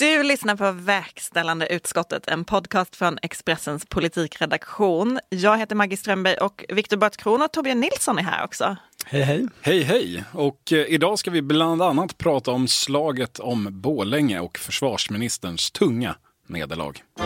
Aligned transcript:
Du 0.00 0.22
lyssnar 0.22 0.56
på 0.56 0.72
Verkställande 0.72 1.66
utskottet, 1.66 2.28
en 2.28 2.44
podcast 2.44 2.96
från 2.96 3.18
Expressens 3.22 3.86
politikredaktion. 3.86 5.20
Jag 5.28 5.58
heter 5.58 5.76
Maggie 5.76 5.96
Strömberg 5.96 6.36
och 6.36 6.64
Viktor 6.68 6.96
Bartkron 6.96 7.42
och 7.42 7.52
Torbjörn 7.52 7.80
Nilsson 7.80 8.18
är 8.18 8.22
här 8.22 8.44
också. 8.44 8.76
Hej 9.04 9.22
hej! 9.22 9.48
Hej 9.60 9.82
hej! 9.82 10.24
Och 10.32 10.72
eh, 10.72 10.78
idag 10.78 11.18
ska 11.18 11.30
vi 11.30 11.42
bland 11.42 11.82
annat 11.82 12.18
prata 12.18 12.50
om 12.50 12.68
slaget 12.68 13.38
om 13.38 13.68
Bålänge 13.70 14.40
och 14.40 14.58
försvarsministerns 14.58 15.70
tunga 15.70 16.16
nederlag. 16.46 16.92
Ja, 17.18 17.24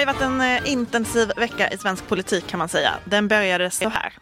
har 0.00 0.12
ju 0.14 0.18
varit 0.18 0.22
en 0.22 0.40
eh, 0.40 0.72
intensiv 0.72 1.32
vecka 1.36 1.70
i 1.70 1.78
svensk 1.78 2.08
politik 2.08 2.46
kan 2.46 2.58
man 2.58 2.68
säga. 2.68 2.90
Den 3.04 3.28
började 3.28 3.70
så 3.70 3.88
här. 3.88 4.12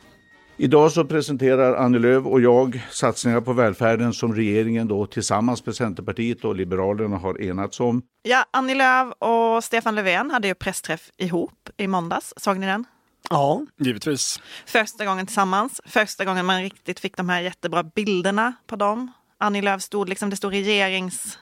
Idag 0.56 0.92
så 0.92 1.04
presenterar 1.04 1.74
Annie 1.76 1.98
Lööf 1.98 2.26
och 2.26 2.40
jag 2.40 2.86
satsningar 2.90 3.40
på 3.40 3.52
välfärden 3.52 4.12
som 4.12 4.34
regeringen 4.34 4.88
då 4.88 5.06
tillsammans 5.06 5.66
med 5.66 5.74
Centerpartiet 5.74 6.44
och 6.44 6.56
Liberalerna 6.56 7.16
har 7.16 7.42
enats 7.42 7.80
om. 7.80 8.02
Ja, 8.22 8.44
Annie 8.50 8.74
Lööf 8.74 9.12
och 9.18 9.64
Stefan 9.64 9.94
Löfven 9.94 10.30
hade 10.30 10.48
ju 10.48 10.54
pressträff 10.54 11.10
ihop 11.16 11.68
i 11.76 11.86
måndags. 11.86 12.34
Såg 12.36 12.58
ni 12.58 12.66
den? 12.66 12.84
Ja, 13.30 13.62
Givetvis. 13.80 14.40
Första 14.66 15.04
gången 15.04 15.26
tillsammans. 15.26 15.80
Första 15.86 16.24
gången 16.24 16.46
man 16.46 16.62
riktigt 16.62 17.00
fick 17.00 17.16
de 17.16 17.28
här 17.28 17.40
jättebra 17.40 17.82
bilderna 17.82 18.52
på 18.66 18.76
dem. 18.76 19.12
Annie 19.40 19.62
Lööf 19.62 19.82
stod 19.82 20.08
liksom, 20.08 20.30
det 20.30 20.36
stod 20.36 20.52
regerings... 20.52 21.38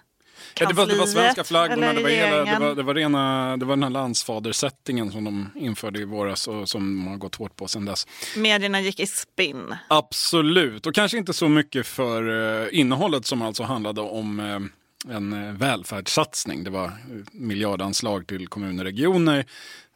Ja, 0.61 0.67
det, 0.67 0.75
var, 0.75 0.87
det 0.87 0.95
var 0.95 1.07
svenska 1.07 1.45
flaggorna, 1.45 1.93
det 1.93 2.03
var, 2.03 2.11
hela, 2.11 2.45
det, 2.45 2.59
var, 2.59 2.75
det, 2.75 2.83
var 2.83 2.95
rena, 2.95 3.57
det 3.57 3.65
var 3.65 3.77
den 3.77 3.83
här 3.83 3.91
landsfadersättningen 3.91 5.13
som 5.13 5.25
de 5.25 5.51
införde 5.55 6.01
i 6.01 6.05
våras 6.05 6.49
och 6.49 6.69
som 6.69 6.83
de 6.83 7.07
har 7.07 7.17
gått 7.17 7.35
hårt 7.35 7.57
på 7.57 7.69
sedan 7.69 7.85
dess. 7.85 8.07
Medierna 8.37 8.81
gick 8.81 9.01
i 9.01 9.07
spinn. 9.07 9.75
Absolut, 9.89 10.87
och 10.87 10.95
kanske 10.95 11.19
inte 11.19 11.33
så 11.33 11.49
mycket 11.49 11.87
för 11.87 12.63
eh, 12.63 12.79
innehållet 12.81 13.27
som 13.27 13.43
alltså 13.43 13.63
handlade 13.63 14.01
om 14.01 14.41
eh, 14.41 15.15
en 15.15 15.33
eh, 15.33 15.53
välfärdssatsning. 15.53 16.65
Det 16.65 16.71
var 16.71 16.93
miljardanslag 17.33 18.27
till 18.27 18.49
kommuner 18.49 18.85
och 18.85 18.91
regioner. 18.91 19.45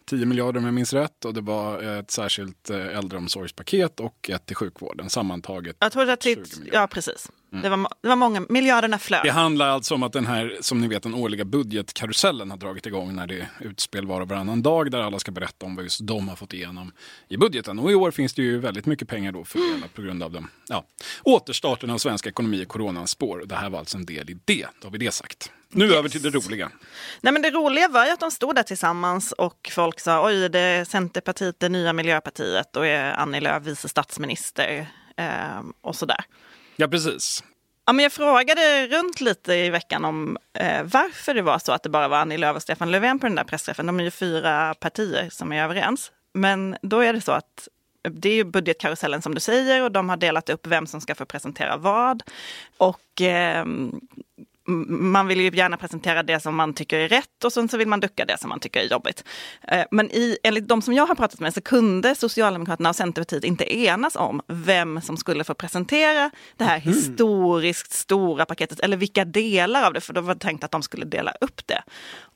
10 0.06 0.26
miljarder 0.26 0.58
om 0.58 0.64
jag 0.64 0.74
minns 0.74 0.92
rätt 0.92 1.24
och 1.24 1.34
det 1.34 1.40
var 1.40 1.82
ett 1.82 2.10
särskilt 2.10 2.70
äldreomsorgspaket 2.70 4.00
och 4.00 4.30
ett 4.30 4.46
till 4.46 4.56
sjukvården. 4.56 5.10
Sammantaget 5.10 5.76
Jag 5.78 5.92
tror 5.92 6.10
att 6.10 6.22
20 6.22 6.34
det, 6.34 6.70
ja 6.72 6.86
precis. 6.86 7.30
Det, 7.50 7.68
var, 7.68 7.88
det 8.02 8.08
var 8.08 8.16
många, 8.16 8.42
miljarderna 8.48 8.98
flög. 8.98 9.20
Det 9.24 9.30
handlar 9.30 9.68
alltså 9.68 9.94
om 9.94 10.02
att 10.02 10.12
den 10.12 10.26
här, 10.26 10.58
som 10.60 10.80
ni 10.80 10.88
vet, 10.88 11.02
den 11.02 11.14
årliga 11.14 11.44
budgetkarusellen 11.44 12.50
har 12.50 12.58
dragit 12.58 12.86
igång 12.86 13.14
när 13.16 13.26
det 13.26 13.34
är 13.34 13.48
utspel 13.60 14.06
var 14.06 14.20
och 14.20 14.28
varannan 14.28 14.62
dag 14.62 14.90
där 14.90 15.00
alla 15.00 15.18
ska 15.18 15.30
berätta 15.30 15.66
om 15.66 15.76
vad 15.76 15.84
just 15.84 16.06
de 16.06 16.28
har 16.28 16.36
fått 16.36 16.52
igenom 16.52 16.92
i 17.28 17.36
budgeten. 17.36 17.78
Och 17.78 17.92
i 17.92 17.94
år 17.94 18.10
finns 18.10 18.34
det 18.34 18.42
ju 18.42 18.58
väldigt 18.58 18.86
mycket 18.86 19.08
pengar 19.08 19.32
då 19.32 19.44
fördelat 19.44 19.94
på 19.94 20.02
grund 20.02 20.22
av 20.22 20.32
den 20.32 20.46
ja, 20.68 20.84
återstarten 21.22 21.90
av 21.90 21.98
svensk 21.98 22.26
ekonomi 22.26 22.60
i 22.60 22.64
coronans 22.64 23.10
spår. 23.10 23.42
Det 23.46 23.54
här 23.54 23.70
var 23.70 23.78
alltså 23.78 23.96
en 23.96 24.06
del 24.06 24.30
i 24.30 24.38
det, 24.44 24.66
då 24.80 24.86
har 24.86 24.92
vi 24.92 24.98
det 24.98 25.10
sagt. 25.10 25.52
Nu 25.72 25.94
över 25.94 26.08
till 26.08 26.22
det 26.22 26.30
roliga. 26.30 26.70
Nej, 27.20 27.32
men 27.32 27.42
det 27.42 27.50
roliga 27.50 27.88
var 27.88 28.06
ju 28.06 28.10
att 28.10 28.20
de 28.20 28.30
stod 28.30 28.54
där 28.54 28.62
tillsammans 28.62 29.32
och 29.32 29.70
folk 29.72 30.00
sa 30.00 30.26
oj, 30.26 30.48
det 30.48 30.60
är 30.60 30.84
Centerpartiet, 30.84 31.60
det 31.60 31.68
nya 31.68 31.92
Miljöpartiet 31.92 32.76
och 32.76 32.86
är 32.86 33.12
Annie 33.12 33.40
Lööf 33.40 33.62
vice 33.62 33.88
statsminister 33.88 34.86
eh, 35.16 35.60
och 35.80 35.96
sådär. 35.96 36.24
Ja, 36.80 36.88
precis. 36.88 37.44
Ja, 37.86 37.92
men 37.92 38.02
jag 38.02 38.12
frågade 38.12 38.86
runt 38.86 39.20
lite 39.20 39.54
i 39.54 39.70
veckan 39.70 40.04
om 40.04 40.38
eh, 40.52 40.82
varför 40.82 41.34
det 41.34 41.42
var 41.42 41.58
så 41.58 41.72
att 41.72 41.82
det 41.82 41.88
bara 41.88 42.08
var 42.08 42.18
Annie 42.18 42.36
Lööf 42.36 42.56
och 42.56 42.62
Stefan 42.62 42.90
Löfven 42.90 43.18
på 43.18 43.26
den 43.26 43.36
där 43.36 43.44
pressträffen. 43.44 43.86
De 43.86 44.00
är 44.00 44.04
ju 44.04 44.10
fyra 44.10 44.74
partier 44.74 45.28
som 45.30 45.52
är 45.52 45.64
överens. 45.64 46.12
Men 46.32 46.76
då 46.82 47.00
är 47.00 47.12
det 47.12 47.20
så 47.20 47.32
att 47.32 47.68
det 48.02 48.28
är 48.28 48.34
ju 48.34 48.44
budgetkarusellen 48.44 49.22
som 49.22 49.34
du 49.34 49.40
säger 49.40 49.82
och 49.82 49.92
de 49.92 50.08
har 50.08 50.16
delat 50.16 50.50
upp 50.50 50.66
vem 50.66 50.86
som 50.86 51.00
ska 51.00 51.14
få 51.14 51.24
presentera 51.24 51.76
vad. 51.76 52.22
Och 52.76 53.20
eh, 53.20 53.66
man 54.88 55.26
vill 55.26 55.40
ju 55.40 55.50
gärna 55.50 55.76
presentera 55.76 56.22
det 56.22 56.40
som 56.40 56.56
man 56.56 56.74
tycker 56.74 56.98
är 56.98 57.08
rätt 57.08 57.44
och 57.44 57.52
sen 57.52 57.68
så 57.68 57.76
vill 57.76 57.88
man 57.88 58.00
ducka 58.00 58.24
det 58.24 58.38
som 58.38 58.48
man 58.48 58.60
tycker 58.60 58.80
är 58.80 58.84
jobbigt. 58.84 59.24
Eh, 59.68 59.84
Men 59.90 60.10
i, 60.10 60.38
enligt 60.42 60.68
de 60.68 60.82
som 60.82 60.94
jag 60.94 61.06
har 61.06 61.14
pratat 61.14 61.40
med 61.40 61.54
så 61.54 61.60
kunde 61.60 62.14
Socialdemokraterna 62.14 62.88
och 62.88 62.96
Centerpartiet 62.96 63.44
inte 63.44 63.76
enas 63.76 64.16
om 64.16 64.40
vem 64.46 65.00
som 65.00 65.16
skulle 65.16 65.44
få 65.44 65.54
presentera 65.54 66.30
det 66.56 66.64
här 66.64 66.78
historiskt 66.78 67.92
stora 67.92 68.44
paketet 68.44 68.80
eller 68.80 68.96
vilka 68.96 69.24
delar 69.24 69.86
av 69.86 69.92
det, 69.92 70.00
för 70.00 70.12
då 70.12 70.20
var 70.20 70.34
det 70.34 70.40
tänkt 70.40 70.64
att 70.64 70.70
de 70.70 70.82
skulle 70.82 71.04
dela 71.04 71.32
upp 71.40 71.66
det. 71.66 71.82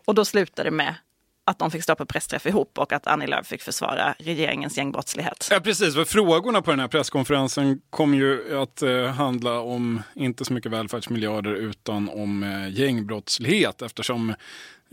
Och 0.07 0.15
då 0.15 0.25
slutade 0.25 0.71
det 0.71 0.77
med 0.77 0.95
att 1.45 1.59
de 1.59 1.71
fick 1.71 1.83
stå 1.83 1.95
på 1.95 2.07
pressträff 2.07 2.47
ihop 2.47 2.79
och 2.79 2.93
att 2.93 3.07
Annie 3.07 3.27
Lööf 3.27 3.47
fick 3.47 3.63
försvara 3.63 4.15
regeringens 4.19 4.77
gängbrottslighet. 4.77 5.49
Ja, 5.51 5.61
precis. 5.61 5.95
För 5.95 6.05
frågorna 6.05 6.63
på 6.63 6.71
den 6.71 6.81
här 6.81 6.89
presskonferensen 6.89 7.81
kom 7.91 8.15
ju 8.15 8.59
att 8.59 8.83
eh, 8.83 9.07
handla 9.07 9.61
om 9.61 10.03
inte 10.15 10.45
så 10.45 10.53
mycket 10.53 10.73
välfärdsmiljarder 10.73 11.55
utan 11.55 12.09
om 12.09 12.43
eh, 12.43 12.81
gängbrottslighet 12.81 13.83
eftersom 13.83 14.35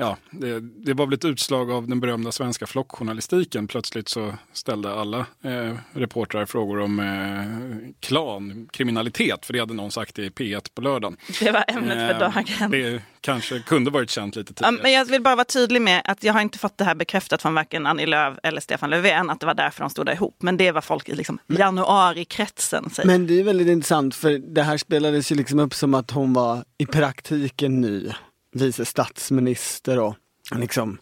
ja, 0.02 0.18
det, 0.32 0.60
det 0.60 0.94
var 0.94 1.06
väl 1.06 1.14
ett 1.14 1.26
utslag 1.26 1.72
av 1.72 1.88
den 1.88 2.00
berömda 2.00 2.32
svenska 2.32 2.68
flockjournalistiken. 2.68 3.68
Plötsligt 3.68 4.10
så 4.10 4.34
ställde 4.54 4.94
alla 4.94 5.20
eh, 5.44 5.76
reportrar 5.94 6.46
frågor 6.46 6.80
om 6.80 7.00
eh, 7.00 7.90
klankriminalitet, 8.00 9.46
för 9.46 9.54
det 9.54 9.60
hade 9.60 9.74
någon 9.74 9.92
sagt 9.92 10.20
i 10.20 10.30
P1 10.30 10.68
på 10.76 10.82
lördagen. 10.82 11.18
Det 11.40 11.52
var 11.52 11.64
ämnet 11.68 11.94
för 11.98 12.12
Eh, 12.12 12.20
dagen. 12.20 12.72
Det 12.72 13.02
kanske 13.22 13.60
kunde 13.60 13.92
varit 13.92 14.10
känt 14.10 14.36
lite 14.36 14.54
Ja, 14.58 14.68
tidigare. 14.68 14.84
men 14.84 14.92
jag 14.92 15.06
vill 15.06 15.22
bara 15.22 15.36
vara 15.36 15.46
tydlig 15.46 15.82
med 15.82 16.02
att 16.06 16.24
jag 16.24 16.34
har 16.34 16.42
inte 16.42 16.58
fått 16.60 16.78
det 16.78 16.84
här 16.84 16.96
bekräftat 16.96 17.42
från 17.42 17.54
varken 17.54 17.88
Annie 17.88 18.06
Lööf 18.06 18.38
eller 18.44 18.62
Stefan 18.62 18.90
Löfven 18.90 19.30
att 19.30 19.40
det 19.40 19.46
var 19.46 19.54
därför 19.54 19.80
de 19.84 19.90
stod 19.90 20.06
där 20.06 20.14
ihop. 20.14 20.36
Men 20.40 20.58
det 20.58 20.72
var 20.72 20.82
folk 20.82 21.10
i 21.10 21.16
liksom 21.16 21.40
januari-kretsen 21.48 22.90
säger. 22.90 23.08
men 23.08 23.28
det 23.28 23.40
är 23.40 23.44
väldigt 23.44 23.68
intressant 23.68 24.16
för 24.16 24.32
det 24.54 24.64
här 24.64 24.78
spelades 24.78 25.32
ju 25.32 25.36
liksom 25.36 25.60
upp 25.60 25.74
som 25.74 25.94
att 25.94 26.12
hon 26.12 26.34
var 26.34 26.64
i 26.78 26.86
praktiken 26.86 27.82
ny 27.82 28.12
vice 28.54 28.86
statsminister 28.86 30.00
och 30.00 30.16
liksom, 30.56 30.98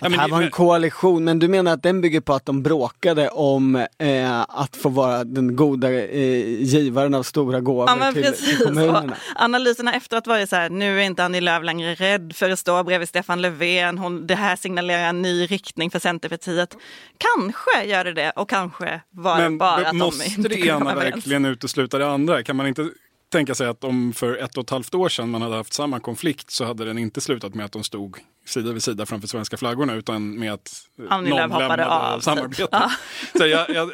Ja, 0.00 0.08
men 0.08 0.18
här 0.18 0.26
det- 0.28 0.32
var 0.32 0.42
en 0.42 0.50
koalition. 0.50 1.24
Men 1.24 1.38
du 1.38 1.48
menar 1.48 1.72
att 1.72 1.82
den 1.82 2.00
bygger 2.00 2.20
på 2.20 2.34
att 2.34 2.46
de 2.46 2.62
bråkade 2.62 3.28
om 3.28 3.76
eh, 3.98 4.40
att 4.40 4.76
få 4.76 4.88
vara 4.88 5.24
den 5.24 5.56
goda 5.56 5.92
eh, 5.92 6.62
givaren 6.62 7.14
av 7.14 7.22
stora 7.22 7.60
gåvor 7.60 7.84
Ja 7.88 7.96
men 7.96 8.14
till, 8.14 8.22
till 8.22 8.32
precis. 8.32 8.60
Och 8.60 8.66
kommunerna? 8.66 9.16
analyserna 9.36 9.94
efteråt 9.94 10.26
var 10.26 10.38
ju 10.38 10.46
så 10.46 10.56
här, 10.56 10.70
nu 10.70 10.98
är 11.00 11.04
inte 11.04 11.24
Annie 11.24 11.40
Lööf 11.40 11.64
längre 11.64 11.94
rädd 11.94 12.32
för 12.36 12.50
att 12.50 12.58
stå 12.58 12.82
bredvid 12.84 13.08
Stefan 13.08 13.42
Löfven. 13.42 13.98
Hon, 13.98 14.26
det 14.26 14.34
här 14.34 14.56
signalerar 14.56 15.08
en 15.08 15.22
ny 15.22 15.46
riktning 15.46 15.90
för 15.90 15.98
Centerpartiet. 15.98 16.76
Kanske 17.18 17.84
gör 17.84 18.04
det 18.04 18.12
det 18.12 18.30
och 18.36 18.50
kanske 18.50 19.00
var 19.10 19.42
det 19.42 19.50
bara 19.50 19.88
att 19.88 19.96
måste 19.96 20.24
de 20.24 20.30
inte 20.30 20.48
det 20.48 20.54
kunde 20.56 20.72
vara 20.72 20.80
ena 20.82 20.92
överens. 20.92 21.14
verkligen 21.16 21.44
utesluta 21.44 21.98
det 21.98 22.08
andra? 22.10 22.42
Kan 22.42 22.56
man 22.56 22.66
inte 22.66 22.88
tänka 23.28 23.54
sig 23.54 23.66
att 23.66 23.84
om 23.84 24.12
för 24.12 24.36
ett 24.36 24.56
och 24.56 24.64
ett 24.64 24.70
halvt 24.70 24.94
år 24.94 25.08
sedan 25.08 25.30
man 25.30 25.42
hade 25.42 25.56
haft 25.56 25.72
samma 25.72 26.00
konflikt 26.00 26.50
så 26.50 26.64
hade 26.64 26.84
den 26.84 26.98
inte 26.98 27.20
slutat 27.20 27.54
med 27.54 27.64
att 27.64 27.72
de 27.72 27.84
stod 27.84 28.16
sida 28.48 28.72
vid 28.72 28.82
sida 28.82 29.06
framför 29.06 29.28
svenska 29.28 29.56
flaggorna 29.56 29.94
utan 29.94 30.38
med 30.38 30.52
att 30.52 30.70
eh, 30.98 31.04
Annie 31.08 31.30
hoppade 31.30 31.58
lämnade 31.58 31.86
av, 31.86 32.20
samarbetet. 32.20 32.68
Ja. 32.72 32.90
Så 33.38 33.46
jag, 33.46 33.70
jag, 33.70 33.90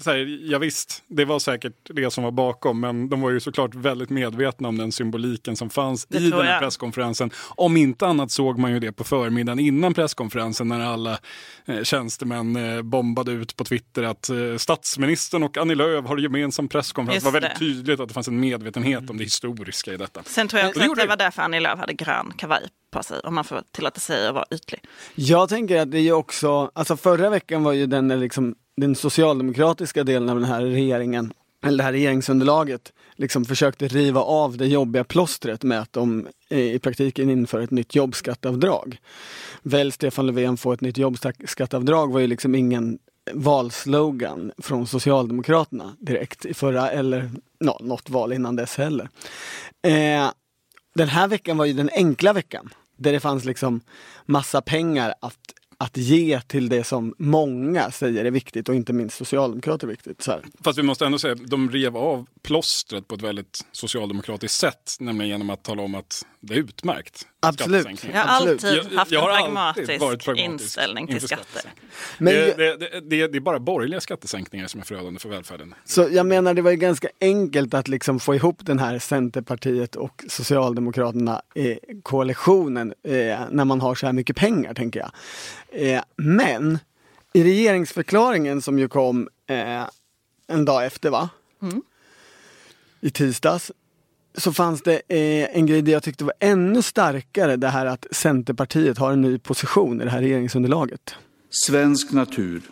så 0.00 0.10
här, 0.10 0.38
ja, 0.50 0.58
visst, 0.58 1.02
det 1.06 1.24
var 1.24 1.38
säkert 1.38 1.72
det 1.84 2.10
som 2.10 2.24
var 2.24 2.30
bakom 2.30 2.80
men 2.80 3.08
de 3.08 3.20
var 3.20 3.30
ju 3.30 3.40
såklart 3.40 3.74
väldigt 3.74 4.10
medvetna 4.10 4.68
om 4.68 4.78
den 4.78 4.92
symboliken 4.92 5.56
som 5.56 5.70
fanns 5.70 6.06
Det 6.06 6.18
i 6.18 6.30
den 6.30 6.40
här 6.40 6.52
jag. 6.52 6.60
presskonferensen. 6.60 7.30
Om 7.48 7.76
inte 7.76 8.06
annat 8.06 8.30
såg 8.30 8.58
man 8.58 8.72
ju 8.72 8.80
det 8.80 8.92
på 8.92 9.04
förmiddagen 9.04 9.58
innan 9.58 9.94
presskonferensen 9.94 10.68
när 10.68 10.80
alla 10.80 11.18
eh, 11.66 11.82
tjänstemän 11.82 12.56
eh, 12.56 12.82
bombade 12.82 13.32
ut 13.32 13.56
på 13.56 13.64
Twitter 13.64 14.02
att 14.02 14.30
eh, 14.30 14.56
statsministern 14.56 15.42
och 15.42 15.56
Annie 15.56 15.74
Lööf 15.74 16.04
har 16.06 16.18
gemensam 16.18 16.68
presskonferens. 16.68 17.14
Just 17.24 17.26
det 17.26 17.32
var 17.32 17.40
väldigt 17.40 17.58
tydligt 17.58 18.00
att 18.00 18.08
det 18.08 18.14
fanns 18.14 18.28
en 18.28 18.40
medvetenhet 18.40 19.10
om 19.10 19.18
det 19.18 19.24
historiska 19.24 19.92
i 19.92 19.96
detta. 19.96 20.22
Sen 20.24 20.48
tror 20.48 20.60
jag 20.60 20.68
också 20.68 20.80
Det 20.80 20.90
att 20.90 20.96
det. 20.96 21.06
var 21.06 21.16
därför 21.16 21.42
Annie 21.42 21.60
Lööf 21.60 21.78
hade 21.78 21.92
grön 21.92 22.32
kavaj 22.36 22.68
på 22.96 23.02
sig, 23.02 23.20
om 23.24 23.34
man 23.34 23.44
får 23.44 23.62
tillåta 23.70 24.00
sig 24.00 24.28
att 24.28 24.34
vara 24.34 24.44
ytlig. 24.50 24.84
Jag 25.14 25.48
tänker 25.48 25.80
att 25.80 25.90
det 25.90 25.98
är 25.98 26.12
också, 26.12 26.70
alltså 26.74 26.96
förra 26.96 27.30
veckan 27.30 27.62
var 27.62 27.72
ju 27.72 27.86
den 27.86 28.08
liksom, 28.20 28.54
den 28.76 28.94
socialdemokratiska 28.94 30.04
delen 30.04 30.28
av 30.28 30.40
den 30.40 30.48
här 30.48 30.62
regeringen, 30.62 31.32
eller 31.64 31.78
det 31.78 31.84
här 31.84 31.92
regeringsunderlaget, 31.92 32.92
liksom 33.14 33.44
försökte 33.44 33.88
riva 33.88 34.20
av 34.20 34.56
det 34.56 34.66
jobbiga 34.66 35.04
plåstret 35.04 35.62
med 35.62 35.80
att 35.80 35.92
de 35.92 36.26
eh, 36.48 36.58
i 36.58 36.78
praktiken 36.78 37.30
inför 37.30 37.60
ett 37.60 37.70
nytt 37.70 37.94
jobbskatteavdrag. 37.94 38.98
Välj 39.62 39.92
Stefan 39.92 40.26
Löfven 40.26 40.56
få 40.56 40.72
ett 40.72 40.80
nytt 40.80 40.98
jobbskatteavdrag 40.98 42.12
var 42.12 42.20
ju 42.20 42.26
liksom 42.26 42.54
ingen 42.54 42.98
valslogan 43.32 44.52
från 44.58 44.86
Socialdemokraterna 44.86 45.96
direkt 45.98 46.44
i 46.44 46.54
förra 46.54 46.90
eller 46.90 47.30
no, 47.60 47.76
något 47.80 48.10
val 48.10 48.32
innan 48.32 48.56
dess 48.56 48.76
heller. 48.76 49.08
Eh, 49.82 50.30
den 50.94 51.08
här 51.08 51.28
veckan 51.28 51.56
var 51.56 51.64
ju 51.64 51.72
den 51.72 51.90
enkla 51.92 52.32
veckan. 52.32 52.70
Där 52.96 53.12
det 53.12 53.20
fanns 53.20 53.44
liksom 53.44 53.80
massa 54.26 54.62
pengar 54.62 55.14
att, 55.20 55.38
att 55.78 55.96
ge 55.96 56.40
till 56.40 56.68
det 56.68 56.84
som 56.84 57.14
många 57.18 57.90
säger 57.90 58.24
är 58.24 58.30
viktigt 58.30 58.68
och 58.68 58.74
inte 58.74 58.92
minst 58.92 59.16
socialdemokrater 59.16 59.86
är 59.86 59.90
viktigt. 59.90 60.22
Så 60.22 60.30
här. 60.30 60.42
Fast 60.64 60.78
vi 60.78 60.82
måste 60.82 61.06
ändå 61.06 61.18
säga 61.18 61.32
att 61.32 61.46
de 61.46 61.70
rev 61.70 61.96
av 61.96 62.26
plåstret 62.42 63.08
på 63.08 63.14
ett 63.14 63.22
väldigt 63.22 63.64
socialdemokratiskt 63.72 64.60
sätt. 64.60 64.96
Nämligen 65.00 65.28
genom 65.28 65.50
att 65.50 65.62
tala 65.62 65.82
om 65.82 65.94
att 65.94 66.26
det 66.40 66.54
är 66.54 66.58
utmärkt. 66.58 67.26
Absolut. 67.40 68.04
Jag 68.12 68.20
har 68.20 68.48
alltid 68.48 68.98
haft 68.98 69.10
Jag 69.10 69.20
har 69.20 69.30
en 69.30 69.36
pragmatisk, 69.36 70.00
varit 70.00 70.24
pragmatisk 70.24 70.62
inställning 70.62 71.06
till 71.06 71.20
skatter. 71.20 71.62
Men 72.18 72.34
det, 72.34 72.56
det, 72.56 73.00
det, 73.00 73.26
det 73.26 73.38
är 73.38 73.40
bara 73.40 73.58
borgerliga 73.58 74.00
skattesänkningar 74.00 74.66
som 74.66 74.80
är 74.80 74.84
förödande 74.84 75.20
för 75.20 75.28
välfärden. 75.28 75.74
Så 75.84 76.08
jag 76.10 76.26
menar 76.26 76.54
det 76.54 76.62
var 76.62 76.70
ju 76.70 76.76
ganska 76.76 77.08
enkelt 77.20 77.74
att 77.74 77.88
liksom 77.88 78.20
få 78.20 78.34
ihop 78.34 78.66
den 78.66 78.78
här 78.78 78.98
Centerpartiet 78.98 79.96
och 79.96 80.24
Socialdemokraterna 80.28 81.42
eh, 81.54 81.76
koalitionen 82.02 82.94
eh, 83.02 83.40
när 83.50 83.64
man 83.64 83.80
har 83.80 83.94
så 83.94 84.06
här 84.06 84.12
mycket 84.12 84.36
pengar 84.36 84.74
tänker 84.74 85.00
jag. 85.00 85.10
Eh, 85.76 86.02
men 86.16 86.78
i 87.32 87.44
regeringsförklaringen 87.44 88.62
som 88.62 88.78
ju 88.78 88.88
kom 88.88 89.28
eh, 89.46 89.88
en 90.46 90.64
dag 90.64 90.86
efter 90.86 91.10
va? 91.10 91.28
I 93.00 93.10
tisdags. 93.10 93.72
Så 94.34 94.52
fanns 94.52 94.82
det 94.82 95.02
eh, 95.08 95.56
en 95.56 95.66
grej 95.66 95.82
där 95.82 95.92
jag 95.92 96.02
tyckte 96.02 96.24
var 96.24 96.34
ännu 96.40 96.82
starkare 96.82 97.56
det 97.56 97.68
här 97.68 97.86
att 97.86 98.06
Centerpartiet 98.10 98.98
har 98.98 99.12
en 99.12 99.20
ny 99.20 99.38
position 99.38 100.00
i 100.00 100.04
det 100.04 100.10
här 100.10 100.20
regeringsunderlaget. 100.20 101.14
Svensk 101.50 102.12
natur 102.12 102.62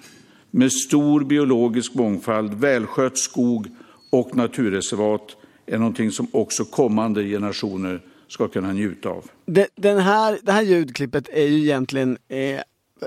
med 0.50 0.72
stor 0.72 1.24
biologisk 1.24 1.94
mångfald, 1.94 2.54
välskött 2.54 3.18
skog 3.18 3.66
och 4.12 4.36
naturreservat 4.36 5.36
är 5.66 5.78
någonting 5.78 6.10
som 6.10 6.28
också 6.32 6.64
kommande 6.64 7.24
generationer 7.24 8.00
ska 8.28 8.48
kunna 8.48 8.72
njuta 8.72 9.08
av. 9.08 9.30
Det, 9.46 9.68
den 9.74 9.98
här, 9.98 10.38
det 10.42 10.52
här 10.52 10.62
ljudklippet 10.62 11.28
är 11.28 11.46
ju 11.46 11.58
egentligen 11.58 12.18
eh, 12.28 12.60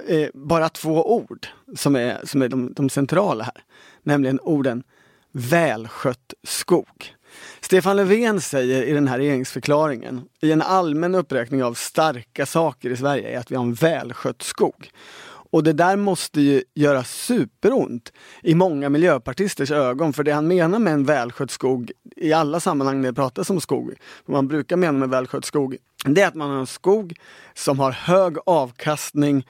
eh, 0.08 0.30
bara 0.34 0.70
två 0.70 1.16
ord 1.16 1.48
som 1.76 1.96
är, 1.96 2.22
som 2.24 2.42
är 2.42 2.50
de, 2.50 2.74
de 2.74 2.90
centrala 2.90 3.44
här. 3.44 3.64
Nämligen 4.04 4.40
orden 4.40 4.84
välskött 5.32 6.34
skog. 6.44 7.14
Stefan 7.62 7.96
Löfven 7.96 8.42
säger 8.42 8.84
i 8.84 8.94
den 8.94 9.08
här 9.08 9.18
regeringsförklaringen 9.18 10.22
i 10.42 10.52
en 10.52 10.62
allmän 10.62 11.16
uppräkning 11.16 11.64
av 11.64 11.74
starka 11.74 12.46
saker 12.46 12.90
i 12.90 12.98
Sverige 12.98 13.30
är 13.30 13.40
att 13.40 13.52
vi 13.52 13.56
har 13.56 13.64
en 13.64 13.74
välskött 13.74 14.42
skog. 14.42 14.92
Och 15.50 15.64
det 15.64 15.74
där 15.74 15.96
måste 15.96 16.42
ju 16.42 16.64
göra 16.74 17.04
superont 17.04 18.14
i 18.44 18.56
många 18.56 18.90
miljöpartisters 18.90 19.72
ögon. 19.72 20.14
För 20.14 20.24
det 20.24 20.32
han 20.32 20.48
menar 20.48 20.80
med 20.80 20.94
en 20.94 21.04
välskött 21.04 21.52
skog 21.52 21.92
i 22.16 22.34
alla 22.34 22.60
sammanhang 22.60 23.02
när 23.02 23.10
det 23.10 23.16
pratas 23.16 23.50
om 23.50 23.62
skog, 23.62 23.94
vad 24.26 24.38
man 24.38 24.48
brukar 24.48 24.78
mena 24.78 24.98
med 24.98 25.10
välskött 25.10 25.46
skog, 25.46 25.78
det 26.06 26.22
är 26.22 26.28
att 26.28 26.36
man 26.36 26.50
har 26.50 26.60
en 26.60 26.68
skog 26.68 27.14
som 27.54 27.80
har 27.80 27.92
hög 27.92 28.38
avkastning, 28.46 29.48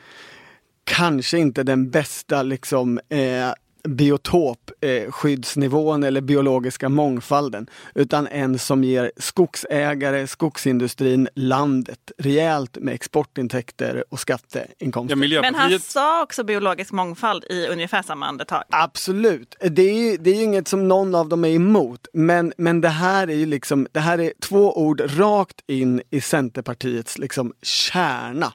kanske 0.87 1.37
inte 1.37 1.63
den 1.63 1.89
bästa 1.89 2.43
liksom 2.43 2.99
eh, 3.09 3.51
biotopskyddsnivån 3.87 6.03
eller 6.03 6.21
biologiska 6.21 6.89
mångfalden 6.89 7.69
utan 7.95 8.27
en 8.27 8.59
som 8.59 8.83
ger 8.83 9.11
skogsägare, 9.17 10.27
skogsindustrin, 10.27 11.29
landet 11.35 12.11
rejält 12.17 12.77
med 12.81 12.93
exportintäkter 12.93 14.03
och 14.09 14.19
skatteinkomster. 14.19 15.27
Ja, 15.27 15.41
Men 15.41 15.55
han 15.55 15.79
sa 15.79 16.23
också 16.23 16.43
biologisk 16.43 16.91
mångfald 16.91 17.43
i 17.43 17.67
ungefär 17.67 18.01
samma 18.01 18.25
andetag. 18.25 18.63
Absolut, 18.69 19.55
det 19.59 19.81
är, 19.81 19.93
ju, 19.93 20.17
det 20.17 20.29
är 20.29 20.35
ju 20.35 20.43
inget 20.43 20.67
som 20.67 20.87
någon 20.87 21.15
av 21.15 21.29
dem 21.29 21.45
är 21.45 21.49
emot. 21.49 22.07
Men, 22.13 22.53
men 22.57 22.81
det 22.81 22.89
här 22.89 23.29
är 23.29 23.35
ju 23.35 23.45
liksom, 23.45 23.87
det 23.91 23.99
här 23.99 24.19
är 24.19 24.33
två 24.41 24.77
ord 24.77 25.01
rakt 25.17 25.61
in 25.67 26.01
i 26.09 26.21
Centerpartiets 26.21 27.17
liksom 27.17 27.53
kärna 27.61 28.53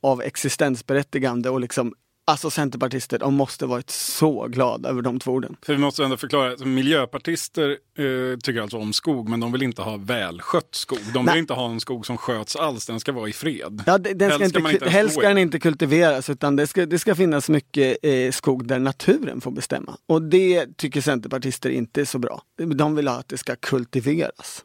av 0.00 0.22
existensberättigande 0.22 1.50
och 1.50 1.60
liksom 1.60 1.94
Alltså 2.24 2.50
centerpartister, 2.50 3.18
de 3.18 3.34
måste 3.34 3.66
varit 3.66 3.90
så 3.90 4.46
glada 4.46 4.88
över 4.88 5.02
de 5.02 5.20
två 5.20 5.32
orden. 5.32 5.56
för 5.62 5.72
vi 5.72 5.78
måste 5.78 6.04
ändå 6.04 6.16
förklara, 6.16 6.52
att 6.52 6.60
miljöpartister 6.64 7.70
eh, 7.70 8.38
tycker 8.42 8.60
alltså 8.60 8.76
om 8.78 8.92
skog 8.92 9.28
men 9.28 9.40
de 9.40 9.52
vill 9.52 9.62
inte 9.62 9.82
ha 9.82 9.96
välskött 9.96 10.68
skog. 10.74 10.98
De 10.98 11.12
vill 11.12 11.24
Nej. 11.24 11.38
inte 11.38 11.54
ha 11.54 11.70
en 11.70 11.80
skog 11.80 12.06
som 12.06 12.16
sköts 12.18 12.56
alls, 12.56 12.86
den 12.86 13.00
ska 13.00 13.12
vara 13.12 13.28
i 13.28 13.32
fred. 13.32 13.82
Ja, 13.86 13.98
det- 13.98 14.14
den 14.14 14.30
ska 14.30 14.38
Helst 14.38 14.56
inte, 14.56 14.70
inte 14.72 14.88
helst 14.90 15.14
ska 15.14 15.28
den 15.28 15.38
inte 15.38 15.58
kultiveras 15.60 16.30
utan 16.30 16.56
det 16.56 16.66
ska, 16.66 16.86
det 16.86 16.98
ska 16.98 17.14
finnas 17.14 17.48
mycket 17.48 17.96
eh, 18.02 18.30
skog 18.30 18.66
där 18.66 18.78
naturen 18.78 19.40
får 19.40 19.50
bestämma. 19.50 19.96
Och 20.06 20.22
det 20.22 20.76
tycker 20.76 21.00
centerpartister 21.00 21.70
inte 21.70 22.00
är 22.00 22.04
så 22.04 22.18
bra. 22.18 22.42
De 22.74 22.94
vill 22.94 23.08
ha 23.08 23.14
att 23.18 23.28
det 23.28 23.38
ska 23.38 23.56
kultiveras 23.56 24.64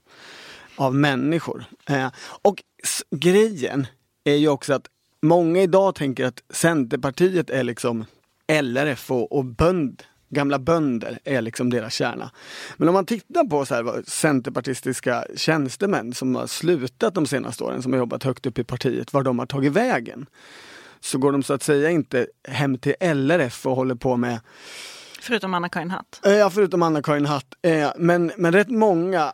av 0.75 0.95
människor. 0.95 1.65
Eh, 1.89 2.07
och 2.41 2.63
grejen 3.15 3.87
är 4.23 4.35
ju 4.35 4.47
också 4.47 4.73
att 4.73 4.85
många 5.27 5.61
idag 5.61 5.95
tänker 5.95 6.25
att 6.25 6.43
Centerpartiet 6.49 7.49
är 7.49 7.63
liksom 7.63 8.05
LRF 8.61 9.11
och, 9.11 9.31
och 9.31 9.45
bönd, 9.45 10.03
gamla 10.29 10.59
bönder 10.59 11.19
är 11.23 11.41
liksom 11.41 11.69
deras 11.69 11.93
kärna. 11.93 12.31
Men 12.77 12.87
om 12.87 12.93
man 12.93 13.05
tittar 13.05 13.43
på 13.43 13.65
så 13.65 13.75
här, 13.75 14.03
centerpartistiska 14.07 15.25
tjänstemän 15.35 16.13
som 16.13 16.35
har 16.35 16.47
slutat 16.47 17.13
de 17.15 17.25
senaste 17.25 17.63
åren, 17.63 17.81
som 17.81 17.93
har 17.93 17.99
jobbat 17.99 18.23
högt 18.23 18.45
upp 18.45 18.59
i 18.59 18.63
partiet, 18.63 19.13
var 19.13 19.23
de 19.23 19.39
har 19.39 19.45
tagit 19.45 19.73
vägen. 19.73 20.25
Så 20.99 21.17
går 21.17 21.31
de 21.31 21.43
så 21.43 21.53
att 21.53 21.63
säga 21.63 21.89
inte 21.89 22.27
hem 22.47 22.77
till 22.77 22.95
LRF 22.99 23.65
och 23.65 23.75
håller 23.75 23.95
på 23.95 24.17
med 24.17 24.39
Förutom 25.19 25.53
Anna-Karin 25.53 25.91
Hatt. 25.91 26.19
Ja, 26.23 26.49
förutom 26.49 26.83
Anna-Karin 26.83 27.25
Hatt. 27.25 27.45
Eh, 27.61 27.89
Men, 27.97 28.31
men 28.37 28.51
rätt 28.51 28.69
många 28.69 29.33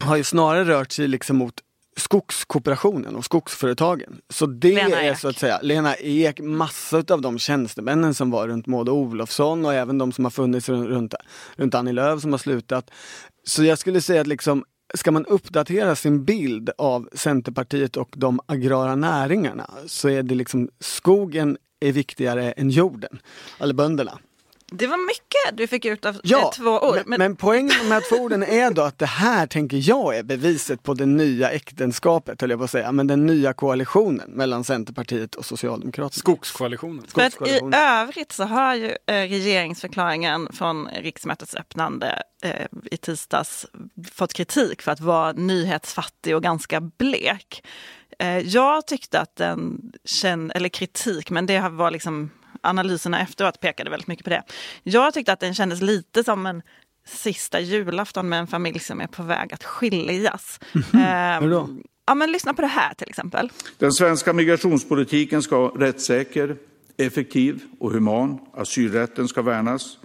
har 0.00 0.16
ju 0.16 0.24
snarare 0.24 0.64
rört 0.64 0.92
sig 0.92 1.08
liksom 1.08 1.36
mot 1.36 1.54
skogskooperationen 1.96 3.16
och 3.16 3.24
skogsföretagen. 3.24 4.20
Så 4.28 4.46
det 4.46 4.80
är 4.80 5.14
så 5.14 5.28
att 5.28 5.38
säga 5.38 5.58
Lena 5.62 5.96
Ek, 5.96 6.40
massa 6.40 7.04
av 7.10 7.20
de 7.20 7.38
tjänstemännen 7.38 8.14
som 8.14 8.30
var 8.30 8.48
runt 8.48 8.66
Maud 8.66 8.88
Olofsson 8.88 9.64
och 9.66 9.74
även 9.74 9.98
de 9.98 10.12
som 10.12 10.24
har 10.24 10.30
funnits 10.30 10.68
runt, 10.68 10.88
runt, 10.88 11.14
runt 11.56 11.74
Annie 11.74 11.92
Lööf 11.92 12.20
som 12.20 12.32
har 12.32 12.38
slutat. 12.38 12.90
Så 13.44 13.64
jag 13.64 13.78
skulle 13.78 14.00
säga 14.00 14.20
att 14.20 14.26
liksom 14.26 14.64
Ska 14.94 15.10
man 15.10 15.26
uppdatera 15.26 15.96
sin 15.96 16.24
bild 16.24 16.70
av 16.78 17.08
Centerpartiet 17.12 17.96
och 17.96 18.14
de 18.16 18.40
agrara 18.46 18.94
näringarna 18.94 19.70
så 19.86 20.08
är 20.08 20.22
det 20.22 20.34
liksom 20.34 20.68
skogen 20.80 21.56
är 21.80 21.92
viktigare 21.92 22.52
än 22.52 22.70
jorden, 22.70 23.18
eller 23.58 23.74
bönderna. 23.74 24.18
Det 24.78 24.86
var 24.86 25.06
mycket 25.06 25.56
du 25.56 25.66
fick 25.66 25.84
ut 25.84 26.04
av 26.04 26.20
Ja, 26.22 26.52
två 26.56 26.70
ord. 26.70 27.02
Men, 27.06 27.18
men 27.18 27.36
poängen 27.36 27.66
med 27.66 27.86
de 27.86 27.90
här 27.92 28.02
två 28.08 28.16
orden 28.16 28.42
är 28.42 28.70
då 28.70 28.82
att 28.82 28.98
det 28.98 29.06
här 29.06 29.46
tänker 29.46 29.88
jag 29.88 30.16
är 30.16 30.22
beviset 30.22 30.82
på 30.82 30.94
det 30.94 31.06
nya 31.06 31.50
äktenskapet, 31.50 32.40
höll 32.40 32.50
jag 32.50 32.58
på 32.58 32.64
att 32.64 32.70
säga, 32.70 32.92
men 32.92 33.06
den 33.06 33.26
nya 33.26 33.52
koalitionen 33.52 34.30
mellan 34.30 34.64
Centerpartiet 34.64 35.34
och 35.34 35.44
Socialdemokraterna. 35.44 36.20
Skogskoalitionen. 36.20 37.04
För 37.08 37.20
att 37.20 37.26
i 37.26 37.30
Skogskoalitionen. 37.30 37.74
övrigt 37.74 38.32
så 38.32 38.44
har 38.44 38.74
ju 38.74 38.86
eh, 38.86 39.14
regeringsförklaringen 39.14 40.48
från 40.52 40.88
riksmötets 40.88 41.54
öppnande 41.54 42.22
eh, 42.42 42.66
i 42.90 42.96
tisdags 42.96 43.66
fått 44.12 44.32
kritik 44.32 44.82
för 44.82 44.92
att 44.92 45.00
vara 45.00 45.32
nyhetsfattig 45.32 46.36
och 46.36 46.42
ganska 46.42 46.80
blek. 46.80 47.64
Eh, 48.18 48.38
jag 48.38 48.86
tyckte 48.86 49.20
att 49.20 49.36
den 49.36 49.92
kände, 50.04 50.54
eller 50.54 50.68
kritik, 50.68 51.30
men 51.30 51.46
det 51.46 51.68
var 51.68 51.90
liksom 51.90 52.30
analyserna 52.64 53.20
efteråt 53.20 53.60
pekade 53.60 53.90
väldigt 53.90 54.08
mycket 54.08 54.24
på 54.24 54.30
det. 54.30 54.42
Jag 54.82 55.14
tyckte 55.14 55.32
att 55.32 55.40
den 55.40 55.54
kändes 55.54 55.80
lite 55.82 56.24
som 56.24 56.46
en 56.46 56.62
sista 57.06 57.60
julafton 57.60 58.28
med 58.28 58.38
en 58.38 58.46
familj 58.46 58.78
som 58.78 59.00
är 59.00 59.06
på 59.06 59.22
väg 59.22 59.54
att 59.54 59.64
skiljas. 59.64 60.60
Eh, 60.74 61.40
Hur 61.40 61.50
då? 61.50 61.68
Ja, 62.06 62.14
men 62.14 62.32
lyssna 62.32 62.54
på 62.54 62.62
det 62.62 62.68
här 62.68 62.94
till 62.94 63.08
exempel. 63.08 63.52
Den 63.78 63.92
svenska 63.92 64.32
migrationspolitiken 64.32 65.42
ska 65.42 65.58
vara 65.58 65.86
rättssäker, 65.86 66.56
effektiv 66.96 67.62
och 67.80 67.92
human. 67.92 68.38
Asylrätten 68.54 69.28
ska 69.28 69.42
värnas. 69.42 69.98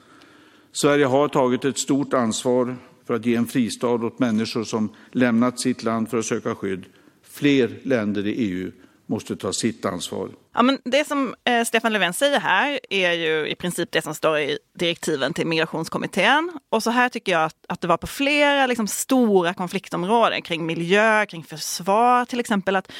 Sverige 0.71 1.05
har 1.05 1.27
tagit 1.27 1.65
ett 1.65 1.79
stort 1.79 2.13
ansvar 2.13 2.77
för 3.07 3.13
att 3.13 3.25
ge 3.25 3.35
en 3.35 3.45
fristad 3.47 3.87
åt 3.87 4.19
människor 4.19 4.63
som 4.63 4.93
lämnat 5.11 5.59
sitt 5.59 5.83
land 5.83 6.09
för 6.09 6.17
att 6.17 6.25
söka 6.25 6.55
skydd. 6.55 6.85
Fler 7.29 7.79
länder 7.83 8.27
i 8.27 8.31
EU 8.31 8.71
måste 9.05 9.35
ta 9.35 9.53
sitt 9.53 9.85
ansvar. 9.85 10.29
Ja, 10.59 10.63
men 10.63 10.79
det 10.85 11.07
som 11.07 11.35
eh, 11.43 11.63
Stefan 11.63 11.93
Löfven 11.93 12.13
säger 12.13 12.39
här 12.39 12.79
är 12.89 13.13
ju 13.13 13.47
i 13.47 13.55
princip 13.55 13.91
det 13.91 14.01
som 14.01 14.15
står 14.15 14.39
i 14.39 14.59
direktiven 14.79 15.33
till 15.33 15.47
migrationskommittén. 15.47 16.51
Och 16.69 16.83
så 16.83 16.89
här 16.89 17.09
tycker 17.09 17.31
jag 17.31 17.43
att, 17.43 17.55
att 17.67 17.81
det 17.81 17.87
var 17.87 17.97
på 17.97 18.07
flera 18.07 18.67
liksom, 18.67 18.87
stora 18.87 19.53
konfliktområden 19.53 20.41
kring 20.41 20.65
miljö, 20.65 21.25
kring 21.25 21.43
försvar 21.43 22.25
till 22.25 22.39
exempel. 22.39 22.75
Att 22.75 22.91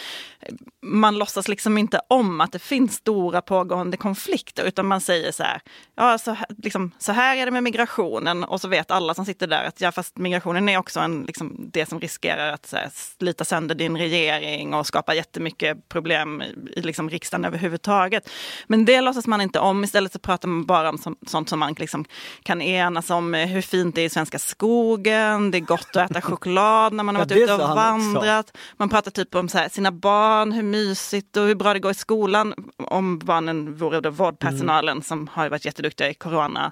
man 0.82 1.18
låtsas 1.18 1.48
liksom 1.48 1.78
inte 1.78 2.02
om 2.08 2.42
att 2.42 2.52
det 2.52 2.60
finns 2.60 2.96
stora 2.96 3.42
pågående 3.42 3.98
konflikter 3.98 4.64
utan 4.64 4.86
man 4.86 5.02
säger 5.02 5.32
så 5.32 5.44
här, 5.44 5.62
ja 5.96 6.18
så, 6.18 6.38
liksom, 6.58 6.92
så 7.00 7.12
här 7.12 7.38
är 7.38 7.46
det 7.46 7.52
med 7.52 7.64
migrationen 7.64 8.44
och 8.44 8.62
så 8.62 8.68
vet 8.68 8.92
alla 8.92 9.14
som 9.14 9.26
sitter 9.26 9.48
där 9.48 9.64
att 9.64 9.82
ja 9.82 9.92
fast 9.92 10.18
migrationen 10.18 10.70
är 10.70 10.78
också 10.78 11.00
en, 11.00 11.24
liksom, 11.24 11.70
det 11.74 11.90
som 11.90 12.00
riskerar 12.00 12.54
att 12.54 12.66
så 12.66 12.76
här, 12.76 12.90
slita 12.94 13.46
sönder 13.46 13.76
din 13.76 13.98
regering 13.98 14.74
och 14.74 14.88
skapa 14.88 15.16
jättemycket 15.16 15.90
problem 15.90 16.42
i, 16.76 16.82
liksom, 16.82 17.10
riksdagen 17.10 17.46
överhuvudtaget. 17.46 18.30
Men 18.68 18.86
det 18.86 19.02
låtsas 19.02 19.28
man 19.28 19.42
inte 19.42 19.60
om, 19.60 19.84
istället 19.84 20.14
så 20.14 20.20
pratar 20.20 20.48
man 20.48 20.66
bara 20.66 20.90
om 20.90 20.98
som, 20.98 21.16
sånt 21.28 21.50
som 21.50 21.60
man 21.60 21.74
liksom 21.78 22.06
kan 22.44 22.62
enas 22.62 23.10
om, 23.10 23.36
eh, 23.36 23.48
hur 23.48 23.62
fint 23.62 23.96
det 23.96 24.02
är 24.02 24.06
i 24.06 24.10
svenska 24.10 24.40
skogen, 24.40 25.52
det 25.52 25.58
är 25.58 25.60
gott 25.60 25.96
att 25.96 26.12
äta 26.12 26.22
choklad 26.22 26.94
när 26.94 27.04
man 27.04 27.16
har 27.16 27.22
Ja, 27.22 27.26
varit 27.26 27.48
det 27.48 27.54
ute 27.54 27.54
och 27.54 27.76
vandrat. 27.76 28.58
Man 28.78 28.90
pratar 28.90 29.12
typ 29.12 29.36
om 29.36 29.50
så 29.50 29.58
här, 29.58 29.70
sina 29.70 29.92
barn, 29.92 30.39
hur 30.46 30.64
mysigt 30.64 31.38
och 31.38 31.44
hur 31.44 31.56
bra 31.56 31.74
det 31.74 31.80
går 31.80 31.92
i 31.92 31.94
skolan. 31.94 32.54
Om 32.78 33.20
barnen 33.20 33.76
vore 33.76 34.02
då 34.02 34.10
vårdpersonalen 34.10 35.02
som 35.04 35.28
har 35.28 35.50
varit 35.50 35.66
jätteduktiga 35.66 36.10
i 36.10 36.14
corona. 36.14 36.72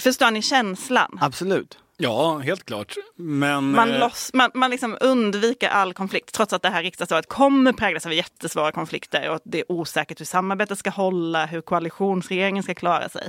Förstår 0.00 0.30
ni 0.30 0.42
känslan? 0.42 1.18
Absolut. 1.20 1.78
Ja, 2.00 2.38
helt 2.38 2.64
klart. 2.64 2.94
Men, 3.16 3.70
Man, 3.70 3.90
eh, 3.90 4.00
loss, 4.00 4.30
man, 4.34 4.50
man 4.54 4.70
liksom 4.70 4.96
undviker 5.00 5.68
all 5.68 5.94
konflikt 5.94 6.34
trots 6.34 6.52
att 6.52 6.62
det 6.62 6.68
här 6.68 6.82
riksdagsåret 6.82 7.28
kommer 7.28 7.72
präglas 7.72 8.06
av 8.06 8.12
jättesvåra 8.12 8.72
konflikter 8.72 9.28
och 9.28 9.36
att 9.36 9.42
det 9.44 9.58
är 9.58 9.72
osäkert 9.72 10.20
hur 10.20 10.24
samarbetet 10.26 10.78
ska 10.78 10.90
hålla, 10.90 11.46
hur 11.46 11.60
koalitionsregeringen 11.60 12.62
ska 12.62 12.74
klara 12.74 13.08
sig. 13.08 13.28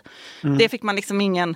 Det 0.58 0.70
fick 0.70 0.84
man 0.84 0.96
liksom 0.96 1.22
ingen 1.22 1.56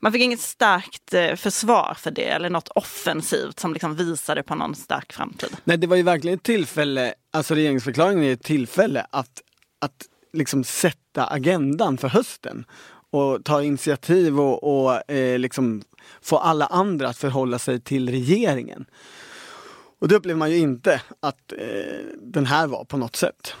man 0.00 0.12
fick 0.12 0.22
inget 0.22 0.40
starkt 0.40 1.14
eh, 1.14 1.34
försvar 1.34 1.96
för 1.98 2.10
det 2.10 2.28
eller 2.28 2.50
något 2.50 2.68
offensivt 2.68 3.60
som 3.60 3.72
liksom 3.72 3.94
visade 3.96 4.42
på 4.42 4.54
någon 4.54 4.74
stark 4.74 5.12
framtid. 5.12 5.56
Nej 5.64 5.76
det 5.76 5.86
var 5.86 5.96
ju 5.96 6.02
verkligen 6.02 6.38
ett 6.38 6.44
tillfälle, 6.44 7.14
alltså 7.32 7.54
regeringsförklaringen 7.54 8.24
är 8.24 8.32
ett 8.32 8.42
tillfälle 8.42 9.06
att, 9.10 9.42
att 9.80 10.06
liksom 10.32 10.64
sätta 10.64 11.26
agendan 11.26 11.98
för 11.98 12.08
hösten. 12.08 12.64
Och 13.10 13.44
ta 13.44 13.62
initiativ 13.62 14.40
och, 14.40 14.84
och 14.84 15.10
eh, 15.10 15.38
liksom 15.38 15.82
få 16.20 16.38
alla 16.38 16.66
andra 16.66 17.08
att 17.08 17.18
förhålla 17.18 17.58
sig 17.58 17.80
till 17.80 18.10
regeringen. 18.10 18.86
Och 20.00 20.08
det 20.08 20.14
upplever 20.14 20.38
man 20.38 20.50
ju 20.50 20.56
inte 20.56 21.02
att 21.20 21.52
eh, 21.52 22.06
den 22.22 22.46
här 22.46 22.66
var 22.66 22.84
på 22.84 22.96
något 22.96 23.16
sätt. 23.16 23.54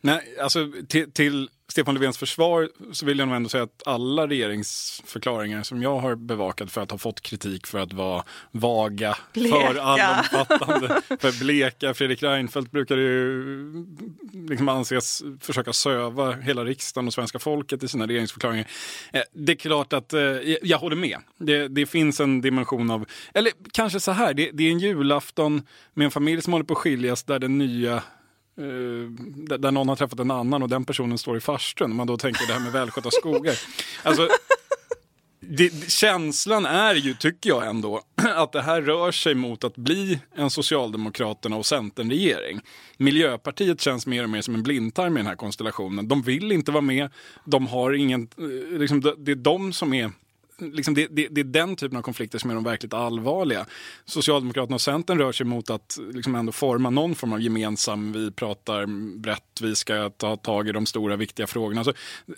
Nej, 0.00 0.36
alltså 0.40 0.72
till, 0.88 1.12
till 1.12 1.48
Stefan 1.72 1.94
Löfvens 1.94 2.18
försvar 2.18 2.68
så 2.92 3.06
vill 3.06 3.18
jag 3.18 3.28
nog 3.28 3.36
ändå 3.36 3.48
säga 3.48 3.62
att 3.64 3.82
alla 3.86 4.26
regeringsförklaringar 4.26 5.62
som 5.62 5.82
jag 5.82 5.98
har 5.98 6.14
bevakat 6.14 6.70
för 6.70 6.80
att 6.80 6.90
ha 6.90 6.98
fått 6.98 7.20
kritik 7.20 7.66
för 7.66 7.78
att 7.78 7.92
vara 7.92 8.24
vaga, 8.50 9.16
Bleka. 9.32 9.56
för 9.56 9.74
allomfattande, 9.80 11.00
för 11.20 11.40
bleka. 11.44 11.94
Fredrik 11.94 12.22
Reinfeldt 12.22 12.70
brukade 12.70 13.02
ju 13.02 13.44
liksom 14.48 14.68
anses 14.68 15.22
försöka 15.40 15.72
söva 15.72 16.32
hela 16.32 16.64
riksdagen 16.64 17.06
och 17.06 17.14
svenska 17.14 17.38
folket 17.38 17.82
i 17.82 17.88
sina 17.88 18.06
regeringsförklaringar. 18.06 18.66
Eh, 19.12 19.22
Det 19.32 19.52
är 19.52 19.56
klart 19.56 19.92
att 19.92 20.12
eh, 20.12 20.20
jag 20.62 20.78
håller 20.78 20.96
med. 20.96 21.18
Det, 21.38 21.68
det 21.68 21.86
finns 21.86 22.20
en 22.20 22.40
dimension 22.40 22.90
av, 22.90 23.06
eller 23.34 23.52
kanske 23.72 24.00
så 24.00 24.10
här, 24.12 24.34
det, 24.34 24.50
det 24.52 24.64
är 24.64 24.70
en 24.70 24.78
julafton 24.78 25.62
med 25.94 26.04
en 26.04 26.10
familj 26.10 26.42
som 26.42 26.52
håller 26.52 26.64
på 26.66 26.72
att 26.74 26.78
skiljas 26.78 27.22
där 27.24 27.38
den 27.38 27.58
nya 27.58 28.02
där 28.54 29.58
där 29.58 29.70
någon 29.70 29.88
har 29.88 29.96
träffat 29.96 30.20
en 30.20 30.30
annan 30.30 30.62
och 30.62 30.68
den 30.68 30.84
personen 30.84 31.18
står 31.18 31.36
i 31.36 31.40
farstun. 31.40 31.90
Om 31.90 31.96
man 31.96 32.06
då 32.06 32.16
tänker 32.16 32.46
det 32.46 32.52
här 32.52 32.60
med 32.60 32.72
välskötta 32.72 33.10
skogar. 33.10 33.54
Alltså, 34.02 34.28
det, 35.40 35.90
känslan 35.90 36.66
är 36.66 36.94
ju, 36.94 37.14
tycker 37.14 37.50
jag 37.50 37.66
ändå, 37.66 38.02
att 38.36 38.52
det 38.52 38.62
här 38.62 38.82
rör 38.82 39.12
sig 39.12 39.34
mot 39.34 39.64
att 39.64 39.76
bli 39.76 40.20
en 40.34 40.50
Socialdemokraterna 40.50 41.56
och 41.56 41.66
Centern-regering. 41.66 42.60
Miljöpartiet 42.96 43.80
känns 43.80 44.06
mer 44.06 44.24
och 44.24 44.30
mer 44.30 44.42
som 44.42 44.54
en 44.54 44.62
blindtarm 44.62 45.16
i 45.16 45.20
den 45.20 45.26
här 45.26 45.36
konstellationen. 45.36 46.08
De 46.08 46.22
vill 46.22 46.52
inte 46.52 46.72
vara 46.72 46.82
med, 46.82 47.10
de 47.44 47.66
har 47.66 47.92
ingen, 47.92 48.28
eh, 48.38 48.78
liksom, 48.78 49.00
det 49.00 49.32
är 49.32 49.36
de 49.36 49.72
som 49.72 49.94
är 49.94 50.12
Liksom 50.62 50.94
det, 50.94 51.06
det, 51.10 51.28
det 51.30 51.40
är 51.40 51.44
den 51.44 51.76
typen 51.76 51.98
av 51.98 52.02
konflikter 52.02 52.38
som 52.38 52.50
är 52.50 52.54
de 52.54 52.64
verkligt 52.64 52.94
allvarliga. 52.94 53.66
Socialdemokraterna 54.04 54.74
och 54.74 54.80
Centern 54.80 55.18
rör 55.18 55.32
sig 55.32 55.46
mot 55.46 55.70
att 55.70 55.98
liksom 56.12 56.34
ändå 56.34 56.52
forma 56.52 56.90
någon 56.90 57.14
form 57.14 57.32
av 57.32 57.40
gemensam, 57.40 58.12
vi 58.12 58.30
pratar 58.30 58.86
brett, 59.18 59.60
vi 59.62 59.74
ska 59.74 60.10
ta 60.10 60.36
tag 60.36 60.68
i 60.68 60.72
de 60.72 60.86
stora 60.86 61.16
viktiga 61.16 61.46
frågorna. 61.46 61.80
Alltså, 61.80 61.92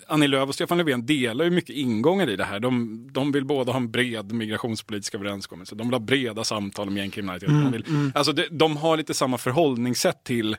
Annie 0.07 0.27
Lööf 0.27 0.49
och 0.49 0.55
Stefan 0.55 0.77
Löfven 0.77 1.05
delar 1.05 1.45
ju 1.45 1.51
mycket 1.51 1.75
ingångar 1.75 2.29
i 2.29 2.35
det 2.35 2.43
här. 2.43 2.59
De, 2.59 3.07
de 3.11 3.31
vill 3.31 3.45
båda 3.45 3.71
ha 3.71 3.79
en 3.79 3.91
bred 3.91 4.31
migrationspolitisk 4.31 5.15
överenskommelse. 5.15 5.75
De 5.75 5.87
vill 5.87 5.93
ha 5.93 5.99
breda 5.99 6.43
samtal 6.43 6.87
om 6.87 6.97
gängkriminalitet. 6.97 7.49
De, 7.49 7.71
vill, 7.71 8.11
alltså 8.15 8.31
det, 8.33 8.47
de 8.51 8.77
har 8.77 8.97
lite 8.97 9.13
samma 9.13 9.37
förhållningssätt 9.37 10.23
till 10.23 10.57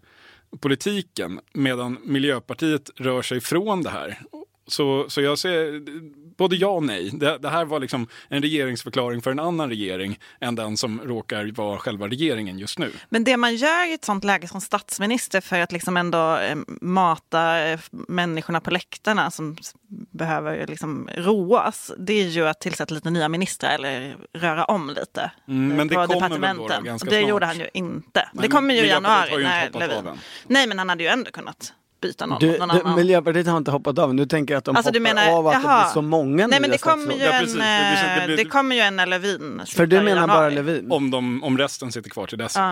politiken 0.60 1.40
medan 1.52 1.98
Miljöpartiet 2.04 2.90
rör 2.96 3.22
sig 3.22 3.40
från 3.40 3.82
det 3.82 3.90
här. 3.90 4.18
Så, 4.66 5.04
så 5.08 5.20
jag 5.20 5.38
ser 5.38 5.82
både 6.36 6.56
ja 6.56 6.68
och 6.68 6.82
nej. 6.82 7.10
Det, 7.10 7.38
det 7.38 7.48
här 7.48 7.64
var 7.64 7.80
liksom 7.80 8.06
en 8.28 8.42
regeringsförklaring 8.42 9.22
för 9.22 9.30
en 9.30 9.38
annan 9.38 9.68
regering 9.68 10.18
än 10.40 10.54
den 10.54 10.76
som 10.76 11.00
råkar 11.00 11.52
vara 11.54 11.78
själva 11.78 12.08
regeringen 12.08 12.58
just 12.58 12.78
nu. 12.78 12.92
Men 13.08 13.24
det 13.24 13.36
man 13.36 13.56
gör 13.56 13.90
i 13.90 13.92
ett 13.92 14.04
sånt 14.04 14.24
läge 14.24 14.48
som 14.48 14.60
statsminister 14.60 15.40
för 15.40 15.60
att 15.60 15.72
liksom 15.72 15.96
ändå 15.96 16.36
eh, 16.36 16.56
mata 16.80 17.58
eh, 17.66 17.80
människorna 17.90 18.60
på 18.60 18.70
läktarna 18.70 19.30
som 19.30 19.56
behöver 20.10 20.66
liksom 20.66 21.08
roas, 21.16 21.92
det 21.98 22.12
är 22.12 22.28
ju 22.28 22.48
att 22.48 22.60
tillsätta 22.60 22.94
lite 22.94 23.10
nya 23.10 23.28
ministrar 23.28 23.70
eller 23.70 24.16
röra 24.32 24.64
om 24.64 24.88
lite 24.88 25.30
Mm, 25.48 25.70
eh, 25.70 25.76
men 25.76 25.88
det 25.88 25.94
på 25.94 26.00
väl 26.00 26.08
då 26.56 26.68
det 26.68 26.98
snart? 26.98 27.28
gjorde 27.28 27.46
han 27.46 27.58
ju 27.58 27.68
inte. 27.74 28.28
Nej, 28.32 28.42
det 28.42 28.48
kommer 28.48 28.74
ju 28.74 28.80
i 28.80 28.88
januari 28.88 29.30
ju 29.30 29.42
när. 29.42 30.18
Nej, 30.46 30.66
men 30.66 30.78
han 30.78 30.88
hade 30.88 31.02
ju 31.02 31.08
ändå 31.08 31.30
kunnat 31.30 31.72
byta 32.00 32.26
någon 32.26 32.38
Du, 32.40 32.58
någon 32.58 32.68
du, 32.68 32.74
annan. 32.80 32.94
Miljöpartiet 32.96 33.46
har 33.46 33.56
inte 33.56 33.70
hoppat 33.70 33.98
av, 33.98 34.14
du 34.14 34.26
tänker 34.26 34.56
att 34.56 34.64
de 34.64 34.76
Alltså, 34.76 34.90
hoppar 34.90 35.00
menar- 35.00 35.30
av 35.38 35.46
att 35.46 35.54
det 35.62 35.68
jaha. 35.68 35.82
blir 35.84 35.92
så 35.92 36.02
många 36.02 36.46
Nej, 36.46 36.60
men 36.60 36.70
det 36.70 36.78
kommer 36.78 37.14
ju? 37.14 37.20
Ja, 37.22 37.32
en, 37.32 37.40
precis. 37.40 37.54
Det 37.56 37.60
blir- 37.60 38.20
det 38.20 38.26
blir- 38.26 38.38
eh, 38.38 38.44
det 38.44 38.44
kommer 38.50 38.76
ju 38.76 38.82
en 38.82 38.96
när 38.96 39.06
Lövin 39.06 39.62
För 39.66 39.86
du 39.86 40.00
menar 40.00 40.26
bara. 40.28 40.48
Levin? 40.48 40.90
Om, 40.92 41.10
de, 41.10 41.44
om 41.44 41.58
resten 41.58 41.92
sitter 41.92 42.10
kvar 42.10 42.26
till 42.26 42.38
dess. 42.38 42.56
Ja, 42.56 42.62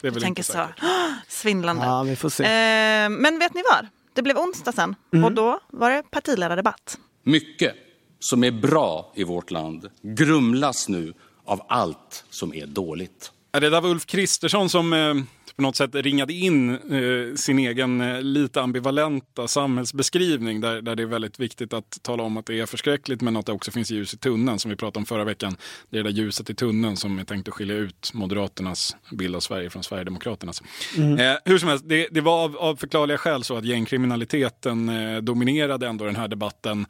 det 0.00 0.06
är 0.06 0.08
jag 0.08 0.12
väl 0.12 0.22
tänker 0.22 0.42
så. 0.42 0.66
Svindlande. 1.28 1.84
Ja, 1.86 2.02
vi 2.02 2.16
får 2.16 2.28
se. 2.30 2.44
Eh, 2.44 3.08
men 3.08 3.38
vet 3.38 3.54
ni 3.54 3.62
vad? 3.72 3.86
Det 4.14 4.22
blev 4.22 4.38
onsdag 4.38 4.72
sen 4.72 4.94
och 5.24 5.32
då 5.32 5.60
var 5.70 5.90
det 5.90 6.02
partiledardebatt. 6.10 6.98
Mycket 7.22 7.74
som 8.20 8.44
är 8.44 8.50
bra 8.50 9.12
i 9.16 9.24
vårt 9.24 9.50
land 9.50 9.88
grumlas 10.02 10.88
nu 10.88 11.12
av 11.44 11.60
allt 11.68 12.24
som 12.30 12.54
är 12.54 12.66
dåligt. 12.66 13.32
Ja, 13.52 13.60
det 13.60 13.70
där 13.70 13.80
var 13.80 13.88
Ulf 13.90 14.06
Kristersson 14.06 14.68
som 14.68 14.92
eh, 14.92 15.14
på 15.58 15.62
något 15.62 15.76
sätt 15.76 15.94
ringade 15.94 16.32
in 16.32 16.70
eh, 16.70 17.34
sin 17.34 17.58
egen 17.58 18.00
eh, 18.00 18.22
lite 18.22 18.62
ambivalenta 18.62 19.48
samhällsbeskrivning 19.48 20.60
där, 20.60 20.82
där 20.82 20.96
det 20.96 21.02
är 21.02 21.06
väldigt 21.06 21.40
viktigt 21.40 21.72
att 21.72 22.02
tala 22.02 22.22
om 22.22 22.36
att 22.36 22.46
det 22.46 22.60
är 22.60 22.66
förskräckligt 22.66 23.20
men 23.20 23.36
att 23.36 23.46
det 23.46 23.52
också 23.52 23.70
finns 23.70 23.90
ljus 23.90 24.14
i 24.14 24.16
tunneln 24.16 24.58
som 24.58 24.70
vi 24.70 24.76
pratade 24.76 24.98
om 24.98 25.06
förra 25.06 25.24
veckan. 25.24 25.56
Det 25.90 25.98
är 25.98 26.02
det 26.02 26.10
där 26.10 26.16
ljuset 26.16 26.50
i 26.50 26.54
tunneln 26.54 26.96
som 26.96 27.18
är 27.18 27.24
tänkt 27.24 27.48
att 27.48 27.54
skilja 27.54 27.76
ut 27.76 28.10
Moderaternas 28.14 28.96
bild 29.12 29.36
av 29.36 29.40
Sverige 29.40 29.70
från 29.70 29.82
Sverigedemokraternas. 29.82 30.62
Eh, 30.96 31.34
hur 31.44 31.58
som 31.58 31.68
helst, 31.68 31.84
det, 31.88 32.08
det 32.10 32.20
var 32.20 32.44
av, 32.44 32.56
av 32.56 32.76
förklarliga 32.76 33.18
skäl 33.18 33.44
så 33.44 33.56
att 33.56 33.64
gängkriminaliteten 33.64 34.88
eh, 34.88 35.18
dominerade 35.18 35.86
ändå 35.86 36.04
den 36.04 36.16
här 36.16 36.28
debatten. 36.28 36.86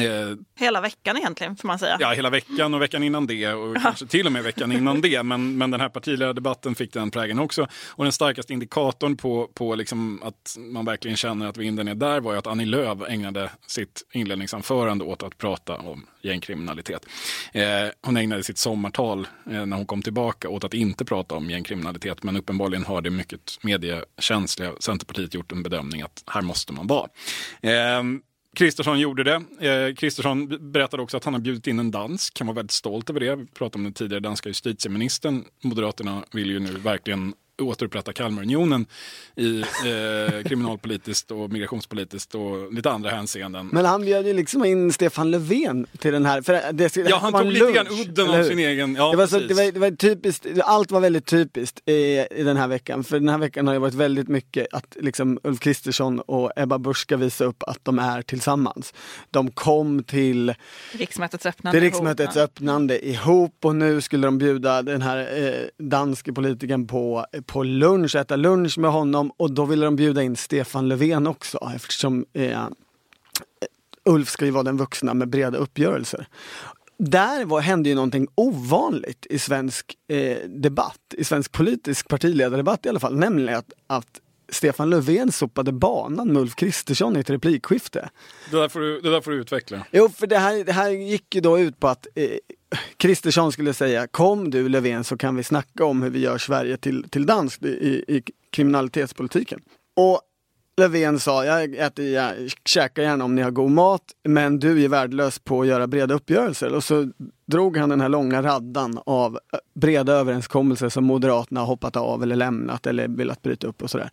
Eh, 0.00 0.36
Hela 0.58 0.80
veckan 0.80 1.16
egentligen 1.16 1.56
får 1.56 1.68
man 1.68 1.78
säga. 1.78 1.96
Ja, 2.00 2.12
hela 2.12 2.30
veckan 2.30 2.74
och 2.74 2.82
veckan 2.82 3.02
innan 3.02 3.26
det 3.26 3.52
och 3.52 3.76
kanske 3.76 4.06
till 4.06 4.26
och 4.26 4.32
med 4.32 4.42
veckan 4.42 4.72
innan 4.72 5.00
det. 5.00 5.22
Men, 5.22 5.58
men 5.58 5.70
den 5.70 5.80
här 5.80 5.88
partiledardebatten 5.88 6.74
fick 6.74 6.92
den 6.92 7.10
prägen 7.10 7.38
också. 7.38 7.66
Och 7.88 8.04
den 8.04 8.12
starkaste 8.12 8.52
indikatorn 8.52 9.16
på, 9.16 9.50
på 9.54 9.74
liksom 9.74 10.22
att 10.22 10.56
man 10.58 10.84
verkligen 10.84 11.16
känner 11.16 11.46
att 11.46 11.56
vinden 11.56 11.88
är 11.88 11.94
där 11.94 12.20
var 12.20 12.32
ju 12.32 12.38
att 12.38 12.46
Annie 12.46 12.66
Lööf 12.66 12.98
ägnade 13.08 13.50
sitt 13.66 14.02
inledningsanförande 14.12 15.04
åt 15.04 15.22
att 15.22 15.38
prata 15.38 15.76
om 15.76 16.06
gängkriminalitet. 16.22 17.06
Eh, 17.52 17.62
hon 18.02 18.16
ägnade 18.16 18.42
sitt 18.42 18.58
sommartal 18.58 19.26
eh, 19.50 19.66
när 19.66 19.76
hon 19.76 19.86
kom 19.86 20.02
tillbaka 20.02 20.48
åt 20.48 20.64
att 20.64 20.74
inte 20.74 21.04
prata 21.04 21.34
om 21.34 21.50
gängkriminalitet. 21.50 22.22
Men 22.22 22.36
uppenbarligen 22.36 22.84
har 22.84 23.00
det 23.00 23.10
mycket 23.10 23.58
mediekänsliga 23.62 24.72
Centerpartiet 24.80 25.34
gjort 25.34 25.52
en 25.52 25.62
bedömning 25.62 26.02
att 26.02 26.24
här 26.26 26.42
måste 26.42 26.72
man 26.72 26.86
vara. 26.86 27.08
Eh, 27.62 28.02
Kristersson 28.56 29.00
gjorde 29.00 29.24
det. 29.24 29.68
Eh, 29.68 29.94
Kristersson 29.94 30.72
berättade 30.72 31.02
också 31.02 31.16
att 31.16 31.24
han 31.24 31.34
har 31.34 31.40
bjudit 31.40 31.66
in 31.66 31.78
en 31.78 31.90
dansk. 31.90 32.38
Han 32.38 32.46
var 32.46 32.54
väldigt 32.54 32.70
stolt 32.70 33.10
över 33.10 33.20
det. 33.20 33.36
Vi 33.36 33.46
pratade 33.46 33.78
om 33.78 33.84
den 33.84 33.92
tidigare 33.92 34.20
danska 34.20 34.48
justitieministern. 34.48 35.44
Moderaterna 35.62 36.24
vill 36.32 36.50
ju 36.50 36.58
nu 36.58 36.72
verkligen 36.72 37.34
återupprätta 37.62 38.12
Kalmarunionen 38.12 38.86
i 39.36 39.60
eh, 39.60 40.42
kriminalpolitiskt 40.44 41.30
och 41.30 41.50
migrationspolitiskt 41.50 42.34
och 42.34 42.72
lite 42.72 42.90
andra 42.90 43.10
hänseenden. 43.10 43.68
Men 43.72 43.84
han 43.84 44.02
bjöd 44.02 44.26
ju 44.26 44.32
liksom 44.32 44.64
in 44.64 44.92
Stefan 44.92 45.30
Löfven 45.30 45.86
till 45.98 46.12
den 46.12 46.26
här. 46.26 46.42
För 46.42 46.52
det, 46.52 46.94
det 46.94 46.96
ja, 46.96 47.16
han 47.16 47.32
tog 47.32 47.52
lite 47.52 47.72
grann 47.72 47.86
udden 47.88 48.30
av 48.30 48.44
sin 48.44 48.58
egen... 48.58 48.94
Ja, 48.94 49.10
det 49.10 49.16
var 49.16 49.26
så, 49.26 49.38
det 49.38 49.54
var, 49.54 49.72
det 49.72 49.80
var 49.80 49.90
typiskt, 49.90 50.46
allt 50.64 50.90
var 50.90 51.00
väldigt 51.00 51.26
typiskt 51.26 51.88
i, 51.88 52.26
i 52.30 52.42
den 52.42 52.56
här 52.56 52.68
veckan. 52.68 53.04
För 53.04 53.20
den 53.20 53.28
här 53.28 53.38
veckan 53.38 53.66
har 53.66 53.74
det 53.74 53.80
varit 53.80 53.94
väldigt 53.94 54.28
mycket 54.28 54.66
att 54.72 54.96
liksom 55.00 55.38
Ulf 55.42 55.60
Kristersson 55.60 56.20
och 56.20 56.52
Ebba 56.56 56.78
Busch 56.78 56.98
ska 56.98 57.16
visa 57.16 57.44
upp 57.44 57.62
att 57.62 57.78
de 57.82 57.98
är 57.98 58.22
tillsammans. 58.22 58.94
De 59.30 59.50
kom 59.50 60.04
till 60.04 60.54
Riksmötets 60.92 61.46
öppnande. 61.46 61.80
till 61.80 61.84
riksmötets 61.84 62.36
ihop. 62.36 62.44
öppnande 62.44 63.08
ihop 63.08 63.64
och 63.64 63.76
nu 63.76 64.00
skulle 64.00 64.26
de 64.26 64.38
bjuda 64.38 64.82
den 64.82 65.02
här 65.02 65.18
eh, 65.18 65.84
danske 65.84 66.32
politikern 66.32 66.86
på, 66.86 67.26
på 67.46 67.51
lunch, 67.60 68.16
äta 68.16 68.36
lunch 68.36 68.78
med 68.78 68.92
honom 68.92 69.32
och 69.36 69.54
då 69.54 69.64
ville 69.64 69.84
de 69.84 69.96
bjuda 69.96 70.22
in 70.22 70.36
Stefan 70.36 70.88
Löfven 70.88 71.26
också 71.26 71.70
eftersom 71.74 72.26
eh, 72.32 72.66
Ulf 74.04 74.28
ska 74.28 74.44
ju 74.44 74.50
vara 74.50 74.62
den 74.62 74.76
vuxna 74.76 75.14
med 75.14 75.28
breda 75.28 75.58
uppgörelser. 75.58 76.26
Där 76.98 77.44
var, 77.44 77.60
hände 77.60 77.88
ju 77.88 77.94
någonting 77.94 78.28
ovanligt 78.34 79.26
i 79.30 79.38
svensk 79.38 79.94
eh, 80.08 80.48
debatt, 80.48 81.14
i 81.16 81.24
svensk 81.24 81.52
politisk 81.52 82.08
partiledardebatt 82.08 82.86
i 82.86 82.88
alla 82.88 83.00
fall, 83.00 83.16
nämligen 83.16 83.58
att, 83.58 83.72
att 83.86 84.20
Stefan 84.48 84.90
Löfven 84.90 85.32
sopade 85.32 85.72
banan 85.72 86.28
med 86.28 86.42
Ulf 86.42 86.54
Kristersson 86.54 87.16
i 87.16 87.20
ett 87.20 87.30
replikskifte. 87.30 88.10
det, 88.50 88.56
där 88.56 88.68
får 88.68 88.80
du, 88.80 89.00
det 89.00 89.10
där 89.10 89.20
får 89.20 89.30
du 89.30 89.36
utveckla. 89.36 89.86
Jo, 89.90 90.08
för 90.08 90.26
det 90.26 90.38
här, 90.38 90.64
det 90.64 90.72
här 90.72 90.90
gick 90.90 91.34
ju 91.34 91.40
då 91.40 91.58
ut 91.58 91.80
på 91.80 91.88
att 91.88 92.06
eh, 92.14 92.28
Kristersson 92.96 93.52
skulle 93.52 93.74
säga 93.74 94.06
Kom 94.06 94.50
du 94.50 94.68
Löfven 94.68 95.04
så 95.04 95.16
kan 95.16 95.36
vi 95.36 95.42
snacka 95.42 95.84
om 95.84 96.02
hur 96.02 96.10
vi 96.10 96.18
gör 96.18 96.38
Sverige 96.38 96.76
till, 96.76 97.08
till 97.10 97.26
dans 97.26 97.58
i, 97.62 98.04
i 98.08 98.22
kriminalitetspolitiken. 98.50 99.60
Och 99.96 100.20
Löfven 100.76 101.20
sa, 101.20 101.44
jag, 101.44 101.74
äter, 101.74 102.04
jag 102.04 102.34
käkar 102.64 103.02
gärna 103.02 103.24
om 103.24 103.34
ni 103.34 103.42
har 103.42 103.50
god 103.50 103.70
mat, 103.70 104.02
men 104.28 104.58
du 104.58 104.84
är 104.84 104.88
värdelös 104.88 105.38
på 105.38 105.60
att 105.60 105.66
göra 105.66 105.86
breda 105.86 106.14
uppgörelser. 106.14 106.74
Och 106.74 106.84
så 106.84 107.10
drog 107.46 107.76
han 107.76 107.88
den 107.88 108.00
här 108.00 108.08
långa 108.08 108.42
raddan 108.42 108.98
av 109.06 109.34
eh, 109.34 109.58
breda 109.74 110.12
överenskommelser 110.12 110.88
som 110.88 111.04
Moderaterna 111.04 111.60
har 111.60 111.66
hoppat 111.66 111.96
av 111.96 112.22
eller 112.22 112.36
lämnat 112.36 112.86
eller 112.86 113.08
velat 113.08 113.42
bryta 113.42 113.66
upp 113.66 113.82
och 113.82 113.90
sådär. 113.90 114.10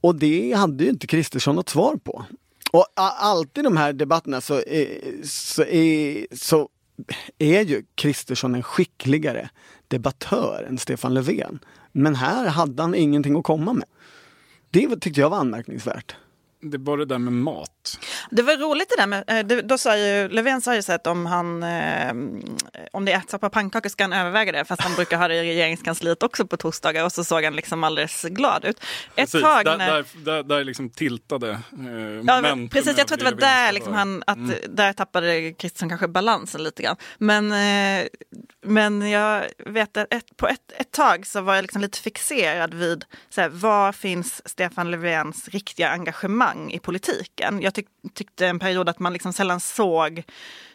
Och 0.00 0.14
det 0.14 0.52
hade 0.52 0.84
ju 0.84 0.90
inte 0.90 1.06
Kristersson 1.06 1.56
något 1.56 1.68
svar 1.68 1.96
på. 1.96 2.24
Och 2.72 2.86
alltid 2.96 3.62
i 3.62 3.64
de 3.64 3.76
här 3.76 3.92
debatterna 3.92 4.40
så 4.40 4.54
är, 4.54 4.88
så 5.24 5.62
är, 5.62 6.26
så 6.36 6.68
är 7.38 7.62
ju 7.62 7.84
Kristersson 7.94 8.54
en 8.54 8.62
skickligare 8.62 9.50
debattör 9.88 10.66
än 10.68 10.78
Stefan 10.78 11.14
Löfven. 11.14 11.58
Men 11.92 12.14
här 12.14 12.48
hade 12.48 12.82
han 12.82 12.94
ingenting 12.94 13.36
att 13.36 13.44
komma 13.44 13.72
med. 13.72 13.88
Det 14.70 14.96
tyckte 15.00 15.20
jag 15.20 15.30
var 15.30 15.38
anmärkningsvärt. 15.38 16.16
Det 16.70 16.78
var 16.78 16.98
det 16.98 17.04
där 17.04 17.18
med 17.18 17.32
mat. 17.32 17.98
Det 18.30 18.42
var 18.42 18.56
roligt 18.56 18.88
det 18.88 19.02
där 19.02 19.06
med, 19.06 19.24
eh, 19.26 19.46
det- 19.46 19.62
då 19.62 19.78
sa 19.78 19.96
ju, 19.96 20.28
Löfven 20.28 20.60
sa 20.60 20.74
ju 20.74 20.82
så 20.82 20.92
att 20.92 21.06
om 21.06 21.26
han, 21.26 21.62
eh, 21.62 22.12
om 22.92 23.04
det 23.04 23.12
är 23.12 23.16
ärtsoppa 23.16 23.46
och 23.46 23.52
pannkakor 23.52 23.88
ska 23.88 24.04
han 24.04 24.12
överväga 24.12 24.52
det, 24.52 24.64
fast 24.64 24.82
han 24.82 24.94
brukar 24.94 25.16
ha 25.18 25.28
det 25.28 25.34
i 25.34 25.40
regeringskansliet 25.40 26.22
också 26.22 26.46
på 26.46 26.56
torsdagar 26.56 27.04
och 27.04 27.12
så 27.12 27.24
såg 27.24 27.44
han 27.44 27.56
liksom 27.56 27.84
alldeles 27.84 28.22
glad 28.22 28.64
ut. 28.64 28.76
Ett 28.78 28.84
Precis, 29.16 29.42
tag 29.42 29.64
där, 29.64 29.76
när... 29.78 29.92
där, 29.92 30.04
där, 30.24 30.42
där 30.42 30.64
liksom 30.64 30.90
tiltade 30.90 31.50
eh, 31.50 31.58
Ja, 32.26 32.40
män 32.40 32.68
precis, 32.68 32.98
jag 32.98 33.06
tror 33.08 33.14
att 33.14 33.24
det 33.24 33.30
var 33.34 33.40
där, 33.40 33.72
liksom, 33.72 33.92
han, 33.92 34.22
att, 34.26 34.38
där 34.68 34.92
tappade 34.92 35.52
Kristersson 35.52 35.88
kanske 35.88 36.08
balansen 36.08 36.62
lite 36.64 36.82
grann. 36.82 36.96
Men, 37.18 37.52
eh, 37.52 38.06
men 38.66 39.10
jag 39.10 39.44
vet 39.66 39.96
att 39.96 40.14
ett, 40.14 40.36
på 40.36 40.48
ett, 40.48 40.72
ett 40.78 40.90
tag 40.90 41.26
så 41.26 41.40
var 41.40 41.54
jag 41.54 41.62
liksom 41.62 41.82
lite 41.82 41.98
fixerad 41.98 42.74
vid 42.74 43.04
så 43.30 43.40
här, 43.40 43.48
var 43.48 43.92
finns 43.92 44.48
Stefan 44.48 44.90
Löfvens 44.90 45.48
riktiga 45.48 45.88
engagemang 45.90 46.53
i 46.70 46.78
politiken? 46.78 47.62
Jag 47.62 47.74
tyck, 47.74 47.86
tyckte 48.14 48.46
en 48.46 48.58
period 48.58 48.88
att 48.88 48.98
man 48.98 49.12
liksom 49.12 49.32
sällan 49.32 49.60
såg 49.60 50.22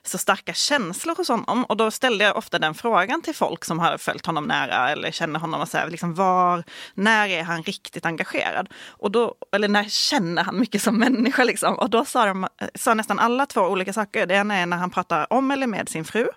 så 0.10 0.18
starka 0.18 0.54
känslor 0.54 1.16
hos 1.16 1.28
honom. 1.28 1.63
Och 1.63 1.78
då 1.78 1.92
ställde 1.92 2.24
jag 2.24 2.38
ofta 2.38 2.60
den 2.60 2.74
frågan 2.74 3.22
till 3.22 3.36
folk 3.36 3.66
som 3.66 3.80
har 3.80 3.98
följt 3.98 4.25
honom 4.25 4.44
nära 4.46 4.89
eller 4.89 5.12
känner 5.12 5.39
honom. 5.39 5.62
Och 5.62 5.68
så 5.68 5.78
här, 5.78 5.89
liksom, 5.89 6.16
var, 6.16 6.63
när 6.94 7.28
är 7.28 7.44
han 7.44 7.63
riktigt 7.63 8.06
engagerad? 8.06 8.70
Och 8.88 9.12
då, 9.12 9.36
eller 9.51 9.68
när 9.68 9.84
känner 9.84 10.44
han 10.44 10.60
mycket 10.60 10.82
som 10.82 10.98
människa? 10.98 11.44
Liksom? 11.44 11.80
Och 11.80 11.89
då 11.89 12.06
sa, 12.06 12.25
de, 12.25 12.48
sa 12.75 12.94
nästan 12.94 13.20
alla 13.20 13.46
två 13.46 13.62
olika 13.62 13.94
saker. 13.94 14.25
Det 14.25 14.36
ena 14.36 14.56
är 14.56 14.66
när 14.66 14.78
han 14.78 14.89
pratar 14.89 15.34
om 15.34 15.51
eller 15.51 15.68
med 15.68 15.89
sin 15.89 16.06
fru. 16.06 16.28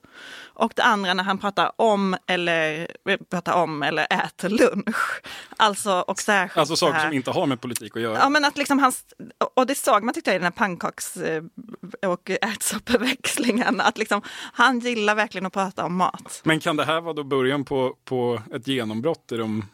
Och 0.55 0.73
det 0.77 0.83
andra 0.83 1.15
när 1.15 1.25
han 1.25 1.39
pratar 1.39 1.73
om 1.77 2.17
eller, 2.27 2.89
pratar 3.31 3.53
om 3.53 3.83
eller 3.83 4.07
äter 4.11 4.49
lunch. 4.49 5.23
Alltså, 5.57 5.93
och 5.93 6.19
särskilt 6.19 6.59
Alltså 6.59 6.77
saker 6.77 7.01
som 7.01 7.13
inte 7.13 7.31
har 7.31 7.47
med 7.47 7.61
politik 7.61 7.97
att 7.97 8.03
göra. 8.03 8.19
Ja 8.19 8.29
men 8.29 8.45
att 8.45 8.57
liksom 8.57 8.79
hans, 8.79 9.05
och 9.55 9.67
det 9.67 9.75
såg 9.75 10.03
man 10.03 10.15
tyckte 10.15 10.31
jag 10.31 10.35
i 10.35 10.39
den 10.39 10.45
här 10.45 10.51
pannkaks 10.51 11.17
eh, 11.17 11.43
och 12.07 12.31
ärtsoppeväxlingen, 12.31 13.62
att 13.63 13.99
liksom, 13.99 14.23
han 14.53 14.79
gillar 14.79 15.15
verkligen 15.15 15.47
att 15.47 15.53
prata 15.53 15.85
om 15.85 15.97
mat. 15.97 16.41
Men 16.45 16.61
kan 16.61 16.77
det 16.77 16.85
här 16.85 17.01
vara 17.01 17.15
då 17.15 17.25
början 17.25 17.65
på, 17.65 17.97
på 18.05 18.43
ett 18.55 18.69
genombrott 18.69 19.33
i 19.33 19.37
de... 19.37 19.65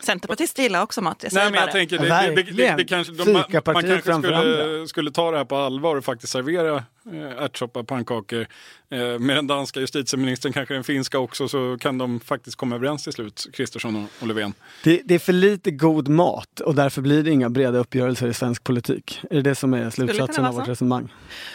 Centerpartister 0.00 0.62
gillar 0.62 0.82
också 0.82 1.00
mat, 1.00 1.22
jag 1.22 1.32
säger 1.32 1.44
Nej 1.44 1.52
men 1.52 1.60
jag 1.60 1.72
tänker, 1.72 1.98
det, 1.98 2.42
det, 2.42 2.52
det, 2.52 2.76
det, 2.76 2.84
kanske, 2.84 3.12
de, 3.12 3.32
man, 3.32 3.44
kanske 3.50 4.00
skulle, 4.02 4.88
skulle 4.88 5.10
ta 5.10 5.30
det 5.30 5.36
här 5.36 5.44
på 5.44 5.56
allvar 5.56 5.96
och 5.96 6.04
faktiskt 6.04 6.32
servera 6.32 6.76
eh, 7.12 7.42
ärtsoppa, 7.44 7.84
pannkakor. 7.84 8.46
Eh, 8.90 8.98
med 8.98 9.36
den 9.36 9.46
danska 9.46 9.80
justitieministern, 9.80 10.52
kanske 10.52 10.74
den 10.74 10.84
finska 10.84 11.18
också, 11.18 11.48
så 11.48 11.76
kan 11.80 11.98
de 11.98 12.20
faktiskt 12.20 12.56
komma 12.56 12.76
överens 12.76 13.04
till 13.04 13.12
slut, 13.12 13.46
Kristersson 13.52 14.08
och, 14.20 14.26
Löfven. 14.26 14.54
Det, 14.84 15.02
det 15.04 15.14
är 15.14 15.18
för 15.18 15.32
lite 15.32 15.70
god 15.70 16.08
mat 16.08 16.60
och 16.60 16.74
därför 16.74 17.02
blir 17.02 17.22
det 17.22 17.30
inga 17.30 17.50
breda 17.50 17.78
uppgörelser 17.78 18.28
i 18.28 18.34
svensk 18.34 18.64
politik. 18.64 19.20
Är 19.30 19.34
det 19.34 19.42
det 19.42 19.54
som 19.54 19.74
är 19.74 19.90
slutsatsen 19.90 20.44
av 20.44 20.54
vårt 20.54 20.68
resonemang? 20.68 21.12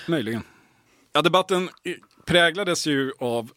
Möjligen. 0.07 0.43
Ja, 1.15 1.21
debatten 1.21 1.69
präglades 2.25 2.87
ju 2.87 3.11
av 3.19 3.51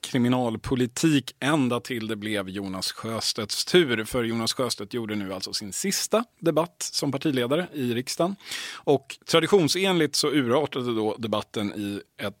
kriminalpolitik 0.00 1.36
ända 1.40 1.80
till 1.80 2.06
det 2.06 2.16
blev 2.16 2.48
Jonas 2.48 2.92
Sjöstedts 2.92 3.64
tur. 3.64 4.04
För 4.04 4.24
Jonas 4.24 4.52
Sjöstedt 4.52 4.94
gjorde 4.94 5.14
nu 5.14 5.34
alltså 5.34 5.52
sin 5.52 5.72
sista 5.72 6.24
debatt 6.40 6.76
som 6.92 7.12
partiledare 7.12 7.68
i 7.72 7.94
riksdagen. 7.94 8.36
Och 8.74 9.16
traditionsenligt 9.26 10.16
så 10.16 10.30
urartade 10.30 10.94
då 10.94 11.16
debatten 11.18 11.72
i 11.74 12.00
ett, 12.22 12.36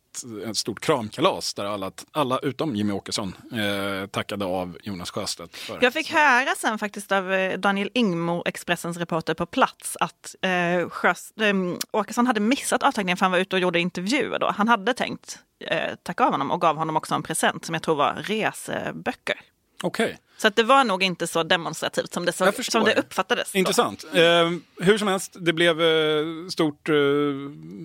ett 0.48 0.56
stort 0.56 0.80
kramkalas 0.80 1.54
där 1.54 1.64
alla, 1.64 1.90
alla 2.12 2.38
utom 2.38 2.76
Jimmy 2.76 2.92
Åkesson 2.92 3.36
eh, 3.52 4.06
tackade 4.06 4.44
av 4.44 4.78
Jonas 4.82 5.10
Sjöstedt. 5.10 5.56
För 5.56 5.78
Jag 5.80 5.92
fick 5.92 6.12
höra 6.12 6.54
sen 6.58 6.78
faktiskt 6.78 7.12
av 7.12 7.32
eh, 7.32 7.58
Daniel 7.58 7.90
Ingmo, 7.94 8.42
Expressens 8.46 8.96
reporter 8.96 9.34
på 9.34 9.46
plats, 9.46 9.96
att 10.00 10.34
eh, 10.40 10.88
Sjös, 10.88 11.30
eh, 11.40 11.54
Åkesson 11.90 12.26
hade 12.26 12.40
missat 12.40 12.82
avtackningen 12.82 13.16
för 13.16 13.24
han 13.24 13.32
var 13.32 13.38
ute 13.38 13.56
och 13.56 13.60
gjorde 13.60 13.80
intervjuer 13.80 14.38
då. 14.38 14.54
Han 14.56 14.68
hade 14.68 14.94
tänkt 14.94 15.38
eh, 15.60 15.94
tacka 16.02 16.24
av 16.24 16.32
honom 16.32 16.50
och 16.50 16.60
gav 16.60 16.76
honom 16.76 16.96
också 16.96 17.14
en 17.14 17.22
present 17.22 17.64
som 17.64 17.74
jag 17.74 17.82
tror 17.82 17.94
var 17.96 18.14
reseböcker. 18.14 19.40
Okej. 19.82 20.18
Så 20.36 20.48
att 20.48 20.56
det 20.56 20.62
var 20.62 20.84
nog 20.84 21.02
inte 21.02 21.26
så 21.26 21.42
demonstrativt 21.42 22.12
som 22.14 22.24
det, 22.24 22.32
så, 22.32 22.52
som 22.62 22.84
det 22.84 22.94
uppfattades. 22.94 23.54
Intressant. 23.54 24.04
Eh, 24.14 24.50
hur 24.80 24.98
som 24.98 25.08
helst, 25.08 25.36
det 25.40 25.52
blev 25.52 25.80
eh, 25.82 26.24
stort, 26.50 26.88
eh, 26.88 26.94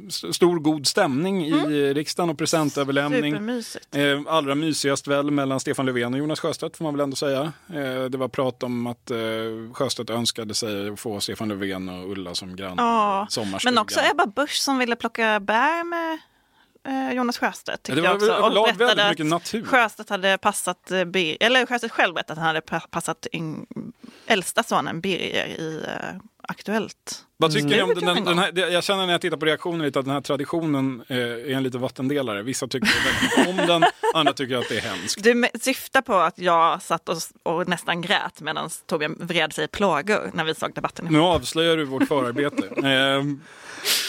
st- 0.08 0.34
stor 0.34 0.60
god 0.60 0.88
stämning 0.88 1.46
i 1.46 1.94
riksdagen 1.94 2.30
och 2.30 2.38
presentöverlämning. 2.38 3.34
Supermysigt. 3.34 3.96
Eh, 3.96 4.22
allra 4.28 4.56
mysigast 4.56 5.08
väl 5.08 5.32
mellan 5.32 5.60
Stefan 5.60 5.86
Löfven 5.86 6.14
och 6.14 6.20
Jonas 6.20 6.40
Sjöstedt 6.40 6.78
får 6.78 6.84
man 6.86 6.94
väl 6.94 7.02
ändå 7.02 7.16
säga. 7.16 7.54
Eh, 7.74 8.04
det 8.04 8.18
var 8.18 8.28
prat 8.28 8.64
om 8.64 8.88
att 8.88 9.12
eh, 9.12 9.18
Sjöstedt 9.74 10.10
önskade 10.10 10.54
sig 10.54 10.90
att 10.90 11.00
få 11.00 11.20
Stefan 11.20 11.50
Löfven 11.50 11.90
och 11.90 12.12
Ulla 12.12 12.36
som 12.36 12.56
grann 12.56 12.74
Ja, 12.78 13.28
sommarstuga. 13.30 13.72
men 13.72 13.82
också 13.82 14.00
Ebba 14.12 14.26
Busch 14.26 14.56
som 14.62 14.78
ville 14.78 14.96
plocka 14.96 15.40
bär 15.40 15.84
med 15.84 16.18
eh, 16.90 17.12
Jonas 17.14 17.38
Sjöstedt. 17.38 17.84
tyckte 17.84 17.96
det 17.96 18.02
var 18.02 18.08
jag 18.08 18.16
också. 18.16 18.34
Och 18.34 18.52
berättade 18.64 18.86
väldigt 18.86 19.10
mycket 19.10 19.26
natur. 19.26 19.66
Sjöstedt 19.66 20.10
hade 20.10 20.38
passat, 20.38 20.92
eh, 20.92 20.98
Bir- 21.06 21.38
eller 21.40 21.66
Sjöstedt 21.66 21.94
själv 21.94 22.14
berättade 22.14 22.34
att 22.34 22.38
han 22.38 22.48
hade 22.48 22.62
pa- 22.62 22.88
passat 22.92 23.26
in, 23.32 23.66
äldsta 24.28 24.64
sonen 24.64 25.02
Birger 25.02 25.46
i 25.46 25.84
eh, 25.88 26.16
Aktuellt. 26.48 27.26
Vad 27.42 27.52
tycker 27.54 27.68
ni 27.68 27.82
om 27.82 27.88
Slutet 27.90 28.06
den, 28.08 28.18
en 28.18 28.26
den 28.26 28.36
gång. 28.36 28.44
här, 28.66 28.72
Jag 28.72 28.84
känner 28.84 29.06
när 29.06 29.14
jag 29.14 29.22
tittar 29.22 29.38
på 29.38 29.46
reaktionen 29.46 29.82
lite 29.82 30.00
att 30.00 30.06
den 30.06 30.14
här 30.14 30.22
traditionen 30.22 31.04
eh, 31.08 31.18
är 31.18 31.50
en 31.52 31.64
liten 31.64 31.82
vattendelare. 31.82 32.44
Vissa 32.44 32.68
tycker 32.68 32.90
väldigt 33.38 33.62
om 33.62 33.68
den, 33.68 33.90
andra 34.14 34.34
tycker 34.34 34.58
att 34.58 34.70
det 34.70 34.78
är 34.78 34.82
hemskt. 34.82 35.24
Du 35.24 35.46
syftar 35.62 36.02
på 36.02 36.14
att 36.16 36.40
jag 36.40 36.82
satt 36.82 37.10
och, 37.10 37.18
och 37.44 37.68
nästan 37.68 38.02
grät 38.02 38.42
medan 38.42 38.70
Torbjörn 38.86 39.16
vred 39.20 39.54
sig 39.54 39.66
i 39.66 39.68
plågor 39.68 40.32
när 40.34 40.44
vi 40.44 40.56
såg 40.56 40.74
debatten. 40.74 41.08
Nu 41.10 41.20
avslöjar 41.20 41.78
du 41.78 41.86
vårt 41.86 42.08
förarbete. 42.08 42.64
Eh, 42.90 43.24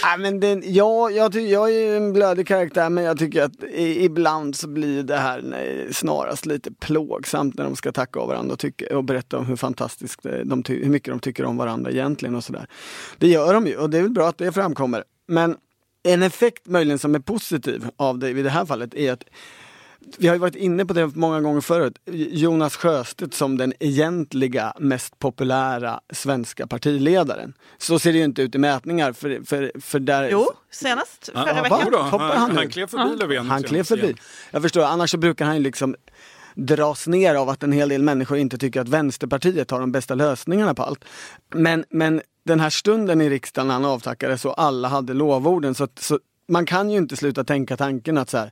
Nej, 0.05 0.19
men 0.19 0.40
den, 0.40 0.62
ja, 0.66 1.11
jag, 1.11 1.33
ty- 1.33 1.49
jag 1.49 1.71
är 1.71 1.75
ju 1.90 1.97
en 1.97 2.12
blödig 2.12 2.47
karaktär 2.49 2.90
men 2.90 3.05
jag 3.05 3.19
tycker 3.19 3.43
att 3.43 3.64
i, 3.64 4.05
ibland 4.05 4.57
så 4.57 4.69
blir 4.69 5.03
det 5.03 5.16
här 5.16 5.40
nej, 5.45 5.88
snarast 5.95 6.47
lite 6.47 6.73
plågsamt 6.73 7.55
när 7.59 7.64
de 7.64 7.77
ska 7.77 7.93
tacka 7.93 8.21
av 8.21 8.29
varandra 8.29 8.53
och, 8.53 8.59
tycka, 8.59 8.97
och 8.97 9.05
berätta 9.05 9.38
om 9.38 9.47
hur 9.47 9.57
fantastiskt 9.57 10.23
det- 10.23 10.45
de 10.45 10.62
hur 10.69 10.88
mycket 10.90 11.09
de 11.12 11.21
tycker 11.21 11.45
om 11.45 11.57
varandra 11.57 11.90
egentligen 11.90 12.35
och 12.35 12.45
sådär. 12.45 12.66
Det 13.21 13.29
gör 13.29 13.55
de 13.55 13.67
ju 13.67 13.77
och 13.77 13.91
det 13.91 13.99
är 13.99 14.03
väl 14.03 14.11
bra 14.11 14.29
att 14.29 14.39
det 14.39 14.53
framkommer. 14.53 15.05
Men 15.27 15.57
en 16.03 16.23
effekt 16.23 16.67
möjligen 16.67 16.99
som 16.99 17.15
är 17.15 17.19
positiv 17.19 17.89
av 17.97 18.19
det 18.19 18.31
i 18.31 18.43
det 18.43 18.51
här 18.51 18.65
fallet 18.65 18.95
är 18.95 19.13
att 19.13 19.25
vi 20.19 20.29
har 20.29 20.35
ju 20.35 20.41
varit 20.41 20.55
inne 20.55 20.87
på 20.87 20.93
det 20.93 21.07
många 21.07 21.41
gånger 21.41 21.61
förut. 21.61 21.99
Jonas 22.13 22.77
Sjöstedt 22.77 23.35
som 23.35 23.57
den 23.57 23.73
egentliga 23.81 24.73
mest 24.79 25.19
populära 25.19 26.01
svenska 26.13 26.67
partiledaren. 26.67 27.55
Så 27.79 27.99
ser 27.99 28.13
det 28.13 28.19
ju 28.19 28.25
inte 28.25 28.43
ut 28.43 28.55
i 28.55 28.59
mätningar 28.59 29.13
för, 29.13 29.41
för, 29.45 29.73
för 29.81 30.01
där... 30.01 30.29
Jo, 30.33 30.51
senast 30.71 31.31
förra 31.33 31.57
ja, 31.57 31.63
veckan. 31.63 31.95
Hoppar 31.95 32.37
han, 32.37 32.57
han 32.57 32.69
klev 32.69 32.87
förbi 32.87 33.17
Löfven. 33.17 33.47
Han 33.47 33.63
klev 33.63 33.85
förbi. 33.85 34.05
igen. 34.05 34.17
Jag 34.51 34.63
förstår, 34.63 34.83
annars 34.83 35.11
så 35.11 35.19
brukar 35.19 35.45
han 35.45 35.57
ju 35.57 35.63
liksom 35.63 35.97
dras 36.55 37.07
ner 37.07 37.35
av 37.35 37.49
att 37.49 37.63
en 37.63 37.73
hel 37.73 37.89
del 37.89 38.03
människor 38.03 38.39
inte 38.39 38.59
tycker 38.59 38.81
att 38.81 38.89
Vänsterpartiet 38.89 39.71
har 39.71 39.81
de 39.81 39.93
bästa 39.93 40.15
lösningarna 40.15 40.75
på 40.75 40.83
allt. 40.83 41.05
Men, 41.55 41.85
men 41.91 42.23
den 42.51 42.61
här 42.61 42.71
stunden 42.71 43.21
i 43.21 43.31
riksdagen 43.31 43.67
när 43.67 43.75
han 43.75 43.85
avtackades 43.85 44.45
och 44.45 44.63
alla 44.63 44.89
hade 44.89 45.15
lovorden 45.15 45.75
så, 45.75 45.85
att- 45.85 45.99
så 45.99 46.19
man 46.49 46.67
kan 46.67 46.91
ju 46.91 46.97
inte 46.99 47.17
sluta 47.17 47.45
tänka 47.45 47.77
tanken 47.77 48.19
att 48.19 48.31
så 48.31 48.39
här, 48.39 48.51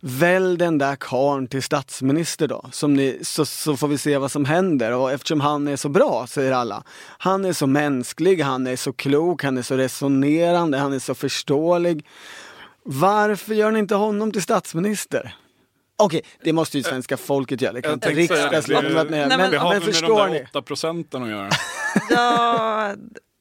välj 0.00 0.56
den 0.58 0.78
där 0.78 0.96
karln 0.96 1.46
till 1.46 1.62
statsminister 1.62 2.48
då, 2.48 2.64
som 2.72 2.94
ni, 2.94 3.18
så, 3.22 3.44
så 3.46 3.76
får 3.76 3.88
vi 3.88 3.98
se 3.98 4.18
vad 4.18 4.30
som 4.32 4.44
händer. 4.44 4.92
Och 4.92 5.12
eftersom 5.12 5.40
han 5.40 5.68
är 5.68 5.76
så 5.76 5.88
bra, 5.88 6.26
säger 6.28 6.52
alla. 6.52 6.82
Han 7.18 7.44
är 7.44 7.52
så 7.52 7.66
mänsklig, 7.66 8.40
han 8.42 8.66
är 8.66 8.76
så 8.76 8.92
klok, 8.92 9.44
han 9.44 9.58
är 9.58 9.62
så 9.62 9.76
resonerande, 9.76 10.78
han 10.78 10.92
är 10.92 10.98
så 10.98 11.14
förståelig. 11.14 12.06
Varför 12.82 13.54
gör 13.54 13.70
ni 13.70 13.78
inte 13.78 13.94
honom 13.94 14.32
till 14.32 14.42
statsminister? 14.42 15.34
Okej, 15.96 16.20
det 16.44 16.52
måste 16.52 16.76
ju 16.78 16.82
svenska 16.84 17.16
folket 17.16 17.60
göra. 17.60 17.72
Det 17.72 17.82
kan 17.82 17.92
inte 17.92 18.10
riksdagsledamöterna 18.10 19.16
göra. 19.16 19.28
Men, 19.28 19.40
men- 19.40 19.50
Det 19.50 19.58
har 19.58 19.64
men 19.72 19.80
väl 19.80 19.86
med 19.86 19.94
förstår 19.94 20.26
de 20.26 20.32
där 20.32 20.46
8 20.50 20.62
procenten 20.62 21.22
att 21.22 21.28
göra. 21.30 21.48
Ja, 22.10 22.94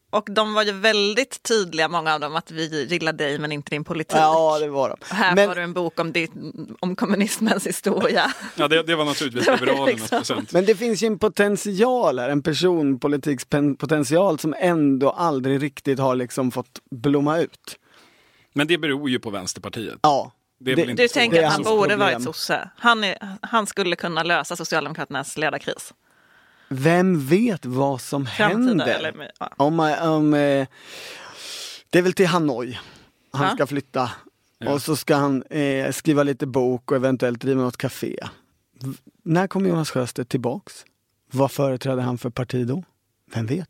Och 0.09 0.27
de 0.31 0.53
var 0.53 0.63
ju 0.63 0.71
väldigt 0.71 1.43
tydliga, 1.43 1.87
många 1.87 2.13
av 2.13 2.19
dem, 2.19 2.35
att 2.35 2.51
vi 2.51 2.85
gillar 2.85 3.13
dig 3.13 3.39
men 3.39 3.51
inte 3.51 3.69
din 3.69 3.83
politik. 3.83 4.17
Ja, 4.17 4.59
det 4.59 4.67
var 4.67 4.89
de. 4.89 5.15
Här 5.15 5.35
Men- 5.35 5.47
får 5.47 5.55
du 5.55 5.61
en 5.61 5.73
bok 5.73 5.99
om, 5.99 6.11
ditt, 6.11 6.31
om 6.79 6.95
kommunismens 6.95 7.67
historia. 7.67 8.33
Ja, 8.55 8.67
det, 8.67 8.83
det 8.83 8.95
var 8.95 9.05
naturligtvis 9.05 9.45
Det 9.45 9.51
var 9.51 9.57
liberalernas 9.57 9.89
liksom- 9.99 10.17
present. 10.19 10.51
Men 10.51 10.65
det 10.65 10.75
finns 10.75 11.03
ju 11.03 11.07
en 11.07 11.19
potential 11.19 12.19
här, 12.19 12.29
en 12.29 12.41
personpolitikspotential 12.43 14.39
som 14.39 14.55
ändå 14.57 15.09
aldrig 15.09 15.61
riktigt 15.63 15.99
har 15.99 16.15
liksom 16.15 16.51
fått 16.51 16.79
blomma 16.91 17.37
ut. 17.39 17.79
Men 18.53 18.67
det 18.67 18.77
beror 18.77 19.09
ju 19.09 19.19
på 19.19 19.29
Vänsterpartiet. 19.29 19.99
Ja. 20.01 20.31
Det 20.59 20.71
är 20.71 20.75
väl 20.75 20.89
inte 20.89 21.03
Du 21.03 21.07
tänker 21.07 21.41
det 21.41 21.47
att 21.47 21.53
han 21.53 21.63
borde 21.63 21.89
problem. 21.89 21.99
varit 21.99 22.23
sosse. 22.23 22.69
Han, 22.77 23.03
är, 23.03 23.37
han 23.41 23.67
skulle 23.67 23.95
kunna 23.95 24.23
lösa 24.23 24.55
Socialdemokraternas 24.55 25.37
ledarkris. 25.37 25.93
Vem 26.69 27.25
vet 27.27 27.65
vad 27.65 28.01
som 28.01 28.25
Framtida, 28.25 28.67
händer? 28.67 28.85
eller- 28.99 29.31
ja. 29.39 29.49
Om, 29.57 29.79
om, 30.01 30.33
eh, 30.33 30.67
det 31.89 31.99
är 31.99 32.01
väl 32.01 32.13
till 32.13 32.27
Hanoi 32.27 32.79
han 33.31 33.47
Ja. 33.47 33.53
ska 33.55 33.67
flytta. 33.67 34.11
Ja. 34.59 34.71
Och 34.73 34.81
så 34.81 34.95
ska 34.95 35.15
han 35.15 35.43
eh, 35.43 35.91
skriva 35.91 36.23
lite 36.23 36.45
bok 36.47 36.91
och 36.91 36.97
eventuellt 36.97 37.41
driva 37.41 37.61
något 37.61 37.77
café. 37.77 38.15
V- 38.81 38.93
när 39.23 39.47
kommer 39.47 39.69
Jonas 39.69 39.89
Sjöstedt 39.91 40.29
tillbaks? 40.29 40.85
Vad 41.31 41.51
företräder 41.51 42.01
han 42.03 42.17
för 42.17 42.29
parti 42.29 42.67
då? 42.67 42.83
Vem 43.33 43.45
vet? 43.45 43.69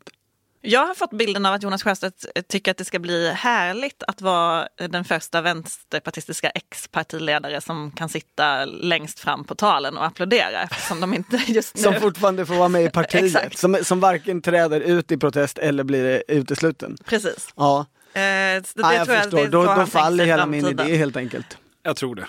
Jag 0.60 0.86
har 0.86 0.94
fått 0.94 1.10
bilden 1.10 1.46
av 1.46 1.54
att 1.54 1.62
Jonas 1.62 1.82
Sjöstedt 1.82 2.26
tycker 2.48 2.70
att 2.70 2.76
det 2.76 2.84
ska 2.84 2.98
bli 2.98 3.30
härligt 3.30 4.02
att 4.02 4.20
vara 4.20 4.68
den 4.76 5.04
första 5.04 5.40
vänsterpartistiska 5.40 6.50
ex-partiledare 6.50 7.60
som 7.60 7.90
kan 7.90 8.08
sitta 8.08 8.64
längst 8.64 9.20
fram 9.20 9.44
på 9.44 9.54
talen 9.54 9.96
och 9.96 10.06
applådera 10.06 10.62
eftersom 10.62 11.00
de 11.00 11.14
inte 11.14 11.36
just 11.46 11.76
nu... 11.76 11.82
Som 11.82 11.94
fortfarande 11.94 12.46
får 12.46 12.54
vara 12.54 12.68
med 12.68 12.84
i 12.84 12.90
partiet. 12.90 13.58
Som, 13.58 13.78
som 13.82 14.00
varken 14.00 14.42
träder 14.42 14.80
ut 14.80 15.12
i 15.12 15.16
protest 15.16 15.58
eller 15.58 15.84
blir 15.84 16.22
utesluten. 16.28 16.96
Precis. 17.04 17.48
Ja, 17.56 17.86
Eh, 18.18 18.62
så 18.62 18.78
det 18.78 18.82
ja 18.82 18.94
jag 18.94 19.04
tror 19.04 19.14
jag 19.14 19.24
förstår. 19.24 19.38
det 19.38 19.48
Då, 19.48 19.64
då 19.64 19.86
faller 19.86 20.24
hela 20.24 20.46
min 20.46 20.66
idé 20.66 20.96
helt 20.96 21.16
enkelt. 21.16 21.58
Jag 21.82 21.96
tror 21.96 22.14
det. 22.14 22.26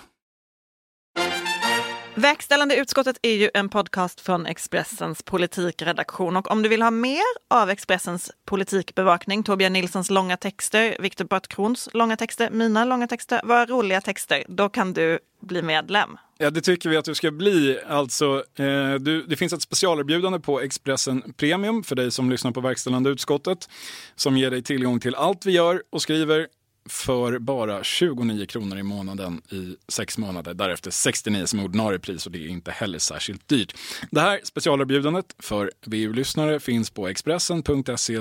Verkställande 2.20 2.76
utskottet 2.76 3.20
är 3.22 3.34
ju 3.34 3.50
en 3.54 3.70
podcast 3.70 4.22
från 4.22 4.46
Expressens 4.46 5.24
politikredaktion 5.24 6.38
och 6.38 6.52
om 6.52 6.62
du 6.62 6.70
vill 6.70 6.82
ha 6.82 6.92
mer 6.92 7.24
av 7.50 7.70
Expressens 7.70 8.32
politikbevakning, 8.46 9.44
Torbjörn 9.44 9.74
Nilssons 9.74 10.10
långa 10.10 10.38
texter, 10.38 10.98
Viktor 11.00 11.26
Bartkrons 11.26 11.90
långa 11.94 12.18
texter, 12.18 12.50
mina 12.50 12.86
långa 12.86 13.08
texter, 13.08 13.42
våra 13.44 13.66
roliga 13.66 14.02
texter, 14.02 14.44
då 14.48 14.70
kan 14.70 14.94
du 14.94 15.20
bli 15.42 15.62
medlem. 15.62 16.18
Ja, 16.38 16.50
det 16.50 16.62
tycker 16.62 16.90
vi 16.90 16.98
att 16.98 17.06
du 17.06 17.16
ska 17.16 17.32
bli. 17.32 17.80
Alltså, 17.88 18.44
eh, 18.56 18.94
du, 18.94 19.26
det 19.28 19.36
finns 19.36 19.54
ett 19.54 19.62
specialerbjudande 19.62 20.40
på 20.40 20.62
Expressen 20.62 21.34
Premium 21.38 21.84
för 21.84 21.96
dig 21.96 22.12
som 22.12 22.30
lyssnar 22.30 22.52
på 22.52 22.62
verkställande 22.62 23.10
utskottet 23.10 23.70
som 24.16 24.38
ger 24.38 24.52
dig 24.52 24.64
tillgång 24.64 25.00
till 25.00 25.16
allt 25.16 25.46
vi 25.46 25.52
gör 25.52 25.84
och 25.92 26.02
skriver 26.02 26.48
för 26.90 27.40
bara 27.40 27.84
29 27.84 28.46
kronor 28.46 28.78
i 28.78 28.84
månaden 28.84 29.42
i 29.52 29.76
sex 29.88 30.18
månader. 30.18 30.54
Därefter 30.54 30.92
69 30.92 31.46
som 31.46 31.60
ordinarie 31.60 32.00
pris 32.00 32.26
och 32.26 32.32
det 32.32 32.40
är 32.40 32.48
inte 32.48 32.72
heller 32.72 33.00
särskilt 33.00 33.48
dyrt. 33.48 33.76
Det 34.12 34.22
här 34.22 34.40
specialerbjudandet 34.44 35.36
för 35.40 35.72
VU-lyssnare 35.86 36.60
finns 36.60 36.90
på 36.90 37.08
expressen.se 37.08 38.20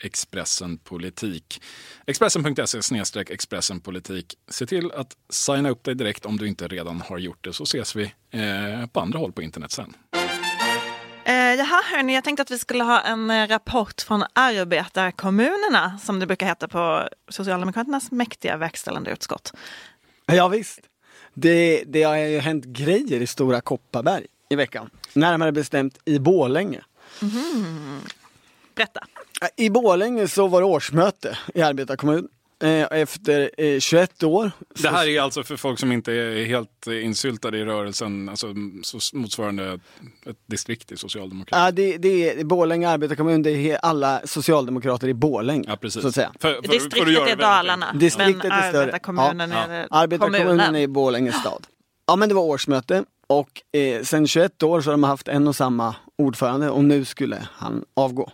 expressenpolitik. 0.00 1.62
Expressen.se 2.06 3.20
expressenpolitik. 3.20 4.34
Se 4.48 4.66
till 4.66 4.92
att 4.92 5.16
signa 5.30 5.70
upp 5.70 5.84
dig 5.84 5.94
direkt 5.94 6.26
om 6.26 6.36
du 6.36 6.48
inte 6.48 6.68
redan 6.68 7.00
har 7.00 7.18
gjort 7.18 7.44
det 7.44 7.52
så 7.52 7.62
ses 7.62 7.96
vi 7.96 8.12
eh, 8.30 8.86
på 8.92 9.00
andra 9.00 9.18
håll 9.18 9.32
på 9.32 9.42
internet 9.42 9.72
sen. 9.72 9.94
Eh, 11.28 11.54
jaha, 11.54 11.82
hörni, 11.84 12.14
jag 12.14 12.24
tänkte 12.24 12.42
att 12.42 12.50
vi 12.50 12.58
skulle 12.58 12.84
ha 12.84 13.00
en 13.00 13.30
eh, 13.30 13.48
rapport 13.48 14.00
från 14.02 14.24
arbetarkommunerna 14.32 15.98
som 16.02 16.20
det 16.20 16.26
brukar 16.26 16.46
heta 16.46 16.68
på 16.68 17.08
Socialdemokraternas 17.28 18.10
mäktiga 18.10 18.56
verkställande 18.56 19.10
utskott. 19.10 19.52
Ja, 20.26 20.48
visst. 20.48 20.80
Det, 21.34 21.84
det 21.86 22.02
har 22.02 22.16
ju 22.16 22.38
hänt 22.38 22.64
grejer 22.64 23.20
i 23.20 23.26
Stora 23.26 23.60
Kopparberg 23.60 24.26
i 24.48 24.56
veckan. 24.56 24.90
Närmare 25.12 25.52
bestämt 25.52 25.98
i 26.04 26.18
Borlänge. 26.18 26.80
Berätta. 28.74 29.00
I 29.56 29.70
Borlänge 29.70 30.28
så 30.28 30.46
var 30.48 30.60
det 30.60 30.66
årsmöte 30.66 31.38
i 31.54 31.62
arbetarkommun. 31.62 32.28
Eh, 32.64 32.86
Efter 33.00 33.50
eh, 33.58 33.78
21 33.80 34.22
år. 34.22 34.50
Det 34.82 34.88
här 34.88 35.06
är 35.08 35.20
alltså 35.20 35.42
för 35.42 35.56
folk 35.56 35.78
som 35.78 35.92
inte 35.92 36.12
är 36.12 36.44
helt 36.44 36.86
eh, 36.86 37.04
insyltade 37.04 37.58
i 37.58 37.64
rörelsen, 37.64 38.28
alltså 38.28 38.46
så 38.82 39.16
motsvarande 39.16 39.80
ett 40.26 40.36
distrikt 40.46 40.92
i 40.92 40.96
socialdemokratin. 40.96 41.64
Ja, 41.64 41.70
det, 41.70 41.96
det 41.98 42.30
är 42.40 42.44
Borlänge 42.44 42.88
arbetarkommun, 42.88 43.42
det 43.42 43.50
är 43.50 43.76
alla 43.82 44.20
socialdemokrater 44.24 45.08
i 45.08 45.14
Borlänge. 45.14 45.64
Ja, 45.68 45.76
precis. 45.76 46.02
Så 46.02 46.08
att 46.08 46.14
säga. 46.14 46.32
För, 46.40 46.48
för, 46.48 46.54
för 46.54 46.58
att 46.58 46.70
Distriktet 46.70 47.12
göra 47.12 47.24
det 47.24 47.30
är 47.30 47.36
Dalarna. 47.36 47.92
Distriktet 47.92 48.42
men 48.42 48.52
är 48.52 48.68
större. 48.68 48.82
arbetarkommunen 48.82 49.50
Ja, 49.50 49.56
är 49.58 49.86
Arbetarkommunen 49.90 50.46
kommunen. 50.46 50.74
är 50.76 50.80
i 50.80 50.88
Borlänge 50.88 51.32
stad. 51.32 51.66
Ja 52.06 52.16
men 52.16 52.28
det 52.28 52.34
var 52.34 52.42
årsmöte 52.42 53.04
och 53.26 53.76
eh, 53.78 54.02
sen 54.02 54.26
21 54.26 54.62
år 54.62 54.80
så 54.80 54.88
har 54.90 54.92
de 54.92 55.02
haft 55.04 55.28
en 55.28 55.48
och 55.48 55.56
samma 55.56 55.94
ordförande 56.18 56.70
och 56.70 56.84
nu 56.84 57.04
skulle 57.04 57.48
han 57.52 57.84
avgå. 57.94 58.30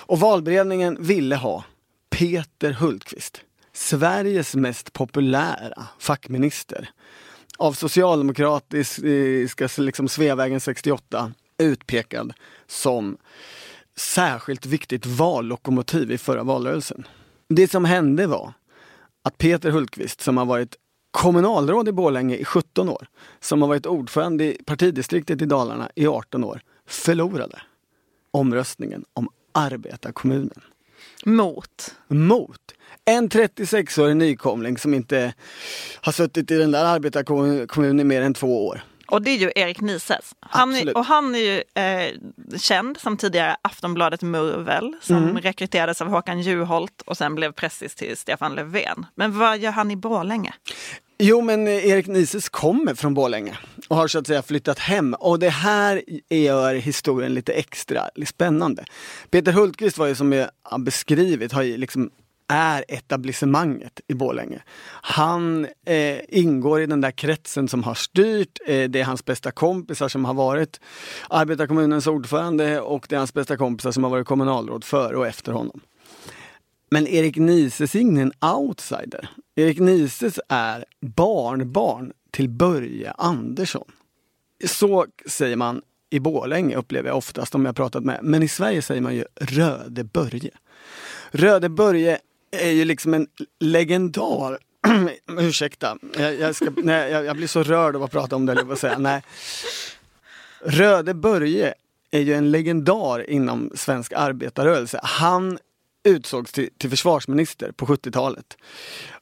Och 0.00 0.20
valberedningen 0.20 0.96
ville 1.00 1.36
ha 1.36 1.64
Peter 2.10 2.72
Hultqvist, 2.72 3.40
Sveriges 3.72 4.54
mest 4.54 4.92
populära 4.92 5.88
fackminister. 5.98 6.90
Av 7.58 7.72
socialdemokratiska 7.72 9.68
liksom 9.78 10.08
Sveavägen 10.08 10.60
68 10.60 11.32
utpekad 11.58 12.32
som 12.66 13.16
särskilt 13.96 14.66
viktigt 14.66 15.06
vallokomotiv 15.06 16.10
i 16.12 16.18
förra 16.18 16.42
valrörelsen. 16.42 17.06
Det 17.48 17.70
som 17.70 17.84
hände 17.84 18.26
var 18.26 18.52
att 19.22 19.38
Peter 19.38 19.70
Hultqvist 19.70 20.20
som 20.20 20.36
har 20.36 20.46
varit 20.46 20.76
kommunalråd 21.10 21.88
i 21.88 21.92
Borlänge 21.92 22.36
i 22.36 22.44
17 22.44 22.88
år, 22.88 23.06
som 23.40 23.62
har 23.62 23.68
varit 23.68 23.86
ordförande 23.86 24.44
i 24.44 24.62
partidistriktet 24.64 25.42
i 25.42 25.46
Dalarna 25.46 25.90
i 25.94 26.06
18 26.06 26.44
år, 26.44 26.60
förlorade 26.86 27.62
omröstningen 28.30 29.04
om 29.12 29.28
arbetarkommunen. 29.52 30.60
Mot. 31.24 31.94
Mot 32.08 32.60
en 33.04 33.28
36-årig 33.28 34.16
nykomling 34.16 34.78
som 34.78 34.94
inte 34.94 35.34
har 36.00 36.12
suttit 36.12 36.50
i 36.50 36.58
den 36.58 36.70
där 36.70 36.84
arbetarkommunen 36.84 38.00
i 38.00 38.04
mer 38.04 38.22
än 38.22 38.34
två 38.34 38.66
år. 38.66 38.82
Och 39.06 39.22
det 39.22 39.30
är 39.30 39.36
ju 39.38 39.52
Erik 39.54 39.80
Nises. 39.80 40.34
Han 40.40 40.74
är, 40.74 40.96
och 40.96 41.04
han 41.04 41.34
är 41.34 41.38
ju 41.38 41.62
eh, 41.74 42.14
känd 42.58 42.98
som 42.98 43.16
tidigare 43.16 43.56
Aftonbladet 43.62 44.22
Murvel 44.22 44.94
som 45.00 45.16
Mm. 45.16 45.38
rekryterades 45.38 46.00
av 46.02 46.08
Håkan 46.08 46.40
Juholt 46.40 47.02
och 47.06 47.16
sen 47.16 47.34
blev 47.34 47.52
pressis 47.52 47.94
till 47.94 48.16
Stefan 48.16 48.54
Löfven. 48.54 49.06
Men 49.14 49.38
vad 49.38 49.58
gör 49.58 49.70
han 49.72 49.90
i 49.90 49.96
Borlänge? 49.96 50.54
Jo 51.22 51.40
men 51.40 51.66
eh, 51.66 51.88
Erik 51.88 52.06
Nises 52.06 52.48
kommer 52.48 52.94
från 52.94 53.14
Borlänge 53.14 53.58
och 53.88 53.96
har 53.96 54.08
så 54.08 54.18
att 54.18 54.26
säga 54.26 54.42
flyttat 54.42 54.78
hem 54.78 55.14
och 55.14 55.38
det 55.38 55.48
här 55.48 56.02
gör 56.30 56.74
historien 56.74 57.34
lite 57.34 57.52
extra 57.52 58.08
spännande. 58.26 58.84
Peter 59.30 59.52
Hultqvist 59.52 59.98
var 59.98 60.06
ju 60.06 60.14
som 60.14 60.32
jag 60.32 60.50
har 60.62 60.78
beskrivit, 60.78 61.52
har 61.52 61.62
ju 61.62 61.76
liksom 61.76 62.10
är 62.48 62.84
etablissemanget 62.88 64.00
i 64.08 64.14
Borlänge. 64.14 64.62
Han 65.02 65.66
eh, 65.86 66.18
ingår 66.28 66.80
i 66.80 66.86
den 66.86 67.00
där 67.00 67.10
kretsen 67.10 67.68
som 67.68 67.82
har 67.82 67.94
styrt, 67.94 68.58
eh, 68.66 68.90
det 68.90 69.00
är 69.00 69.04
hans 69.04 69.24
bästa 69.24 69.50
kompisar 69.50 70.08
som 70.08 70.24
har 70.24 70.34
varit 70.34 70.80
arbetarkommunens 71.28 72.06
ordförande 72.06 72.80
och 72.80 73.06
det 73.08 73.14
är 73.14 73.18
hans 73.18 73.34
bästa 73.34 73.56
kompisar 73.56 73.92
som 73.92 74.04
har 74.04 74.10
varit 74.10 74.26
kommunalråd 74.26 74.84
före 74.84 75.16
och 75.16 75.26
efter 75.26 75.52
honom. 75.52 75.80
Men 76.90 77.06
Erik 77.06 77.36
Nises 77.36 77.94
är 77.94 78.00
ingen 78.00 78.32
outsider. 78.40 79.30
Erik 79.54 79.78
Nises 79.78 80.40
är 80.48 80.84
barnbarn 81.00 82.12
till 82.30 82.48
Börje 82.48 83.10
Andersson. 83.10 83.92
Så 84.66 85.06
säger 85.26 85.56
man 85.56 85.82
i 86.10 86.20
Borlänge 86.20 86.76
upplever 86.76 87.08
jag 87.08 87.16
oftast 87.16 87.54
om 87.54 87.64
jag 87.64 87.76
pratat 87.76 88.04
med. 88.04 88.18
Men 88.22 88.42
i 88.42 88.48
Sverige 88.48 88.82
säger 88.82 89.00
man 89.00 89.14
ju 89.14 89.24
Röde 89.40 90.04
Börje. 90.04 90.50
Röde 91.30 91.68
Börje 91.68 92.18
är 92.50 92.70
ju 92.70 92.84
liksom 92.84 93.14
en 93.14 93.26
legendar. 93.60 94.58
Ursäkta, 95.38 95.98
jag, 96.18 96.34
jag, 96.34 96.54
ska, 96.56 96.70
nej, 96.76 97.12
jag, 97.12 97.24
jag 97.24 97.36
blir 97.36 97.46
så 97.46 97.62
rörd 97.62 97.96
av 97.96 98.02
att 98.02 98.10
prata 98.10 98.36
om 98.36 98.46
det. 98.46 98.64
jag 98.68 98.78
säga. 98.78 98.98
Nej. 98.98 99.22
Röde 100.64 101.14
Börje 101.14 101.74
är 102.10 102.20
ju 102.20 102.34
en 102.34 102.50
legendar 102.50 103.30
inom 103.30 103.72
svensk 103.74 104.12
arbetarrörelse. 104.12 105.00
Han 105.02 105.58
utsågs 106.04 106.52
till, 106.52 106.68
till 106.78 106.90
försvarsminister 106.90 107.72
på 107.72 107.86
70-talet. 107.86 108.56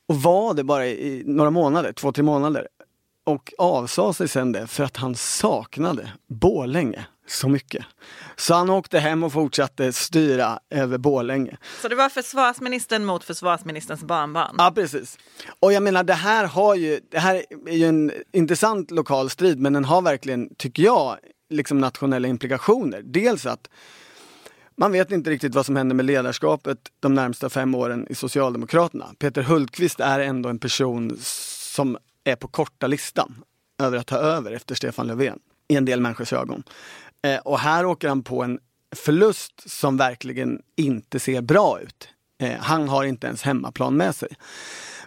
Och 0.08 0.16
var 0.16 0.54
det 0.54 0.64
bara 0.64 0.86
i 0.86 1.22
några 1.26 1.50
månader, 1.50 1.92
två, 1.92 2.12
tre 2.12 2.24
månader. 2.24 2.68
Och 3.24 3.52
avsade 3.58 4.14
sig 4.14 4.28
sen 4.28 4.52
det 4.52 4.66
för 4.66 4.84
att 4.84 4.96
han 4.96 5.14
saknade 5.14 6.12
Borlänge 6.28 7.06
så 7.26 7.48
mycket. 7.48 7.84
Så 8.36 8.54
han 8.54 8.70
åkte 8.70 8.98
hem 8.98 9.22
och 9.22 9.32
fortsatte 9.32 9.92
styra 9.92 10.58
över 10.70 10.98
Borlänge. 10.98 11.56
Så 11.82 11.88
det 11.88 11.94
var 11.94 12.08
försvarsministern 12.08 13.04
mot 13.04 13.24
försvarsministerns 13.24 14.02
barnbarn. 14.02 14.54
Ja 14.58 14.72
precis. 14.74 15.18
Och 15.60 15.72
jag 15.72 15.82
menar 15.82 16.04
det 16.04 16.14
här 16.14 16.44
har 16.44 16.74
ju, 16.74 17.00
det 17.10 17.18
här 17.18 17.44
är 17.66 17.76
ju 17.76 17.86
en 17.86 18.12
intressant 18.32 18.90
lokal 18.90 19.30
strid 19.30 19.58
men 19.58 19.72
den 19.72 19.84
har 19.84 20.02
verkligen, 20.02 20.54
tycker 20.54 20.82
jag, 20.82 21.16
liksom 21.50 21.78
nationella 21.78 22.28
implikationer. 22.28 23.02
Dels 23.04 23.46
att 23.46 23.68
man 24.80 24.92
vet 24.92 25.12
inte 25.12 25.30
riktigt 25.30 25.54
vad 25.54 25.66
som 25.66 25.76
händer 25.76 25.94
med 25.96 26.04
ledarskapet 26.04 26.78
de 27.00 27.14
närmsta 27.14 27.50
fem 27.50 27.74
åren 27.74 28.06
i 28.10 28.14
Socialdemokraterna. 28.14 29.06
Peter 29.18 29.42
Hultqvist 29.42 30.00
är 30.00 30.20
ändå 30.20 30.48
en 30.48 30.58
person 30.58 31.16
som 31.20 31.98
är 32.24 32.36
på 32.36 32.48
korta 32.48 32.86
listan 32.86 33.44
över 33.82 33.98
att 33.98 34.06
ta 34.06 34.16
över 34.16 34.52
efter 34.52 34.74
Stefan 34.74 35.06
Löfven 35.06 35.38
i 35.68 35.76
en 35.76 35.84
del 35.84 36.00
människors 36.00 36.32
ögon. 36.32 36.62
Eh, 37.22 37.38
och 37.38 37.58
här 37.58 37.86
åker 37.86 38.08
han 38.08 38.22
på 38.22 38.42
en 38.42 38.58
förlust 38.96 39.70
som 39.70 39.96
verkligen 39.96 40.62
inte 40.76 41.18
ser 41.18 41.42
bra 41.42 41.80
ut. 41.80 42.08
Eh, 42.42 42.58
han 42.60 42.88
har 42.88 43.04
inte 43.04 43.26
ens 43.26 43.42
hemmaplan 43.42 43.96
med 43.96 44.14
sig. 44.14 44.28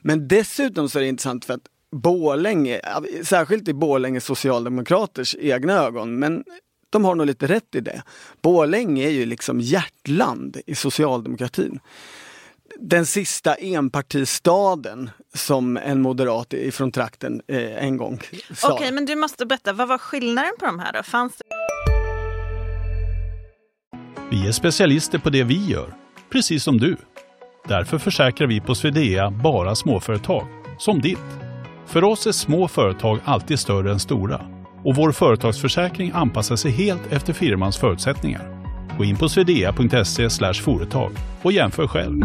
Men 0.01 0.27
dessutom 0.27 0.89
så 0.89 0.99
är 0.99 1.03
det 1.03 1.10
intressant 1.10 1.45
för 1.45 1.53
att 1.53 1.67
Borlänge, 1.91 2.81
särskilt 3.23 3.67
i 3.67 3.73
Borlänge 3.73 4.21
socialdemokraters 4.21 5.36
egna 5.39 5.73
ögon, 5.73 6.19
men 6.19 6.43
de 6.91 7.06
har 7.06 7.15
nog 7.15 7.27
lite 7.27 7.47
rätt 7.47 7.75
i 7.75 7.80
det. 7.80 8.04
Borlänge 8.41 9.06
är 9.06 9.12
ju 9.12 9.25
liksom 9.25 9.62
hjärtland 9.62 10.58
i 10.65 10.75
socialdemokratin. 10.75 11.80
Den 12.80 13.06
sista 13.06 13.56
enpartistaden 13.56 15.10
som 15.34 15.77
en 15.77 16.01
moderat 16.01 16.54
ifrån 16.54 16.91
trakten 16.91 17.41
eh, 17.47 17.84
en 17.86 17.97
gång 17.97 18.19
sa. 18.56 18.73
Okej, 18.73 18.91
men 18.91 19.06
du 19.06 19.15
måste 19.15 19.45
berätta, 19.45 19.73
vad 19.73 19.88
var 19.88 19.97
skillnaden 19.97 20.54
på 20.60 20.65
de 20.65 20.80
här 20.80 20.93
då? 20.93 21.04
Fanns 21.04 21.34
det... 21.38 21.43
Vi 24.32 24.47
är 24.47 24.51
specialister 24.51 25.19
på 25.19 25.30
det 25.30 25.43
vi 25.43 25.65
gör, 25.65 25.93
precis 26.30 26.63
som 26.63 26.77
du. 26.77 26.97
Därför 27.67 27.97
försäkrar 27.97 28.47
vi 28.47 28.62
på 28.62 28.75
Swedea 28.75 29.32
bara 29.32 29.75
småföretag, 29.75 30.47
som 30.80 31.01
ditt. 31.01 31.17
För 31.88 32.04
oss 32.04 32.27
är 32.27 32.32
små 32.32 32.67
företag 32.67 33.19
alltid 33.25 33.60
större 33.60 33.91
än 33.91 33.99
stora 33.99 34.61
och 34.84 34.96
vår 34.96 35.12
företagsförsäkring 35.12 36.12
anpassar 36.13 36.56
sig 36.56 36.72
helt 36.72 37.12
efter 37.12 37.34
firmans 37.34 37.78
förutsättningar. 37.78 38.62
Gå 38.98 39.04
in 39.04 39.17
på 39.17 39.30
swedea.se 39.30 40.54
företag 40.54 41.12
och 41.41 41.52
jämför 41.52 41.88
själv. 41.88 42.22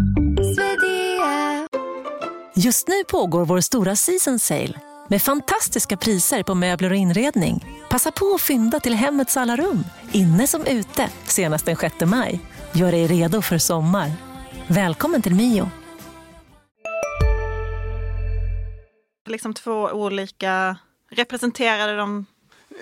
Just 2.57 2.88
nu 2.88 3.05
pågår 3.11 3.45
vår 3.45 3.61
stora 3.61 3.97
season 3.97 4.38
sale 4.38 4.81
med 5.09 5.23
fantastiska 5.23 5.97
priser 5.97 6.42
på 6.42 6.55
möbler 6.55 6.90
och 6.90 6.97
inredning. 6.97 7.64
Passa 7.90 8.11
på 8.11 8.33
att 8.35 8.40
fynda 8.40 8.81
till 8.81 8.95
hemmets 8.95 9.37
alla 9.37 9.57
rum, 9.57 9.85
inne 10.12 10.47
som 10.47 10.66
ute, 10.66 11.11
senast 11.25 11.66
den 11.66 11.77
6 11.77 11.95
maj. 12.01 12.40
Gör 12.73 12.92
dig 12.92 13.07
redo 13.07 13.42
för 13.42 13.59
sommar. 13.59 14.12
Välkommen 14.66 15.23
till 15.23 15.35
Mio. 15.35 15.71
Liksom 19.29 19.55
två 19.55 19.73
olika, 19.73 20.77
representerade 21.11 21.97
de 21.97 22.27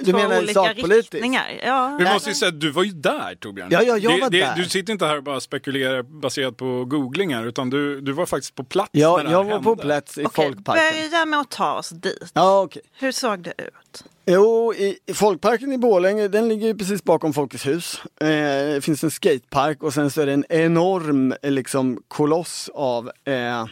Du 0.00 0.10
två 0.12 0.18
menar 0.18 0.38
olika 0.38 0.52
sakpolitiskt? 0.54 1.14
riktningar? 1.14 1.60
Ja. 1.62 1.96
Vi 1.98 2.04
måste 2.04 2.28
ju 2.30 2.34
säga 2.34 2.48
att 2.48 2.60
du 2.60 2.70
var 2.70 2.82
ju 2.84 2.90
där 2.90 3.34
Torbjörn. 3.34 3.68
Ja, 3.70 3.82
ja, 3.82 3.96
jag 3.98 4.12
det, 4.16 4.20
var 4.20 4.30
det, 4.30 4.40
där. 4.40 4.56
Du 4.56 4.64
sitter 4.68 4.92
inte 4.92 5.06
här 5.06 5.16
och 5.16 5.22
bara 5.22 5.40
spekulerar 5.40 6.02
baserat 6.02 6.56
på 6.56 6.84
googlingar 6.84 7.46
utan 7.46 7.70
du, 7.70 8.00
du 8.00 8.12
var 8.12 8.26
faktiskt 8.26 8.54
på 8.54 8.64
plats 8.64 8.90
Ja, 8.92 9.16
när 9.16 9.24
det 9.24 9.30
jag 9.30 9.44
var 9.44 9.58
på 9.60 9.68
hände. 9.70 9.82
plats 9.82 10.18
i 10.18 10.24
Okej, 10.24 10.44
Folkparken. 10.44 11.10
börja 11.10 11.26
med 11.26 11.40
att 11.40 11.50
ta 11.50 11.72
oss 11.78 11.88
dit. 11.90 12.30
Ja, 12.34 12.62
okej. 12.62 12.82
Hur 12.98 13.12
såg 13.12 13.38
det 13.38 13.54
ut? 13.58 14.04
Jo, 14.26 14.74
i, 14.74 14.98
i 15.06 15.14
Folkparken 15.14 15.72
i 15.72 15.78
Borlänge, 15.78 16.28
den 16.28 16.48
ligger 16.48 16.66
ju 16.66 16.74
precis 16.74 17.04
bakom 17.04 17.32
Folkets 17.32 17.66
hus. 17.66 18.00
Eh, 18.20 18.26
det 18.74 18.84
finns 18.84 19.04
en 19.04 19.10
skatepark 19.10 19.82
och 19.82 19.94
sen 19.94 20.10
så 20.10 20.20
är 20.20 20.26
det 20.26 20.32
en 20.32 20.44
enorm 20.48 21.34
liksom, 21.42 22.02
koloss 22.08 22.70
av 22.74 23.10
eh, 23.24 23.66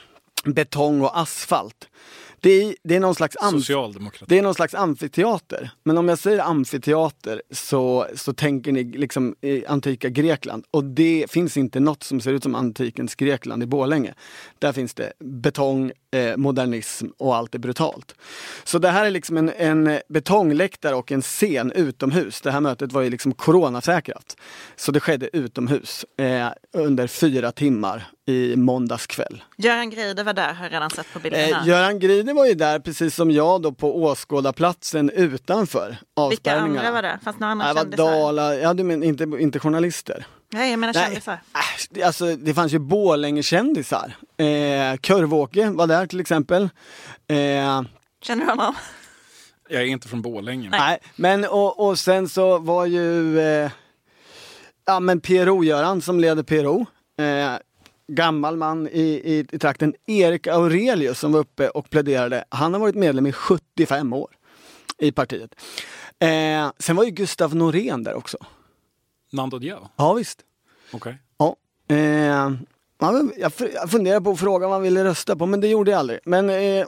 betong 0.45 1.01
och 1.03 1.19
asfalt. 1.21 1.89
Det 2.43 2.63
är, 2.63 2.75
det 2.83 2.97
är 2.97 3.01
någon 3.01 3.15
slags 3.15 3.37
Socialdemokrati. 3.41 4.25
det 4.29 4.39
är 4.39 4.43
någon 4.43 4.55
slags 4.55 4.75
amfiteater. 4.75 5.71
Men 5.85 5.99
om 5.99 6.09
jag 6.09 6.19
säger 6.19 6.39
amfiteater 6.39 7.43
så, 7.51 8.07
så 8.15 8.33
tänker 8.33 8.73
ni 8.73 8.85
liksom 8.85 9.35
i 9.41 9.67
antika 9.67 10.09
Grekland. 10.09 10.65
Och 10.71 10.85
det 10.85 11.31
finns 11.31 11.57
inte 11.57 11.81
något 11.81 12.03
som 12.03 12.21
ser 12.21 12.33
ut 12.33 12.43
som 12.43 12.55
antikens 12.55 13.15
Grekland 13.15 13.63
i 13.63 13.67
Borlänge. 13.67 14.15
Där 14.59 14.73
finns 14.73 14.95
det 14.95 15.13
betong, 15.19 15.93
eh, 16.13 16.37
modernism 16.37 17.07
och 17.19 17.37
allt 17.37 17.55
är 17.55 17.59
brutalt. 17.59 18.15
Så 18.65 18.79
det 18.79 18.89
här 18.89 19.07
är 19.07 19.11
liksom 19.11 19.37
en, 19.37 19.53
en 19.57 20.01
betongläktare 20.09 20.95
och 20.95 21.13
en 21.13 21.23
scen 21.23 21.73
utomhus. 21.73 22.41
Det 22.41 22.51
här 22.51 22.61
mötet 22.61 22.93
var 22.93 23.03
ju 23.03 23.11
liksom 23.11 23.33
coronasäkrat. 23.35 24.37
Så 24.77 24.93
det 24.93 25.01
skedde 25.01 25.37
utomhus 25.37 26.05
eh, 26.19 26.49
under 26.73 27.07
fyra 27.07 27.53
timmar 27.53 28.07
i 28.27 28.57
måndags 28.57 29.07
kväll. 29.07 29.43
Göran 29.57 29.91
Greider 29.91 30.25
var 30.25 30.33
där, 30.33 30.53
har 30.53 30.65
jag 30.65 30.73
redan 30.73 30.91
sett 30.91 31.13
på 31.13 31.19
bilderna. 31.19 31.61
Eh, 31.61 31.69
Göran 31.69 31.99
Grider 31.99 32.35
var 32.35 32.47
ju 32.47 32.55
där 32.55 32.79
precis 32.79 33.15
som 33.15 33.31
jag 33.31 33.63
då 33.63 33.73
på 33.73 34.03
åskådarplatsen 34.03 35.11
utanför 35.11 35.89
Vilka 35.89 35.99
avspärrningarna. 36.15 36.79
andra 36.89 36.93
var 36.93 37.03
det? 37.03 37.19
Fanns 37.25 37.39
några 37.39 37.53
andra 37.53 37.67
Det 37.67 37.75
var 37.75 37.81
kändisar? 37.83 38.05
Dala, 38.05 38.55
ja 38.55 38.75
du 38.75 38.85
men 38.85 39.03
inte, 39.03 39.25
inte 39.25 39.59
journalister. 39.59 40.27
Nej, 40.53 40.71
jag 40.71 40.79
menar 40.79 40.95
Nej, 40.95 41.05
kändisar. 41.05 41.39
äsch, 41.55 41.87
det- 41.91 42.03
alltså, 42.03 42.37
det 42.37 42.55
fanns 42.55 42.73
ju 42.73 42.79
Borlänge-kändisar. 42.79 44.17
Eh, 44.37 44.97
Körvåke 45.03 45.71
var 45.71 45.87
där 45.87 46.07
till 46.07 46.21
exempel. 46.21 46.63
Eh, 47.27 47.83
Känner 48.23 48.45
du 48.45 48.51
honom? 48.51 48.75
Jag 49.69 49.83
är 49.83 49.87
inte 49.87 50.09
från 50.09 50.23
Borlänge. 50.23 50.69
nej. 50.71 50.99
men 51.17 51.45
och, 51.45 51.87
och 51.89 51.99
sen 51.99 52.29
så 52.29 52.59
var 52.59 52.87
ju 52.87 53.41
eh, 53.41 53.71
ja 54.87 55.01
men 55.01 55.21
PRO-Göran 55.21 56.03
som 56.03 56.21
leder 56.21 56.43
PRO. 56.43 56.87
Eh, 57.19 57.53
gammal 58.13 58.57
man 58.57 58.89
i, 58.89 59.01
i, 59.25 59.47
i 59.53 59.59
trakten. 59.59 59.95
Erik 60.07 60.47
Aurelius 60.47 61.19
som 61.19 61.33
var 61.33 61.41
uppe 61.41 61.69
och 61.69 61.91
pläderade. 61.91 62.45
Han 62.49 62.73
har 62.73 62.81
varit 62.81 62.95
medlem 62.95 63.27
i 63.27 63.33
75 63.33 64.13
år 64.13 64.29
i 64.99 65.13
partiet. 65.13 65.55
Eh, 66.19 66.71
sen 66.79 66.97
var 66.97 67.05
ju 67.05 67.11
Gustav 67.11 67.55
Norén 67.57 68.03
där 68.05 68.15
också. 68.15 68.39
Nando 69.33 69.59
Diao? 69.59 69.89
Ja 69.97 70.13
visst. 70.13 70.39
Okej. 70.93 71.19
Ja. 71.39 71.57
Eh, 71.89 71.97
ja, 72.99 73.13
men 73.13 73.33
jag 73.37 73.53
fu- 73.53 73.71
jag 73.75 73.91
funderar 73.91 74.21
på 74.21 74.31
att 74.31 74.41
fråga 74.41 74.67
vad 74.69 74.75
man 74.77 74.83
ville 74.83 75.05
rösta 75.05 75.37
på 75.37 75.47
men 75.47 75.61
det 75.61 75.69
gjorde 75.69 75.91
jag 75.91 75.99
aldrig. 75.99 76.19
Men 76.25 76.51
eh, 76.51 76.87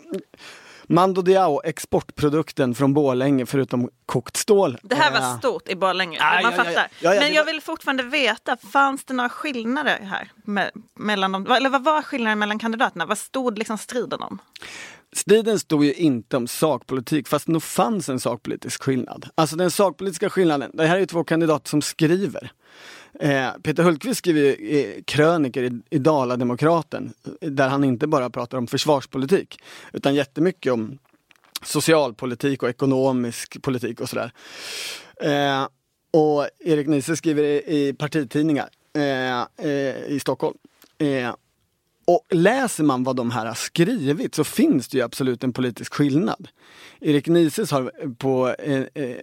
Mando 0.86 1.22
Diao, 1.22 1.60
exportprodukten 1.64 2.74
från 2.74 2.94
Borlänge 2.94 3.46
förutom 3.46 3.88
kokt 4.06 4.36
stål. 4.36 4.78
Det 4.82 4.94
här 4.94 5.12
Eh, 5.16 5.20
var 5.20 5.38
stort 5.38 5.68
i 5.68 5.76
Borlänge, 5.76 6.18
Ja, 6.18 6.40
man 6.42 6.52
ja, 6.52 6.56
fattar. 6.58 6.72
ja. 6.72 6.86
Ja, 7.00 7.14
ja, 7.14 7.20
Men 7.20 7.32
jag 7.32 7.44
var- 7.44 7.52
vill 7.52 7.60
fortfarande 7.62 8.02
veta, 8.02 8.56
fanns 8.56 9.04
det 9.04 9.14
några 9.14 9.28
skillnader 9.28 9.98
här? 10.02 10.30
Me 10.44 10.70
mellan 10.94 11.32
dem, 11.32 11.46
eller 11.50 11.70
vad 11.70 11.84
var 11.84 12.02
skillnaden 12.02 12.38
mellan 12.38 12.58
kandidaterna? 12.58 13.06
Vad 13.06 13.18
stod 13.18 13.58
liksom 13.58 13.78
striden 13.78 14.22
om? 14.22 14.38
Striden 15.14 15.58
stod 15.58 15.84
ju 15.84 15.92
inte 15.92 16.36
om 16.36 16.46
sakpolitik 16.46 17.28
fast 17.28 17.48
nog 17.48 17.62
fanns 17.62 18.08
en 18.08 18.20
sakpolitisk 18.20 18.82
skillnad. 18.82 19.28
Alltså 19.34 19.56
den 19.56 19.70
sakpolitiska 19.70 20.30
skillnaden, 20.30 20.70
det 20.74 20.86
här 20.86 20.96
är 20.96 21.00
ju 21.00 21.06
två 21.06 21.24
kandidater 21.24 21.68
som 21.68 21.82
skriver. 21.82 22.52
Eh, 23.20 23.48
Peter 23.62 23.82
Hultqvist 23.82 24.18
skriver 24.18 24.40
ju, 24.40 24.78
eh, 24.78 25.02
kröniker 25.04 25.62
i, 25.62 25.80
i 25.90 25.98
Dala-Demokraten 25.98 27.12
där 27.40 27.68
han 27.68 27.84
inte 27.84 28.06
bara 28.06 28.30
pratar 28.30 28.58
om 28.58 28.66
försvarspolitik 28.66 29.58
utan 29.92 30.14
jättemycket 30.14 30.72
om 30.72 30.98
socialpolitik 31.62 32.62
och 32.62 32.68
ekonomisk 32.68 33.62
politik 33.62 34.00
och 34.00 34.08
sådär. 34.08 34.32
Eh, 35.20 35.68
och 36.12 36.48
Erik 36.58 36.86
Niese 36.86 37.16
skriver 37.16 37.44
i, 37.44 37.88
i 37.88 37.92
partitidningar 37.92 38.68
eh, 38.96 39.40
eh 39.40 40.04
i 40.06 40.18
Stockholm. 40.20 40.56
Eh, 40.98 41.34
och 42.04 42.26
läser 42.30 42.84
man 42.84 43.04
vad 43.04 43.16
de 43.16 43.30
här 43.30 43.46
har 43.46 43.54
skrivit 43.54 44.34
så 44.34 44.44
finns 44.44 44.88
det 44.88 44.98
ju 44.98 45.04
absolut 45.04 45.44
en 45.44 45.52
politisk 45.52 45.94
skillnad. 45.94 46.48
Erik 47.00 47.26
Nises 47.28 47.70
har 47.70 47.92
på 48.18 48.54
eh, 48.58 48.82
eh, 48.94 49.16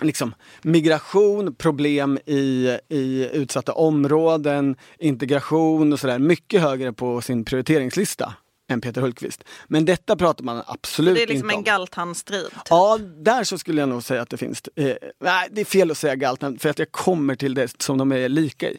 liksom 0.00 0.34
migration, 0.62 1.54
problem 1.54 2.18
i, 2.26 2.78
i 2.88 3.28
utsatta 3.32 3.72
områden, 3.72 4.76
integration 4.98 5.92
och 5.92 6.00
sådär 6.00 6.18
mycket 6.18 6.62
högre 6.62 6.92
på 6.92 7.20
sin 7.20 7.44
prioriteringslista 7.44 8.34
än 8.70 8.80
Peter 8.80 9.00
Hultqvist. 9.00 9.44
Men 9.68 9.84
detta 9.84 10.16
pratar 10.16 10.44
man 10.44 10.62
absolut 10.66 11.14
Det 11.14 11.22
är 11.22 11.26
liksom 11.26 11.50
inte 11.50 11.54
en 11.54 11.58
om. 11.58 11.64
galtanstrid. 11.64 12.50
Ja, 12.70 12.98
där 13.24 13.44
så 13.44 13.58
skulle 13.58 13.80
jag 13.80 13.88
nog 13.88 14.02
säga 14.02 14.22
att 14.22 14.30
det 14.30 14.36
finns. 14.36 14.62
Eh, 14.76 14.94
nej, 15.20 15.48
det 15.50 15.60
är 15.60 15.64
fel 15.64 15.90
att 15.90 15.98
säga 15.98 16.14
Galtan 16.16 16.58
för 16.58 16.68
att 16.68 16.78
jag 16.78 16.92
kommer 16.92 17.34
till 17.34 17.54
det 17.54 17.82
som 17.82 17.98
de 17.98 18.12
är 18.12 18.28
lika 18.28 18.70
i. 18.70 18.78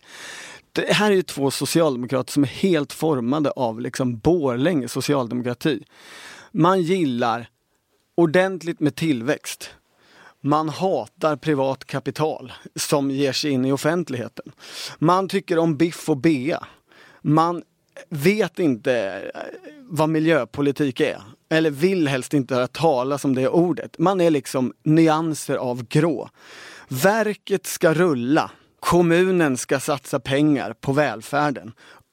Det 0.87 0.93
här 0.93 1.11
är 1.11 1.15
ju 1.15 1.21
två 1.21 1.51
socialdemokrater 1.51 2.33
som 2.33 2.43
är 2.43 2.47
helt 2.47 2.93
formade 2.93 3.51
av 3.51 3.81
liksom 3.81 4.17
Borlänge 4.17 4.87
socialdemokrati. 4.87 5.83
Man 6.51 6.81
gillar 6.81 7.49
ordentligt 8.15 8.79
med 8.79 8.95
tillväxt. 8.95 9.69
Man 10.41 10.69
hatar 10.69 11.35
privat 11.35 11.85
kapital 11.85 12.53
som 12.75 13.11
ger 13.11 13.33
sig 13.33 13.51
in 13.51 13.65
i 13.65 13.71
offentligheten. 13.71 14.51
Man 14.99 15.27
tycker 15.27 15.57
om 15.57 15.77
biff 15.77 16.09
och 16.09 16.17
bea. 16.17 16.67
Man 17.21 17.63
vet 18.09 18.59
inte 18.59 18.93
eh, 19.33 19.41
vad 19.83 20.09
miljöpolitik 20.09 20.99
är. 20.99 21.21
Eller 21.49 21.71
vill 21.71 22.07
helst 22.07 22.33
inte 22.33 22.55
höra 22.55 22.67
talas 22.67 23.25
om 23.25 23.35
det 23.35 23.47
ordet. 23.47 23.99
Man 23.99 24.21
är 24.21 24.29
liksom 24.29 24.73
nyanser 24.83 25.55
av 25.55 25.87
grå. 25.87 26.29
Verket 26.87 27.65
ska 27.65 27.93
rulla. 27.93 28.51
Kommunen 28.79 29.57
ska 29.57 29.79
satsa 29.79 30.19
pengar 30.19 30.73
på 30.81 30.91
välfärden. 30.91 31.71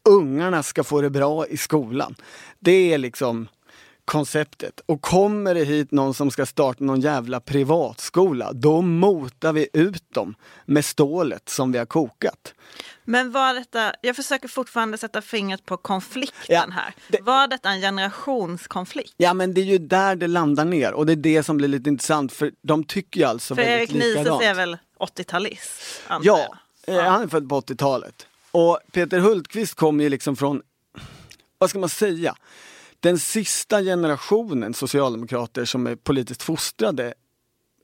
Ungarna 0.08 0.62
ska 0.62 0.84
få 0.84 1.00
det 1.00 1.10
bra 1.10 1.46
i 1.46 1.56
skolan. 1.56 2.14
Det 2.58 2.92
är 2.92 2.98
liksom 2.98 3.48
konceptet. 4.04 4.80
Och 4.86 5.02
kommer 5.02 5.54
det 5.54 5.64
hit 5.64 5.92
någon 5.92 6.14
som 6.14 6.30
ska 6.30 6.46
starta 6.46 6.84
någon 6.84 7.00
jävla 7.00 7.40
privatskola, 7.40 8.52
då 8.52 8.80
motar 8.82 9.52
vi 9.52 9.68
ut 9.72 10.14
dem 10.14 10.34
med 10.66 10.84
stålet 10.84 11.48
som 11.48 11.72
vi 11.72 11.78
har 11.78 11.86
kokat. 11.86 12.54
Men 13.04 13.32
var 13.32 13.54
detta, 13.54 13.92
jag 14.00 14.16
försöker 14.16 14.48
fortfarande 14.48 14.98
sätta 14.98 15.22
fingret 15.22 15.66
på 15.66 15.76
konflikten 15.76 16.34
Ja, 16.48 16.64
här. 16.72 16.94
det- 17.08 17.20
Var 17.22 17.48
detta 17.48 17.70
en 17.70 17.80
generationskonflikt? 17.80 19.14
Ja 19.16 19.34
men 19.34 19.54
det 19.54 19.60
är 19.60 19.64
ju 19.64 19.78
där 19.78 20.16
det 20.16 20.26
landar 20.26 20.64
ner 20.64 20.92
och 20.94 21.06
det 21.06 21.12
är 21.12 21.16
det 21.16 21.42
som 21.42 21.56
blir 21.56 21.68
lite 21.68 21.88
intressant 21.90 22.32
för 22.32 22.52
de 22.62 22.84
tycker 22.84 23.20
ju 23.20 23.26
alltså 23.26 23.54
För 23.54 23.62
väldigt 23.62 23.90
Erik 23.90 24.02
Nises 24.02 24.16
likadant. 24.18 24.42
är 24.42 24.54
väl 24.54 24.78
80-talist? 24.98 26.02
antar 26.06 26.26
Ja, 26.26 26.56
eh, 26.86 27.00
han 27.00 27.22
är 27.22 27.28
född 27.28 27.48
på 27.48 27.60
80-talet. 27.60 28.26
Och 28.50 28.78
Peter 28.92 29.18
Hultqvist 29.18 29.74
kom 29.74 30.00
ju 30.00 30.08
liksom 30.08 30.36
från, 30.36 30.62
vad 31.58 31.70
ska 31.70 31.78
man 31.78 31.88
säga, 31.88 32.36
den 33.00 33.18
sista 33.18 33.82
generationen 33.82 34.74
socialdemokrater 34.74 35.64
som 35.64 35.86
är 35.86 35.96
politiskt 35.96 36.42
fostrade. 36.42 37.14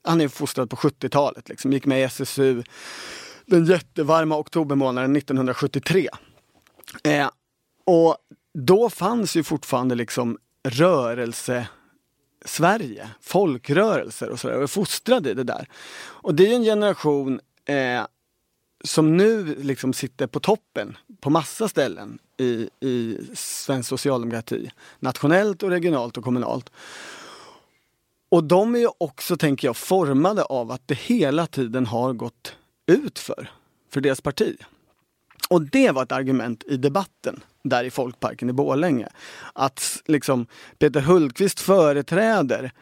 Han 0.04 0.20
är 0.20 0.28
fostrad 0.28 0.70
på 0.70 0.76
70-talet, 0.76 1.48
liksom, 1.48 1.72
gick 1.72 1.86
med 1.86 2.00
i 2.00 2.02
SSU 2.02 2.62
den 3.46 3.64
jättevarma 3.64 4.36
oktobermånaden 4.36 5.16
1973. 5.16 6.08
Eh, 7.04 7.30
och 7.84 8.16
då 8.54 8.90
fanns 8.90 9.36
ju 9.36 9.42
fortfarande 9.42 9.94
liksom 9.94 10.38
rörelse 10.68 11.68
Sverige, 12.44 13.10
folkrörelser 13.20 14.28
och 14.28 14.40
sådär. 14.40 14.56
Och 14.56 14.62
är 14.62 14.66
fostrad 14.66 15.26
i 15.26 15.34
det 15.34 15.44
där. 15.44 15.68
Och 16.04 16.34
det 16.34 16.46
är 16.46 16.54
en 16.54 16.62
generation 16.62 17.40
eh, 17.64 18.06
som 18.84 19.16
nu 19.16 19.56
liksom 19.62 19.92
sitter 19.92 20.26
på 20.26 20.40
toppen 20.40 20.96
på 21.20 21.30
massa 21.30 21.68
ställen 21.68 22.18
i, 22.36 22.70
i 22.80 23.18
svensk 23.34 23.88
socialdemokrati. 23.88 24.70
Nationellt 24.98 25.62
och 25.62 25.70
regionalt 25.70 26.16
och 26.16 26.24
kommunalt. 26.24 26.70
Och 28.28 28.44
de 28.44 28.74
är 28.74 28.78
ju 28.78 28.88
också, 28.98 29.36
tänker 29.36 29.68
jag, 29.68 29.76
formade 29.76 30.42
av 30.42 30.70
att 30.70 30.88
det 30.88 30.98
hela 30.98 31.46
tiden 31.46 31.86
har 31.86 32.12
gått 32.12 32.56
ut 32.86 33.18
för, 33.18 33.50
för 33.90 34.00
deras 34.00 34.20
parti. 34.20 34.56
Och 35.52 35.62
det 35.62 35.90
var 35.90 36.02
ett 36.02 36.12
argument 36.12 36.64
i 36.66 36.76
debatten 36.76 37.40
där 37.62 37.84
i 37.84 37.90
Folkparken 37.90 38.50
i 38.50 38.52
Borlänge. 38.52 39.08
Att 39.52 40.02
liksom 40.06 40.46
Peter 40.78 41.00
Hultqvist 41.00 41.60
företräder 41.60 42.72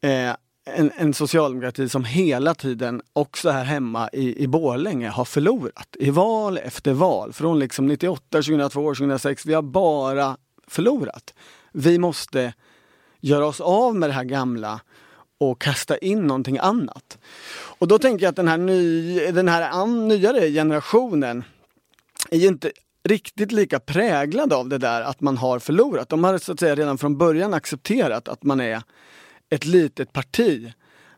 eh, 0.00 0.32
en, 0.70 0.90
en 0.96 1.14
socialdemokrati 1.14 1.88
som 1.88 2.04
hela 2.04 2.54
tiden, 2.54 3.02
också 3.12 3.50
här 3.50 3.64
hemma 3.64 4.10
i, 4.12 4.42
i 4.42 4.46
Borlänge, 4.46 5.08
har 5.08 5.24
förlorat. 5.24 5.96
I 5.98 6.10
val 6.10 6.58
efter 6.58 6.92
val. 6.92 7.32
Från 7.32 7.58
liksom 7.58 7.86
98, 7.86 8.22
2002, 8.30 8.94
2006. 8.94 9.46
Vi 9.46 9.54
har 9.54 9.62
bara 9.62 10.36
förlorat. 10.66 11.34
Vi 11.72 11.98
måste 11.98 12.52
göra 13.20 13.46
oss 13.46 13.60
av 13.60 13.96
med 13.96 14.08
det 14.08 14.14
här 14.14 14.24
gamla 14.24 14.80
och 15.38 15.60
kasta 15.60 15.98
in 15.98 16.26
någonting 16.26 16.58
annat. 16.58 17.18
Och 17.78 17.88
då 17.88 17.98
tänker 17.98 18.24
jag 18.24 18.30
att 18.30 18.36
den 18.36 18.48
här, 18.48 18.58
ny, 18.58 19.18
den 19.32 19.48
här 19.48 19.70
an, 19.70 20.08
nyare 20.08 20.50
generationen 20.50 21.44
är 22.30 22.38
ju 22.38 22.48
inte 22.48 22.72
riktigt 23.04 23.52
lika 23.52 23.80
präglad 23.80 24.52
av 24.52 24.68
det 24.68 24.78
där 24.78 25.02
att 25.02 25.20
man 25.20 25.36
har 25.36 25.58
förlorat. 25.58 26.08
De 26.08 26.24
har 26.24 26.38
så 26.38 26.52
att 26.52 26.60
säga 26.60 26.74
redan 26.74 26.98
från 26.98 27.18
början 27.18 27.54
accepterat 27.54 28.28
att 28.28 28.42
man 28.44 28.60
är 28.60 28.82
ett 29.50 29.64
litet 29.64 30.12
parti. 30.12 30.72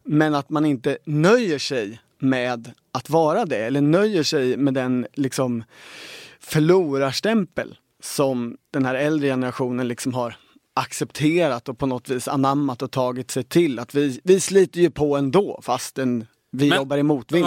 Men 0.04 0.34
att 0.34 0.50
man 0.50 0.66
inte 0.66 0.98
nöjer 1.04 1.58
sig 1.58 2.00
med 2.18 2.72
att 2.92 3.10
vara 3.10 3.44
det 3.44 3.56
eller 3.56 3.80
nöjer 3.80 4.22
sig 4.22 4.56
med 4.56 4.74
den 4.74 5.06
liksom 5.14 5.64
förlorarstämpel 6.40 7.78
som 8.02 8.56
den 8.70 8.84
här 8.84 8.94
äldre 8.94 9.28
generationen 9.28 9.88
liksom 9.88 10.14
har 10.14 10.36
accepterat 10.74 11.68
och 11.68 11.78
på 11.78 11.86
något 11.86 12.08
vis 12.08 12.28
anammat 12.28 12.82
och 12.82 12.90
tagit 12.90 13.30
sig 13.30 13.44
till. 13.44 13.78
Att 13.78 13.94
vi, 13.94 14.20
vi 14.24 14.40
sliter 14.40 14.80
ju 14.80 14.90
på 14.90 15.16
ändå 15.16 15.60
fastän 15.62 16.26
vi 16.50 16.68
Men- 16.68 16.78
jobbar 16.78 16.98
i 16.98 17.02
motvind. 17.02 17.46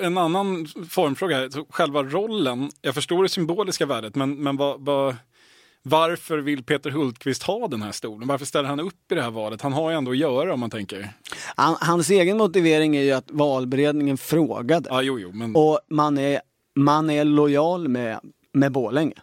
En 0.00 0.18
annan 0.18 0.66
formfråga 0.88 1.36
här. 1.36 1.50
Så 1.50 1.66
själva 1.70 2.02
rollen, 2.02 2.70
jag 2.80 2.94
förstår 2.94 3.22
det 3.22 3.28
symboliska 3.28 3.86
värdet, 3.86 4.14
men, 4.14 4.42
men 4.42 4.56
vad, 4.56 4.84
vad, 4.84 5.16
varför 5.82 6.38
vill 6.38 6.64
Peter 6.64 6.90
Hultqvist 6.90 7.42
ha 7.42 7.68
den 7.68 7.82
här 7.82 7.92
stolen? 7.92 8.28
Varför 8.28 8.46
ställer 8.46 8.68
han 8.68 8.80
upp 8.80 9.12
i 9.12 9.14
det 9.14 9.22
här 9.22 9.30
valet? 9.30 9.62
Han 9.62 9.72
har 9.72 9.90
ju 9.90 9.96
ändå 9.96 10.10
att 10.10 10.16
göra 10.16 10.54
om 10.54 10.60
man 10.60 10.70
tänker. 10.70 11.12
Han, 11.56 11.76
hans 11.80 12.10
egen 12.10 12.36
motivering 12.36 12.96
är 12.96 13.02
ju 13.02 13.12
att 13.12 13.30
valberedningen 13.30 14.18
frågade. 14.18 14.88
Ja, 14.90 15.02
jo, 15.02 15.18
jo, 15.18 15.32
men... 15.32 15.56
Och 15.56 15.80
man 15.90 16.18
är, 16.18 16.40
man 16.76 17.10
är 17.10 17.24
lojal 17.24 17.88
med, 17.88 18.20
med 18.52 18.72
Borlänge. 18.72 19.14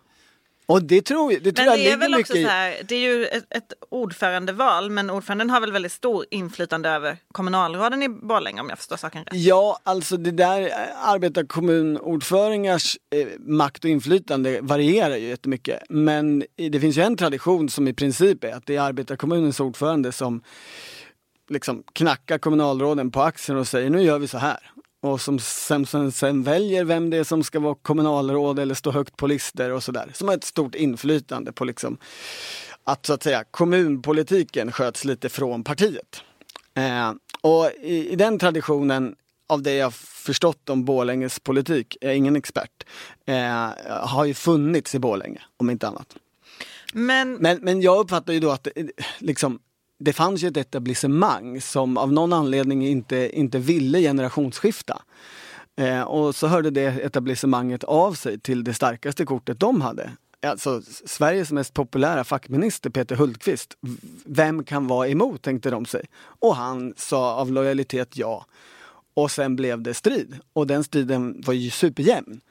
Och 0.69 0.83
det 0.83 1.01
tror, 1.01 1.31
det 1.31 1.51
tror 1.51 1.65
Men 1.65 1.65
jag 1.65 1.77
det 1.79 1.91
är 1.91 1.97
väl 1.97 2.15
också 2.15 2.33
så 2.33 2.47
här, 2.47 2.77
det 2.87 2.95
är 2.95 2.99
ju 2.99 3.25
ett, 3.25 3.45
ett 3.49 3.73
ordförandeval 3.89 4.89
men 4.89 5.09
ordföranden 5.09 5.49
har 5.49 5.61
väl 5.61 5.71
väldigt 5.71 5.91
stor 5.91 6.25
inflytande 6.31 6.89
över 6.89 7.17
kommunalråden 7.31 8.03
i 8.03 8.09
Borlänge 8.09 8.61
om 8.61 8.69
jag 8.69 8.77
förstår 8.77 8.97
saken 8.97 9.23
rätt. 9.23 9.33
Ja, 9.33 9.79
alltså 9.83 10.17
det 10.17 10.31
där 10.31 10.61
eh, 10.61 11.09
arbetarkommunordföranders 11.09 12.97
eh, 13.15 13.27
makt 13.39 13.83
och 13.83 13.89
inflytande 13.89 14.59
varierar 14.61 15.15
ju 15.15 15.27
jättemycket. 15.27 15.83
Men 15.89 16.43
det 16.55 16.79
finns 16.79 16.97
ju 16.97 17.01
en 17.01 17.17
tradition 17.17 17.69
som 17.69 17.87
i 17.87 17.93
princip 17.93 18.43
är 18.43 18.53
att 18.53 18.65
det 18.65 18.75
är 18.75 18.81
arbetarkommunens 18.81 19.59
ordförande 19.59 20.11
som 20.11 20.43
liksom 21.49 21.83
knackar 21.93 22.37
kommunalråden 22.37 23.11
på 23.11 23.21
axeln 23.21 23.59
och 23.59 23.67
säger 23.67 23.89
nu 23.89 24.01
gör 24.01 24.19
vi 24.19 24.27
så 24.27 24.37
här. 24.37 24.71
Och 25.01 25.21
som 25.21 25.39
sen, 25.39 25.85
sen, 25.85 26.11
sen 26.11 26.43
väljer 26.43 26.83
vem 26.83 27.09
det 27.09 27.17
är 27.17 27.23
som 27.23 27.43
ska 27.43 27.59
vara 27.59 27.75
kommunalråd 27.75 28.59
eller 28.59 28.75
stå 28.75 28.91
högt 28.91 29.17
på 29.17 29.27
listor 29.27 29.71
och 29.71 29.83
sådär. 29.83 30.11
Som 30.13 30.27
har 30.27 30.35
ett 30.35 30.43
stort 30.43 30.75
inflytande 30.75 31.51
på 31.51 31.65
liksom 31.65 31.97
att 32.83 33.05
så 33.05 33.13
att 33.13 33.23
säga 33.23 33.43
kommunpolitiken 33.51 34.71
sköts 34.71 35.05
lite 35.05 35.29
från 35.29 35.63
partiet. 35.63 36.23
Eh, 36.73 37.13
och 37.41 37.71
i, 37.81 38.09
i 38.09 38.15
den 38.15 38.39
traditionen 38.39 39.15
av 39.47 39.61
det 39.61 39.73
jag 39.73 39.93
förstått 39.93 40.69
om 40.69 40.85
Borlänges 40.85 41.39
politik, 41.39 41.97
jag 42.01 42.11
är 42.11 42.15
ingen 42.15 42.35
expert, 42.35 42.83
eh, 43.25 43.69
har 43.87 44.25
ju 44.25 44.33
funnits 44.33 44.95
i 44.95 44.99
Borlänge 44.99 45.41
om 45.57 45.69
inte 45.69 45.87
annat. 45.87 46.15
Men, 46.93 47.33
Men, 47.33 47.59
men 47.61 47.81
jag 47.81 47.99
uppfattar 47.99 48.33
ju 48.33 48.39
då 48.39 48.51
att 48.51 48.67
eh, 48.75 48.85
liksom, 49.19 49.59
det 49.99 50.13
fanns 50.13 50.43
ju 50.43 50.47
ett 50.47 50.57
etablissemang 50.57 51.61
som 51.61 51.97
av 51.97 52.13
någon 52.13 52.33
anledning 52.33 52.87
inte, 52.87 53.37
inte 53.37 53.59
ville 53.59 53.99
generationsskifta. 53.99 55.01
Eh, 55.75 56.01
och 56.01 56.35
så 56.35 56.47
hörde 56.47 56.69
det 56.69 56.85
etablissemanget 56.85 57.83
av 57.83 58.13
sig 58.13 58.39
till 58.39 58.63
det 58.63 58.73
starkaste 58.73 59.25
kortet 59.25 59.59
de 59.59 59.81
hade. 59.81 60.11
Alltså 60.45 60.81
Sveriges 61.05 61.51
mest 61.51 61.73
populära 61.73 62.23
fackminister 62.23 62.89
Peter 62.89 63.15
Hultqvist. 63.15 63.77
Vem 64.25 64.63
kan 64.63 64.87
vara 64.87 65.07
emot 65.07 65.41
tänkte 65.41 65.69
de 65.69 65.85
sig. 65.85 66.05
Och 66.39 66.55
han 66.55 66.93
sa 66.97 67.33
av 67.33 67.51
lojalitet 67.51 68.17
ja. 68.17 68.45
Och 69.13 69.31
sen 69.31 69.55
blev 69.55 69.81
det 69.81 69.93
strid. 69.93 70.39
Och 70.53 70.67
den 70.67 70.83
striden 70.83 71.43
var 71.45 71.53
ju 71.53 71.69
superjämn. 71.69 72.41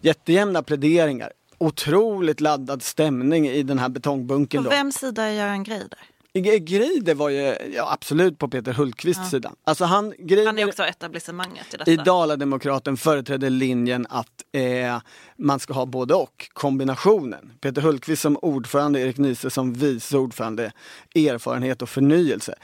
Jättejämna 0.00 0.62
pläderingar. 0.62 1.32
Otroligt 1.58 2.40
laddad 2.40 2.82
stämning 2.82 3.48
i 3.48 3.62
den 3.62 3.78
här 3.78 3.88
betongbunken. 3.88 4.64
på 4.64 4.70
vems 4.70 4.96
sida 4.96 5.22
är 5.22 5.32
Göran 5.32 5.64
Greider? 5.64 6.13
Greider 6.40 7.14
var 7.14 7.28
ju 7.28 7.56
ja, 7.74 7.92
absolut 7.92 8.38
på 8.38 8.48
Peter 8.48 8.72
Hultqvists 8.72 9.30
sida. 9.30 9.52
Alltså 9.64 9.84
han, 9.84 10.14
Greider, 10.18 10.46
Han 10.46 10.58
är 10.58 10.68
också 10.68 10.82
etablissemanget 10.82 11.74
i 11.74 11.76
detta. 11.76 11.90
i 11.90 11.96
Dalademokraten 11.96 12.96
företrädde 12.96 13.50
linjen 13.50 14.06
att 14.10 14.42
eh, 14.52 14.98
man 15.36 15.60
ska 15.60 15.72
ha 15.72 15.86
både 15.86 16.14
och, 16.14 16.48
kombinationen. 16.52 17.52
Peter 17.60 17.82
Hultqvist 17.82 18.22
som 18.22 18.38
ordförande, 18.42 19.00
Erik 19.00 19.18
Niese 19.18 19.50
som 19.50 19.72
vice 19.72 20.16
ordförande, 20.16 20.72
erfarenhet 21.14 21.82
och 21.82 21.88
förnyelse. 21.88 22.54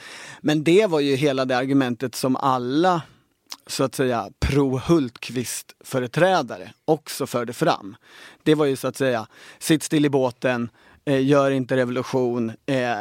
Men 0.41 0.65
det 0.65 0.87
var 0.87 1.01
ju 1.01 1.17
hela 1.17 1.45
det 1.45 1.57
argumentet 1.57 2.15
som 2.15 2.37
alla 2.37 3.03
så 3.67 3.85
att 3.85 3.95
säga 3.95 4.29
pro-Hultqvist-företrädare 4.41 6.73
också 6.85 7.27
förde 7.27 7.53
fram. 7.53 7.97
Det 8.43 8.55
var 8.55 8.67
ju 8.67 8.77
så 8.77 8.89
att 8.89 8.97
säga, 8.97 9.27
sitt 9.59 9.83
still 9.83 10.05
i 10.05 10.11
båten, 10.11 10.71
eh, 11.05 11.27
gör 11.27 11.51
inte 11.51 11.77
revolution, 11.77 12.53
eh, 12.67 12.99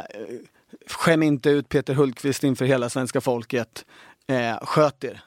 skäm 0.92 1.22
inte 1.22 1.50
ut 1.50 1.68
Peter 1.68 1.94
Hultqvist 1.94 2.44
inför 2.44 2.64
hela 2.64 2.88
svenska 2.88 3.20
folket, 3.20 3.84
eh, 4.26 4.58
sköt 4.62 5.04
er. 5.04 5.22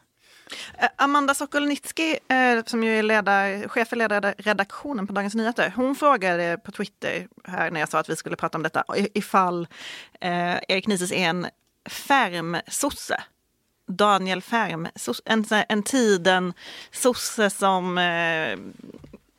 Eh, 0.77 0.89
Amanda 0.95 1.33
Sokolnitski, 1.33 2.17
eh, 2.27 2.63
som 2.65 2.83
ju 2.83 2.99
är 2.99 3.03
ledar, 3.03 3.67
chef 3.67 3.87
för 3.87 3.95
ledarredaktionen 3.95 5.07
på 5.07 5.13
Dagens 5.13 5.35
Nyheter, 5.35 5.73
hon 5.75 5.95
frågade 5.95 6.57
på 6.57 6.71
Twitter 6.71 7.27
här 7.43 7.71
när 7.71 7.79
jag 7.79 7.89
sa 7.89 7.99
att 7.99 8.09
vi 8.09 8.15
skulle 8.15 8.35
prata 8.35 8.57
om 8.57 8.63
detta, 8.63 8.83
ifall 9.13 9.67
eh, 10.21 10.57
Erik 10.67 10.87
Nises 10.87 11.11
är 11.11 11.29
en 11.29 11.47
färm-sosse. 11.89 13.23
Daniel 13.87 14.41
Färm, 14.41 14.87
en, 15.25 15.45
en 15.69 15.83
tiden 15.83 16.53
sosse 16.91 17.49
som 17.49 17.97
eh, 17.97 18.57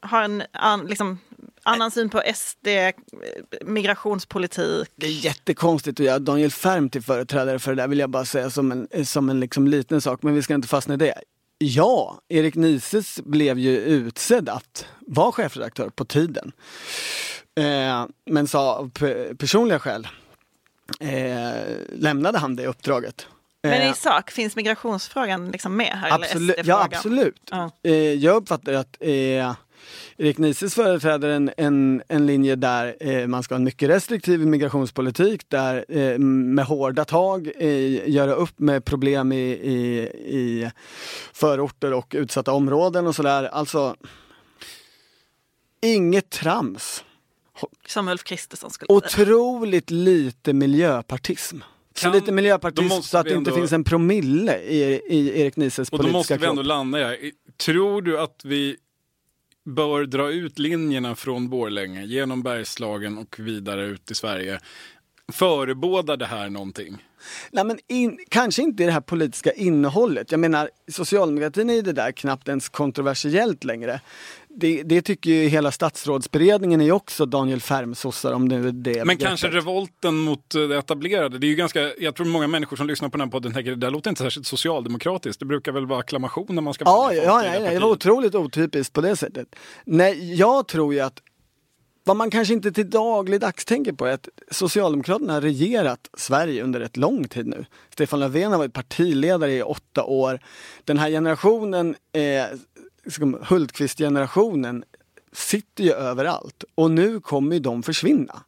har 0.01 0.23
en 0.23 0.43
an, 0.53 0.87
liksom, 0.87 1.19
annan 1.65 1.91
syn 1.91 2.11
på 2.11 2.23
SD, 2.35 2.67
eh, 2.67 2.93
migrationspolitik. 3.65 4.89
Det 4.97 5.07
är 5.07 5.11
jättekonstigt 5.11 6.01
att 6.01 6.07
göra 6.07 6.19
Daniel 6.19 6.51
Färm 6.51 6.89
till 6.91 7.03
företrädare 7.03 7.59
för 7.59 7.75
det 7.75 7.83
där 7.83 7.89
vill 7.89 7.99
jag 7.99 8.11
bara 8.11 8.25
säga 8.25 8.51
som 8.51 8.73
en, 8.91 9.07
som 9.07 9.29
en 9.31 9.41
liksom 9.41 9.69
liten 9.69 10.01
sak, 10.01 10.23
men 10.23 10.35
vi 10.35 10.43
ska 10.43 10.55
inte 10.55 10.69
fastna 10.69 10.95
i 10.95 10.97
det. 10.97 11.15
Ja, 11.59 12.21
Erik 12.29 12.55
Nises 12.55 13.21
blev 13.25 13.59
ju 13.59 13.79
utsedd 13.79 14.49
att 14.49 14.87
vara 15.01 15.33
chefredaktör 15.33 15.89
på 15.89 16.05
tiden. 16.05 16.53
Eh, 17.61 18.07
men 18.31 18.47
sa 18.49 18.75
av 18.77 18.91
pe- 18.91 19.37
personliga 19.37 19.79
skäl 19.79 20.09
eh, 21.01 21.65
lämnade 21.93 22.39
han 22.39 22.57
det 22.57 22.67
uppdraget. 22.67 23.27
Men 23.63 23.73
Eh, 23.83 23.91
i 23.91 23.95
sak, 23.95 24.31
finns 24.31 24.57
migrationsfrågan 24.57 25.51
liksom 25.51 25.77
med 25.77 25.87
här? 25.99 26.11
Absolut, 26.15 26.57
ja 26.67 26.83
absolut. 26.93 27.41
Ja. 27.51 27.71
Eh, 27.83 27.93
jag 27.95 28.37
uppfattar 28.37 28.73
att 28.73 28.97
eh, 29.01 29.55
Erik 30.17 30.39
Nises 30.39 30.75
företräder 30.75 31.29
en, 31.29 31.51
en, 31.57 32.03
en 32.09 32.27
linje 32.27 32.57
där 32.57 32.97
eh, 33.01 33.27
man 33.27 33.43
ska 33.43 33.55
ha 33.55 33.57
en 33.59 33.65
mycket 33.65 33.89
restriktiv 33.89 34.47
migrationspolitik 34.47 35.43
där 35.49 35.85
eh, 35.89 36.19
med 36.19 36.65
hårda 36.65 37.05
tag 37.05 37.51
eh, 37.59 38.09
göra 38.11 38.35
upp 38.35 38.59
med 38.59 38.85
problem 38.85 39.33
i, 39.33 39.51
i, 39.51 39.99
i 40.39 40.71
förorter 41.33 41.93
och 41.93 42.13
utsatta 42.19 42.53
områden 42.53 43.07
och 43.07 43.15
sådär. 43.15 43.45
Alltså, 43.45 43.97
inget 45.83 46.31
trams. 46.31 47.05
Som 47.87 48.09
Ulf 48.09 48.25
Kristersson 48.25 48.71
skulle. 48.71 48.87
Otroligt 48.93 49.91
lite 49.91 50.53
miljöpartism. 50.53 51.59
Så 51.95 52.03
Kan- 52.03 52.13
lite 52.13 52.27
då 52.27 52.33
miljöpartism 52.33 53.01
så 53.03 53.19
att 53.19 53.25
det 53.27 53.35
inte 53.35 53.51
ändå- 53.51 53.61
finns 53.61 53.73
en 53.73 53.85
promille 53.85 54.59
i, 54.63 55.01
i 55.09 55.41
Erik 55.41 55.57
Nises 55.57 55.89
Och 55.91 55.99
då 55.99 56.05
politiska 56.05 56.19
måste 56.35 56.37
vi 56.37 56.47
ändå 56.47 56.63
kropp. 56.63 56.67
landa 56.67 57.17
i. 57.17 57.33
Tror 57.57 58.03
du 58.03 58.21
att 58.21 58.41
vi 58.45 58.77
bör 59.65 60.05
dra 60.05 60.31
ut 60.31 60.59
linjerna 60.59 61.15
från 61.15 61.49
Borlänge 61.49 62.05
genom 62.05 62.43
Bergslagen 62.43 63.19
och 63.19 63.39
vidare 63.39 63.87
ut 63.87 64.11
i 64.11 64.15
Sverige? 64.15 64.61
Förebådar 65.33 66.17
det 66.17 66.27
här 66.27 66.51
någonting? 66.51 66.99
Nej, 67.51 67.65
men 67.65 67.79
in, 67.87 68.19
kanske 68.29 68.63
inte 68.63 68.83
i 68.83 68.87
det 68.87 68.93
här 68.93 69.01
politiska 69.01 69.53
innehållet. 69.53 70.31
Jag 70.31 70.41
menar, 70.41 70.71
socialdemokratin 70.89 71.71
är 71.71 71.75
ju 71.75 71.83
det 71.83 71.93
där 71.93 72.13
knappt 72.13 72.49
ens 72.49 72.69
kontroversiellt 72.69 73.65
längre. 73.65 74.01
Det, 74.57 74.83
det 74.83 75.03
tycker 75.03 75.31
ju 75.31 75.49
hela 75.49 75.71
statsrådsberedningen 75.71 76.81
är 76.81 76.93
också 76.93 77.27
Daniel 77.27 77.61
Färm-sossar 77.61 78.33
om 78.33 78.49
det 78.49 78.57
är 78.57 78.73
det 78.73 79.05
Men 79.05 79.17
kanske 79.17 79.49
revolten 79.49 80.15
mot 80.15 80.55
eh, 80.55 80.63
det 80.63 80.79
etablerade. 80.79 81.39
Det 81.39 81.47
är 81.47 81.49
ju 81.49 81.55
ganska, 81.55 81.95
jag 81.99 82.15
tror 82.15 82.27
många 82.27 82.47
människor 82.47 82.77
som 82.77 82.87
lyssnar 82.87 83.09
på 83.09 83.17
den 83.17 83.27
här 83.27 83.33
podden 83.33 83.55
tänker 83.55 83.71
det 83.71 83.77
där 83.77 83.91
låter 83.91 84.11
inte 84.11 84.23
särskilt 84.23 84.47
socialdemokratiskt. 84.47 85.41
Det 85.41 85.47
brukar 85.47 85.73
väl 85.73 85.87
vara 85.87 86.01
acklamation 86.01 86.47
när 86.49 86.63
man 86.63 86.75
ska 86.75 86.85
Ja, 86.85 87.13
ja, 87.13 87.45
i 87.45 87.61
nej, 87.61 87.75
det 87.75 87.81
var 87.81 87.91
otroligt 87.91 88.35
otypiskt 88.35 88.93
på 88.93 89.01
det 89.01 89.17
sättet. 89.17 89.57
Nej, 89.85 90.35
jag 90.35 90.69
tror 90.69 90.95
ju 90.95 91.01
att 91.01 91.23
vad 92.05 92.17
man 92.17 92.31
kanske 92.31 92.55
inte 92.55 92.73
till 92.73 92.91
dagligdags 92.91 93.65
tänker 93.65 93.93
på 93.93 94.07
är 94.07 94.13
att 94.13 94.29
Socialdemokraterna 94.51 95.33
har 95.33 95.41
regerat 95.41 96.11
Sverige 96.17 96.63
under 96.63 96.81
ett 96.81 96.97
lång 96.97 97.29
tid 97.29 97.47
nu. 97.47 97.67
Stefan 97.91 98.21
Löfven 98.21 98.53
har 98.53 98.59
varit 98.59 98.73
partiledare 98.73 99.53
i 99.53 99.63
åtta 99.63 100.05
år. 100.05 100.41
Den 100.85 100.99
här 100.99 101.11
generationen, 101.11 101.95
eh, 102.13 102.45
Liksom, 103.05 103.39
Hultqvist-generationen, 103.49 104.85
sitter 105.33 105.85
ju 105.85 105.93
överallt 105.93 106.65
och 106.75 106.91
nu 106.91 107.21
kommer 107.21 107.55
ju 107.55 107.61
de 107.61 107.83
försvinna. 107.83 108.43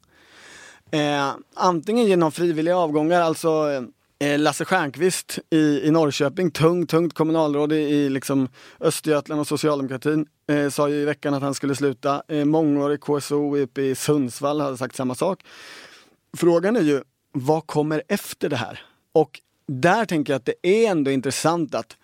Eh, 0.91 1.35
antingen 1.55 2.07
genom 2.07 2.33
frivilliga 2.33 2.77
avgångar, 2.77 3.21
alltså 3.21 3.83
eh, 4.19 4.39
Lasse 4.39 4.65
Stjernkvist 4.65 5.39
i, 5.51 5.81
i 5.85 5.91
Norrköping, 5.91 6.51
tungt, 6.51 6.91
tungt 6.91 7.15
kommunalråd 7.15 7.73
i, 7.73 7.77
i 7.77 8.09
liksom 8.09 8.49
Östergötland 8.81 9.41
och 9.41 9.47
socialdemokratin, 9.47 10.27
eh, 10.49 10.69
sa 10.69 10.89
ju 10.89 10.95
i 10.95 11.05
veckan 11.05 11.35
att 11.35 11.43
han 11.43 11.55
skulle 11.55 11.75
sluta. 11.75 12.23
Eh, 12.29 12.45
mångårig 12.45 13.01
KSO 13.01 13.57
uppe 13.57 13.83
i 13.83 13.95
Sundsvall 13.95 14.61
hade 14.61 14.77
sagt 14.77 14.97
samma 14.97 15.15
sak. 15.15 15.45
Frågan 16.37 16.77
är 16.77 16.83
ju, 16.83 17.03
vad 17.33 17.67
kommer 17.67 18.03
efter 18.09 18.49
det 18.49 18.57
här? 18.57 18.83
Och 19.13 19.41
där 19.69 20.05
tänker 20.05 20.33
jag 20.33 20.39
att 20.39 20.47
det 20.47 20.67
är 20.69 20.91
ändå 20.91 21.11
intressant 21.11 21.75
att 21.75 21.97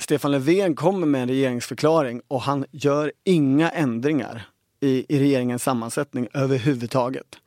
Stefan 0.00 0.30
Löfven 0.30 0.76
kommer 0.76 1.06
med 1.06 1.22
en 1.22 1.28
regeringsförklaring 1.28 2.20
och 2.28 2.42
han 2.42 2.64
gör 2.70 3.12
inga 3.24 3.70
ändringar 3.70 4.48
i, 4.80 5.06
i 5.08 5.18
regeringens 5.18 5.62
sammansättning 5.62 6.28
överhuvudtaget 6.34 7.38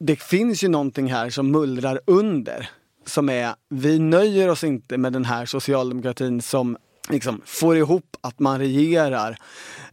det 0.00 0.16
finns 0.16 0.64
ju 0.64 0.68
någonting 0.68 1.12
här 1.12 1.30
som 1.30 1.50
mullrar 1.50 2.00
under. 2.06 2.70
Som 3.06 3.28
är, 3.28 3.54
vi 3.68 3.98
nöjer 3.98 4.48
oss 4.48 4.64
inte 4.64 4.98
med 4.98 5.12
den 5.12 5.24
här 5.24 5.46
socialdemokratin 5.46 6.42
som 6.42 6.76
liksom 7.08 7.40
får 7.44 7.76
ihop 7.76 8.16
att 8.20 8.38
man 8.38 8.58
regerar 8.58 9.36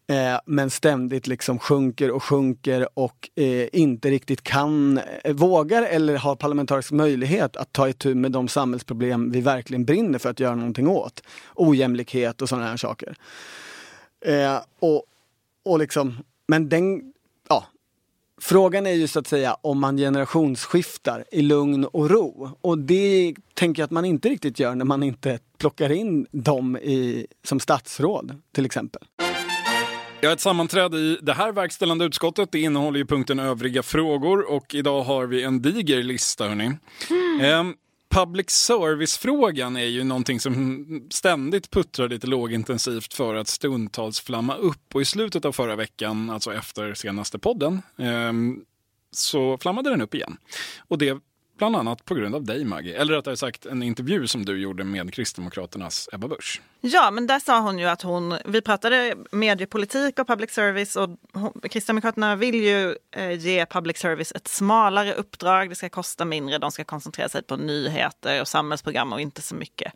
eh, 0.08 0.40
men 0.46 0.70
ständigt 0.70 1.28
liksom 1.28 1.60
sjunker 1.60 2.12
och 2.12 2.24
sjunker 2.24 2.88
och 2.94 3.30
eh, 3.36 3.68
inte 3.74 4.10
riktigt 4.10 4.44
kan, 4.44 5.00
eh, 5.24 5.34
vågar 5.34 5.84
eller 5.84 6.16
har 6.16 6.36
parlamentarisk 6.36 6.92
möjlighet 6.92 7.56
att 7.56 7.74
ta 7.74 7.90
itu 7.90 8.16
med 8.16 8.32
de 8.32 8.48
samhällsproblem 8.48 9.32
vi 9.32 9.42
verkligen 9.42 9.86
brinner 9.86 10.20
för 10.20 10.30
att 10.30 10.40
göra 10.40 10.56
någonting 10.56 10.88
åt. 10.88 11.22
Ojämlikhet 11.56 12.42
och 12.42 12.50
sådana 12.50 12.68
här 12.68 12.78
saker. 12.78 13.16
Eh, 14.26 14.60
och, 14.80 15.04
och 15.64 15.80
liksom, 15.80 16.18
men 16.48 16.70
den, 16.70 17.14
ja, 17.50 17.66
Frågan 18.42 18.88
är 18.88 18.92
ju 18.92 19.08
så 19.08 19.20
att 19.20 19.28
säga 19.28 19.58
om 19.62 19.80
man 19.80 19.98
generationsskiftar 19.98 21.24
i 21.32 21.42
lugn 21.42 21.86
och 21.86 22.10
ro. 22.10 22.50
Och 22.62 22.78
det 22.78 23.36
tänker 23.54 23.82
jag 23.82 23.86
att 23.86 23.92
man 23.92 24.06
inte 24.06 24.30
riktigt 24.30 24.60
gör 24.60 24.76
när 24.76 24.86
man 24.86 25.04
inte 25.04 25.40
plockar 25.58 25.92
in 25.92 26.28
dem 26.32 26.78
i, 26.78 27.28
som 27.44 27.60
statsråd 27.60 28.36
till 28.52 28.66
exempel. 28.66 29.02
Jag 30.22 30.30
har 30.30 30.34
ett 30.34 30.42
sammanträde 30.42 30.98
i 30.98 31.18
det 31.22 31.34
här 31.34 31.52
verkställande 31.52 32.06
utskottet. 32.06 32.52
Det 32.52 32.60
innehåller 32.60 33.00
ju 33.00 33.06
punkten 33.06 33.40
övriga 33.40 33.84
frågor 33.84 34.52
och 34.52 34.76
idag 34.76 35.04
har 35.04 35.26
vi 35.26 35.44
en 35.44 35.62
diger 35.62 36.04
lista. 36.04 36.48
Hörni. 36.48 36.72
Ehm, 37.42 37.74
public 38.10 38.50
service-frågan 38.50 39.78
är 39.78 39.86
ju 39.86 40.04
någonting 40.04 40.40
som 40.40 41.08
ständigt 41.10 41.72
puttrar 41.72 42.10
lite 42.10 42.28
lågintensivt 42.28 43.14
för 43.14 43.36
att 43.36 43.48
stundtals 43.48 44.20
flamma 44.22 44.56
upp. 44.56 44.96
Och 44.96 45.02
i 45.02 45.06
slutet 45.06 45.46
av 45.46 45.52
förra 45.52 45.76
veckan, 45.76 46.30
alltså 46.30 46.54
efter 46.54 46.94
senaste 46.94 47.40
podden, 47.40 47.82
ehm, 47.98 48.62
så 49.12 49.58
flammade 49.58 49.90
den 49.90 50.02
upp 50.02 50.16
igen. 50.16 50.38
Och 50.88 50.98
det 50.98 51.18
bland 51.58 51.76
annat 51.76 52.06
på 52.06 52.16
grund 52.16 52.36
av 52.36 52.44
dig 52.44 52.66
Maggie. 52.66 52.98
Eller 52.98 53.14
rättare 53.14 53.38
sagt 53.38 53.66
en 53.66 53.84
intervju 53.84 54.28
som 54.28 54.46
du 54.46 54.60
gjorde 54.60 54.84
med 54.84 55.14
Kristdemokraternas 55.14 56.10
Ebba 56.14 56.28
Busch. 56.28 56.62
Ja, 56.82 57.12
men 57.12 57.28
där 57.28 57.40
sa 57.40 57.60
hon 57.60 57.80
ju 57.80 57.86
att 57.86 58.02
hon, 58.02 58.38
vi 58.46 58.62
pratade 58.62 59.16
mediepolitik 59.32 60.20
och 60.20 60.28
public 60.28 60.52
service 60.52 60.96
och 60.96 61.10
hon, 61.34 61.62
Kristdemokraterna 61.70 62.36
vill 62.36 62.56
ju 62.56 62.96
eh, 63.12 63.32
ge 63.32 63.66
public 63.66 63.98
service 63.98 64.32
ett 64.32 64.48
smalare 64.48 65.14
uppdrag. 65.14 65.70
Det 65.70 65.76
ska 65.76 65.90
kosta 65.90 66.26
mindre, 66.26 66.58
de 66.58 66.72
ska 66.72 66.84
koncentrera 66.84 67.30
sig 67.30 67.44
på 67.44 67.56
nyheter 67.56 68.42
och 68.42 68.48
samhällsprogram 68.48 69.14
och 69.14 69.22
inte 69.22 69.42
så 69.42 69.56
mycket 69.56 69.94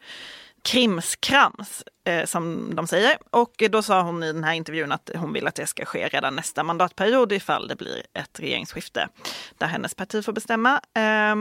krimskrams 0.64 1.84
eh, 2.06 2.26
som 2.26 2.76
de 2.76 2.88
säger. 2.88 3.18
Och 3.30 3.64
då 3.72 3.82
sa 3.82 4.02
hon 4.02 4.24
i 4.24 4.34
den 4.34 4.44
här 4.44 4.54
intervjun 4.54 4.92
att 4.92 5.10
hon 5.16 5.34
vill 5.34 5.48
att 5.48 5.56
det 5.56 5.68
ska 5.68 5.86
ske 5.86 6.08
redan 6.08 6.36
nästa 6.36 6.64
mandatperiod 6.64 7.32
ifall 7.32 7.68
det 7.68 7.76
blir 7.76 8.04
ett 8.14 8.40
regeringsskifte 8.40 9.08
där 9.58 9.68
hennes 9.68 9.96
parti 9.96 10.26
får 10.26 10.34
bestämma. 10.34 10.82
Eh, 10.96 11.36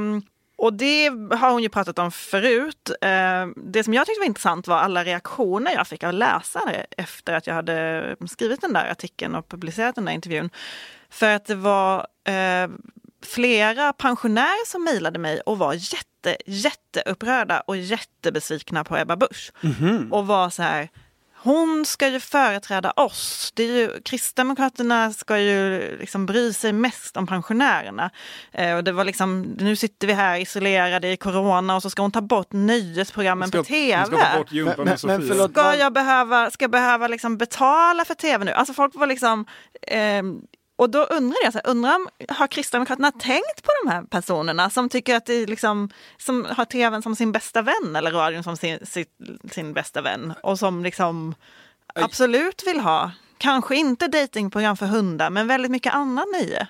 och 0.56 0.72
det 0.72 1.08
har 1.30 1.50
hon 1.52 1.62
ju 1.62 1.68
pratat 1.68 1.98
om 1.98 2.12
förut. 2.12 2.90
Eh, 3.00 3.46
Det 3.56 3.84
som 3.84 3.94
jag 3.94 4.06
tyckte 4.06 4.20
var 4.20 4.26
intressant 4.26 4.66
var 4.66 4.78
alla 4.78 5.04
reaktioner 5.04 5.72
jag 5.72 5.86
fick 5.88 6.04
av 6.04 6.12
läsare 6.12 6.86
efter 6.96 7.34
att 7.34 7.46
jag 7.46 7.54
hade 7.54 8.16
skrivit 8.28 8.60
den 8.60 8.72
där 8.72 8.90
artikeln 8.90 9.34
och 9.34 9.48
publicerat 9.48 9.94
den 9.94 10.04
där 10.04 10.12
intervjun. 10.12 10.50
För 11.10 11.34
att 11.34 11.46
det 11.46 11.54
var 11.54 12.06
eh, 12.24 12.68
flera 13.26 13.92
pensionärer 13.92 14.66
som 14.66 14.84
mejlade 14.84 15.18
mig 15.18 15.40
och 15.40 15.58
var 15.58 15.72
jätte, 15.74 16.36
jätteupprörda 16.46 17.60
och 17.60 17.76
jättebesvikna 17.76 18.84
på 18.84 18.96
Ebba 18.98 19.16
Busch. 19.16 19.52
Och 20.12 20.26
var 20.26 20.50
så 20.50 20.62
här, 20.62 20.88
hon 21.42 21.84
ska 21.86 22.08
ju 22.08 22.20
företräda 22.20 22.90
oss. 22.90 23.52
Det 23.56 23.62
är 23.62 23.66
ju, 23.76 24.00
Kristdemokraterna 24.04 25.12
ska 25.12 25.38
ju 25.38 25.80
liksom 26.00 26.26
bry 26.26 26.52
sig 26.52 26.72
mest 26.72 27.16
om 27.16 27.26
pensionärerna. 27.26 28.10
Eh, 28.52 28.74
och 28.76 28.84
det 28.84 28.92
var 28.92 29.04
liksom, 29.04 29.42
nu 29.42 29.76
sitter 29.76 30.06
vi 30.06 30.12
här 30.12 30.38
isolerade 30.38 31.08
i 31.12 31.16
corona 31.16 31.76
och 31.76 31.82
så 31.82 31.90
ska 31.90 32.02
hon 32.02 32.12
ta 32.12 32.20
bort 32.20 32.48
nöjesprogrammen 32.52 33.50
på 33.50 33.56
tv. 33.64 34.06
Ska 34.06 34.16
ta 34.16 34.38
bort 34.38 34.52
Men- 34.52 34.64
men- 34.84 34.98
men 35.06 35.28
förlåt. 35.28 35.50
Ska 35.50 35.76
jag 35.76 35.92
behöva, 35.92 36.50
ska 36.50 36.62
jag 36.64 36.70
behöva 36.70 37.08
liksom 37.08 37.36
betala 37.38 38.04
för 38.04 38.14
tv 38.14 38.44
nu? 38.44 38.52
Alltså 38.52 38.74
folk 38.74 38.94
var 38.94 39.06
liksom... 39.06 39.46
ehm, 39.86 40.40
och 40.80 40.90
då 40.90 41.04
undrar 41.04 41.38
jag, 41.44 41.52
så 41.52 41.60
här, 41.64 41.70
undrar 41.70 41.96
om, 41.96 42.08
har 42.28 42.46
Kristdemokraterna 42.46 43.12
tänkt 43.12 43.62
på 43.62 43.70
de 43.84 43.90
här 43.90 44.02
personerna 44.02 44.70
som 44.70 44.88
tycker 44.88 45.16
att 45.16 45.26
det 45.26 45.46
liksom, 45.46 45.90
som 46.18 46.44
har 46.44 46.64
tvn 46.64 47.02
som 47.02 47.16
sin 47.16 47.32
bästa 47.32 47.62
vän 47.62 47.96
eller 47.96 48.10
radion 48.10 48.42
som 48.42 48.56
sin, 48.56 48.86
sin, 48.86 49.06
sin 49.50 49.72
bästa 49.72 50.02
vän 50.02 50.32
och 50.42 50.58
som 50.58 50.84
liksom 50.84 51.34
absolut 51.94 52.62
vill 52.66 52.80
ha, 52.80 53.10
kanske 53.38 53.76
inte 53.76 54.08
datingprogram 54.08 54.76
för 54.76 54.86
hundar 54.86 55.30
men 55.30 55.46
väldigt 55.46 55.70
mycket 55.70 55.94
annan 55.94 56.26
nöje. 56.32 56.68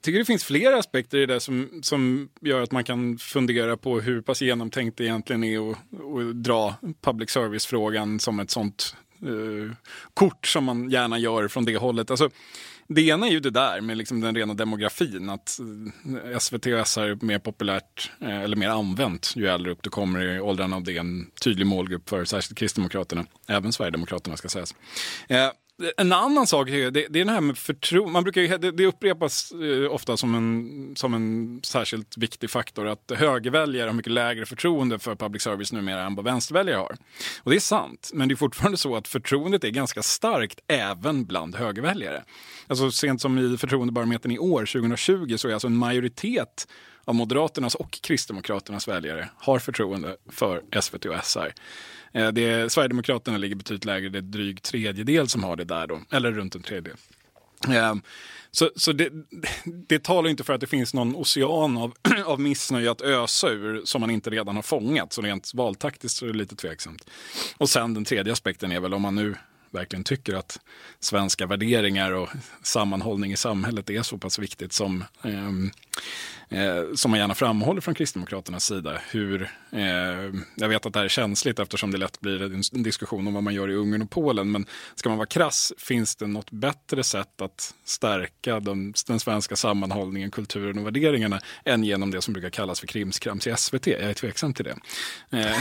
tycker 0.00 0.18
det 0.18 0.24
finns 0.24 0.44
flera 0.44 0.78
aspekter 0.78 1.18
i 1.18 1.26
det 1.26 1.40
som, 1.40 1.80
som 1.82 2.28
gör 2.40 2.62
att 2.62 2.72
man 2.72 2.84
kan 2.84 3.18
fundera 3.18 3.76
på 3.76 4.00
hur 4.00 4.20
pass 4.20 4.42
genomtänkt 4.42 4.98
det 4.98 5.04
egentligen 5.04 5.44
är 5.44 5.70
att, 5.70 5.78
att 5.94 6.44
dra 6.44 6.74
public 7.00 7.30
service-frågan 7.30 8.20
som 8.20 8.40
ett 8.40 8.50
sånt 8.50 8.96
eh, 9.22 9.74
kort 10.14 10.46
som 10.46 10.64
man 10.64 10.90
gärna 10.90 11.18
gör 11.18 11.48
från 11.48 11.64
det 11.64 11.76
hållet. 11.76 12.10
Alltså, 12.10 12.30
det 12.88 13.02
ena 13.02 13.26
är 13.26 13.30
ju 13.30 13.40
det 13.40 13.50
där 13.50 13.80
med 13.80 13.96
liksom 13.96 14.20
den 14.20 14.34
rena 14.34 14.54
demografin, 14.54 15.30
att 15.30 15.58
eh, 16.32 16.38
SVT 16.38 16.66
och 16.66 16.88
SR 16.88 17.00
är 17.00 17.24
mer 17.24 17.38
populärt, 17.38 18.10
eh, 18.20 18.40
eller 18.40 18.56
mer 18.56 18.68
använt 18.68 19.32
ju 19.36 19.46
äldre 19.46 19.72
upp 19.72 19.82
du 19.82 19.90
kommer 19.90 20.36
i 20.36 20.40
åldrarna 20.40 20.76
och 20.76 20.82
det 20.82 20.96
är 20.96 21.00
en 21.00 21.30
tydlig 21.44 21.66
målgrupp 21.66 22.08
för 22.08 22.24
särskilt 22.24 22.58
Kristdemokraterna, 22.58 23.26
även 23.48 23.72
Sverigedemokraterna 23.72 24.36
ska 24.36 24.48
sägas. 24.48 24.74
Eh, 25.28 25.50
en 25.96 26.12
annan 26.12 26.46
sak 26.46 26.68
är 26.68 26.90
det, 26.90 27.06
det 27.10 27.20
är 27.20 27.24
det 27.24 27.30
här 27.32 27.40
med 27.40 27.58
förtroende. 27.58 28.12
Man 28.12 28.22
brukar 28.22 28.40
ju, 28.40 28.58
det, 28.58 28.70
det 28.70 28.86
upprepas 28.86 29.52
eh, 29.52 29.92
ofta 29.92 30.16
som 30.16 30.34
en, 30.34 30.96
som 30.96 31.14
en 31.14 31.60
särskilt 31.64 32.16
viktig 32.16 32.50
faktor 32.50 32.86
att 32.86 33.12
högerväljare 33.14 33.88
har 33.88 33.94
mycket 33.94 34.12
lägre 34.12 34.46
förtroende 34.46 34.98
för 34.98 35.14
public 35.14 35.42
service 35.42 35.72
numera 35.72 36.02
än 36.02 36.14
vad 36.14 36.24
vänsterväljare 36.24 36.78
har. 36.78 36.96
Och 37.42 37.50
det 37.50 37.56
är 37.56 37.60
sant, 37.60 38.10
men 38.14 38.28
det 38.28 38.34
är 38.34 38.36
fortfarande 38.36 38.78
så 38.78 38.96
att 38.96 39.08
förtroendet 39.08 39.64
är 39.64 39.70
ganska 39.70 40.02
starkt 40.02 40.60
även 40.66 41.24
bland 41.24 41.54
högerväljare. 41.54 42.24
Alltså 42.66 42.90
sent 42.90 43.20
som 43.20 43.38
i 43.38 43.56
förtroendebarometern 43.56 44.32
i 44.32 44.38
år, 44.38 44.60
2020, 44.60 45.36
så 45.36 45.48
är 45.48 45.52
alltså 45.52 45.66
en 45.66 45.76
majoritet 45.76 46.68
av 47.04 47.14
Moderaternas 47.14 47.74
och 47.74 47.90
Kristdemokraternas 47.90 48.88
väljare 48.88 49.28
har 49.36 49.58
förtroende 49.58 50.16
för 50.30 50.80
SVT 50.80 51.04
och 51.04 51.24
SR. 51.24 51.52
Eh, 52.12 52.28
det 52.28 52.44
är, 52.44 52.68
Sverigedemokraterna 52.68 53.38
ligger 53.38 53.56
betydligt 53.56 53.84
lägre, 53.84 54.08
det 54.08 54.18
är 54.18 54.22
dryg 54.22 54.62
tredjedel 54.62 55.28
som 55.28 55.44
har 55.44 55.56
det 55.56 55.64
där 55.64 55.86
då, 55.86 56.00
eller 56.10 56.32
runt 56.32 56.54
en 56.54 56.62
tredjedel. 56.62 56.96
Eh, 57.68 57.94
så, 58.50 58.70
så 58.76 58.92
det, 58.92 59.10
det 59.64 60.04
talar 60.04 60.30
inte 60.30 60.44
för 60.44 60.52
att 60.52 60.60
det 60.60 60.66
finns 60.66 60.94
någon 60.94 61.16
ocean 61.16 61.76
av, 61.76 61.92
av 62.24 62.40
missnöje 62.40 62.90
att 62.90 63.00
ösa 63.00 63.48
ur 63.48 63.82
som 63.84 64.00
man 64.00 64.10
inte 64.10 64.30
redan 64.30 64.56
har 64.56 64.62
fångat. 64.62 65.12
Så 65.12 65.22
rent 65.22 65.54
valtaktiskt 65.54 66.18
så 66.18 66.26
är 66.26 66.32
det 66.32 66.38
lite 66.38 66.56
tveksamt. 66.56 67.10
Och 67.56 67.68
sen 67.68 67.94
den 67.94 68.04
tredje 68.04 68.32
aspekten 68.32 68.72
är 68.72 68.80
väl 68.80 68.94
om 68.94 69.02
man 69.02 69.14
nu 69.14 69.36
verkligen 69.70 70.04
tycker 70.04 70.34
att 70.34 70.60
svenska 71.00 71.46
värderingar 71.46 72.12
och 72.12 72.28
sammanhållning 72.62 73.32
i 73.32 73.36
samhället 73.36 73.90
är 73.90 74.02
så 74.02 74.18
pass 74.18 74.38
viktigt 74.38 74.72
som, 74.72 75.04
ehm, 75.22 75.70
eh, 76.48 76.94
som 76.94 77.10
man 77.10 77.20
gärna 77.20 77.34
framhåller 77.34 77.80
från 77.80 77.94
Kristdemokraternas 77.94 78.64
sida. 78.64 79.00
Hur, 79.10 79.42
eh, 79.72 79.80
jag 80.54 80.68
vet 80.68 80.86
att 80.86 80.92
det 80.92 80.98
här 80.98 81.04
är 81.04 81.08
känsligt 81.08 81.58
eftersom 81.58 81.90
det 81.90 81.98
lätt 81.98 82.20
blir 82.20 82.42
en 82.42 82.82
diskussion 82.82 83.26
om 83.26 83.34
vad 83.34 83.42
man 83.42 83.54
gör 83.54 83.70
i 83.70 83.74
Ungern 83.74 84.02
och 84.02 84.10
Polen. 84.10 84.50
Men 84.50 84.66
ska 84.94 85.08
man 85.08 85.18
vara 85.18 85.26
krass, 85.26 85.72
finns 85.78 86.16
det 86.16 86.26
något 86.26 86.50
bättre 86.50 87.04
sätt 87.04 87.40
att 87.40 87.74
stärka 87.84 88.60
de, 88.60 88.94
den 89.06 89.20
svenska 89.20 89.56
sammanhållningen, 89.56 90.30
kulturen 90.30 90.78
och 90.78 90.86
värderingarna 90.86 91.40
än 91.64 91.84
genom 91.84 92.10
det 92.10 92.22
som 92.22 92.34
brukar 92.34 92.50
kallas 92.50 92.80
för 92.80 92.86
krimskrams 92.86 93.46
i 93.46 93.54
SVT? 93.56 93.86
Jag 93.86 94.00
är 94.00 94.14
tveksam 94.14 94.54
till 94.54 94.64
det. 94.64 94.76
Eh, 95.38 95.56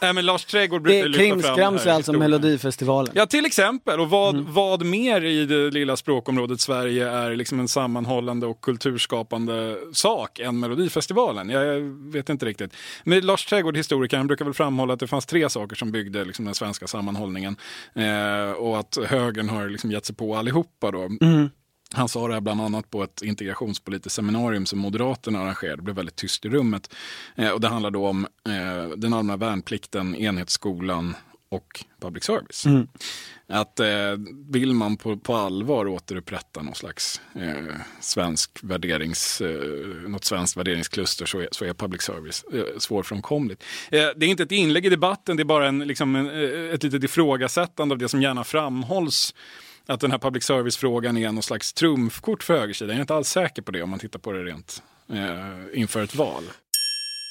Nej, 0.00 0.12
men 0.12 0.26
Lars 0.26 0.44
Trädgård 0.44 0.82
Det 0.82 1.02
brukar 1.02 1.08
lyfta 1.08 1.28
fram 1.28 1.40
Krimskrams 1.40 1.86
är 1.86 1.90
alltså. 1.92 2.12
Melodifestivalen. 2.12 3.12
Ja, 3.16 3.26
till 3.26 3.46
exempel. 3.46 4.00
Och 4.00 4.10
vad, 4.10 4.36
vad 4.36 4.84
mer 4.84 5.24
i 5.24 5.46
det 5.46 5.70
lilla 5.70 5.96
språkområdet 5.96 6.60
Sverige 6.60 7.08
är 7.10 7.36
liksom 7.36 7.60
en 7.60 7.68
sammanhållande 7.68 8.46
och 8.46 8.60
kulturskapande 8.60 9.76
sak 9.92 10.38
än 10.38 10.60
Melodifestivalen? 10.60 11.50
Jag 11.50 11.80
vet 12.12 12.28
inte 12.28 12.46
riktigt. 12.46 12.76
Men 13.04 13.26
Lars 13.26 13.46
Trädgård, 13.46 13.76
historikern, 13.76 14.26
brukar 14.26 14.44
väl 14.44 14.54
framhålla 14.54 14.94
att 14.94 15.00
det 15.00 15.06
fanns 15.06 15.26
tre 15.26 15.48
saker 15.48 15.76
som 15.76 15.92
byggde 15.92 16.24
liksom, 16.24 16.44
den 16.44 16.54
svenska 16.54 16.86
sammanhållningen. 16.86 17.56
Eh, 17.94 18.50
och 18.50 18.78
att 18.78 18.98
högern 19.06 19.48
har 19.48 19.68
liksom 19.68 19.90
gett 19.90 20.06
sig 20.06 20.16
på 20.16 20.36
allihopa 20.36 20.90
då. 20.90 21.08
Han 21.94 22.08
sa 22.08 22.28
det 22.28 22.34
här 22.34 22.40
bland 22.40 22.60
annat 22.60 22.90
på 22.90 23.02
ett 23.02 23.22
integrationspolitiskt 23.22 24.16
seminarium 24.16 24.66
som 24.66 24.78
Moderaterna 24.78 25.40
arrangerade. 25.40 25.76
Det 25.76 25.82
blev 25.82 25.96
väldigt 25.96 26.16
tyst 26.16 26.44
i 26.44 26.48
rummet. 26.48 26.94
Eh, 27.36 27.50
och 27.50 27.60
det 27.60 27.68
handlar 27.68 27.90
då 27.90 28.06
om 28.06 28.26
eh, 28.48 28.88
den 28.96 29.12
allmänna 29.12 29.36
värnplikten, 29.36 30.16
enhetsskolan 30.16 31.14
och 31.48 31.84
public 32.00 32.24
service. 32.24 32.66
Att 33.46 33.80
eh, 33.80 33.86
vill 34.48 34.74
man 34.74 34.96
på, 34.96 35.16
på 35.16 35.34
allvar 35.36 35.86
återupprätta 35.86 36.62
någon 36.62 36.74
slags 36.74 37.20
eh, 37.34 37.76
svensk 38.00 38.50
värderings, 38.62 39.40
eh, 39.40 40.08
något 40.08 40.24
svenskt 40.24 40.56
värderingskluster 40.56 41.26
så 41.26 41.40
är, 41.40 41.48
så 41.52 41.64
är 41.64 41.74
public 41.74 42.02
service 42.02 42.44
eh, 42.52 42.78
svårfrånkomligt. 42.78 43.64
Eh, 43.90 44.06
det 44.16 44.26
är 44.26 44.30
inte 44.30 44.42
ett 44.42 44.52
inlägg 44.52 44.86
i 44.86 44.88
debatten, 44.88 45.36
det 45.36 45.42
är 45.42 45.44
bara 45.44 45.68
en, 45.68 45.78
liksom 45.78 46.16
en, 46.16 46.30
eh, 46.30 46.74
ett 46.74 46.82
litet 46.82 47.04
ifrågasättande 47.04 47.92
av 47.92 47.98
det 47.98 48.08
som 48.08 48.22
gärna 48.22 48.44
framhålls 48.44 49.34
att 49.88 50.00
den 50.00 50.10
här 50.10 50.18
public 50.18 50.44
service-frågan 50.44 51.16
är 51.16 51.32
någon 51.32 51.42
slags 51.42 51.72
trumfkort 51.72 52.42
för 52.42 52.58
högersidan. 52.58 52.90
Jag 52.90 52.96
är 52.96 53.00
inte 53.00 53.14
alls 53.14 53.28
säker 53.28 53.62
på 53.62 53.72
det 53.72 53.82
om 53.82 53.90
man 53.90 53.98
tittar 53.98 54.18
på 54.18 54.32
det 54.32 54.44
rent 54.44 54.82
eh, 55.12 55.80
inför 55.80 56.02
ett 56.02 56.14
val. 56.14 56.42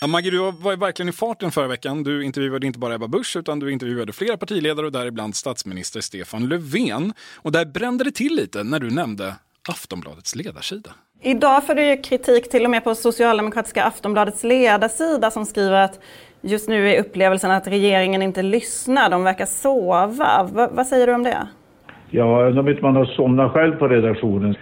Ja, 0.02 0.08
Maggie, 0.08 0.32
du 0.32 0.52
var 0.52 0.72
ju 0.72 0.78
verkligen 0.78 1.10
i 1.10 1.12
farten 1.12 1.52
förra 1.52 1.68
veckan. 1.68 2.04
Du 2.04 2.24
intervjuade 2.24 2.68
inte 2.68 2.80
bara 2.80 2.96
Ebba 2.96 3.08
Busch 3.08 3.38
utan 3.38 3.60
du 3.60 3.72
intervjuade 3.72 4.14
flera 4.14 4.38
partiledare 4.38 4.86
och 4.86 4.92
däribland 4.92 5.36
statsminister 5.36 6.02
Stefan 6.02 6.48
Löfven. 6.48 7.14
Och 7.36 7.52
där 7.52 7.66
brände 7.66 8.04
det 8.04 8.12
till 8.12 8.36
lite 8.36 8.64
när 8.64 8.80
du 8.80 8.90
nämnde 8.90 9.36
Aftonbladets 9.70 10.36
ledarsida. 10.36 10.90
Idag 11.22 11.66
får 11.66 11.76
du 11.76 11.86
ju 11.86 12.02
kritik 12.02 12.50
till 12.50 12.66
och 12.66 12.72
med 12.72 12.84
på 12.84 12.96
socialdemokratiska 12.96 13.84
Aftonbladets 13.84 14.44
ledarsida 14.44 15.32
som 15.32 15.46
skriver 15.46 15.82
att 15.82 16.00
just 16.42 16.70
nu 16.70 16.90
är 16.90 17.00
upplevelsen 17.00 17.52
att 17.52 17.68
regeringen 17.68 18.22
inte 18.22 18.42
lyssnar, 18.42 19.10
de 19.10 19.24
verkar 19.24 19.46
sova. 19.46 20.44
V 20.44 20.68
vad 20.72 20.88
säger 20.88 21.08
du 21.08 21.14
om 21.14 21.24
det? 21.24 21.48
Ja, 22.12 22.44
jag 22.50 22.64
vet 22.64 22.76
inte 22.76 22.86
om 22.88 22.94
man 22.94 23.06
har 23.06 23.06
somnat 23.06 23.52
själv 23.52 23.76
på 23.76 23.88
redaktionen. 23.88 24.56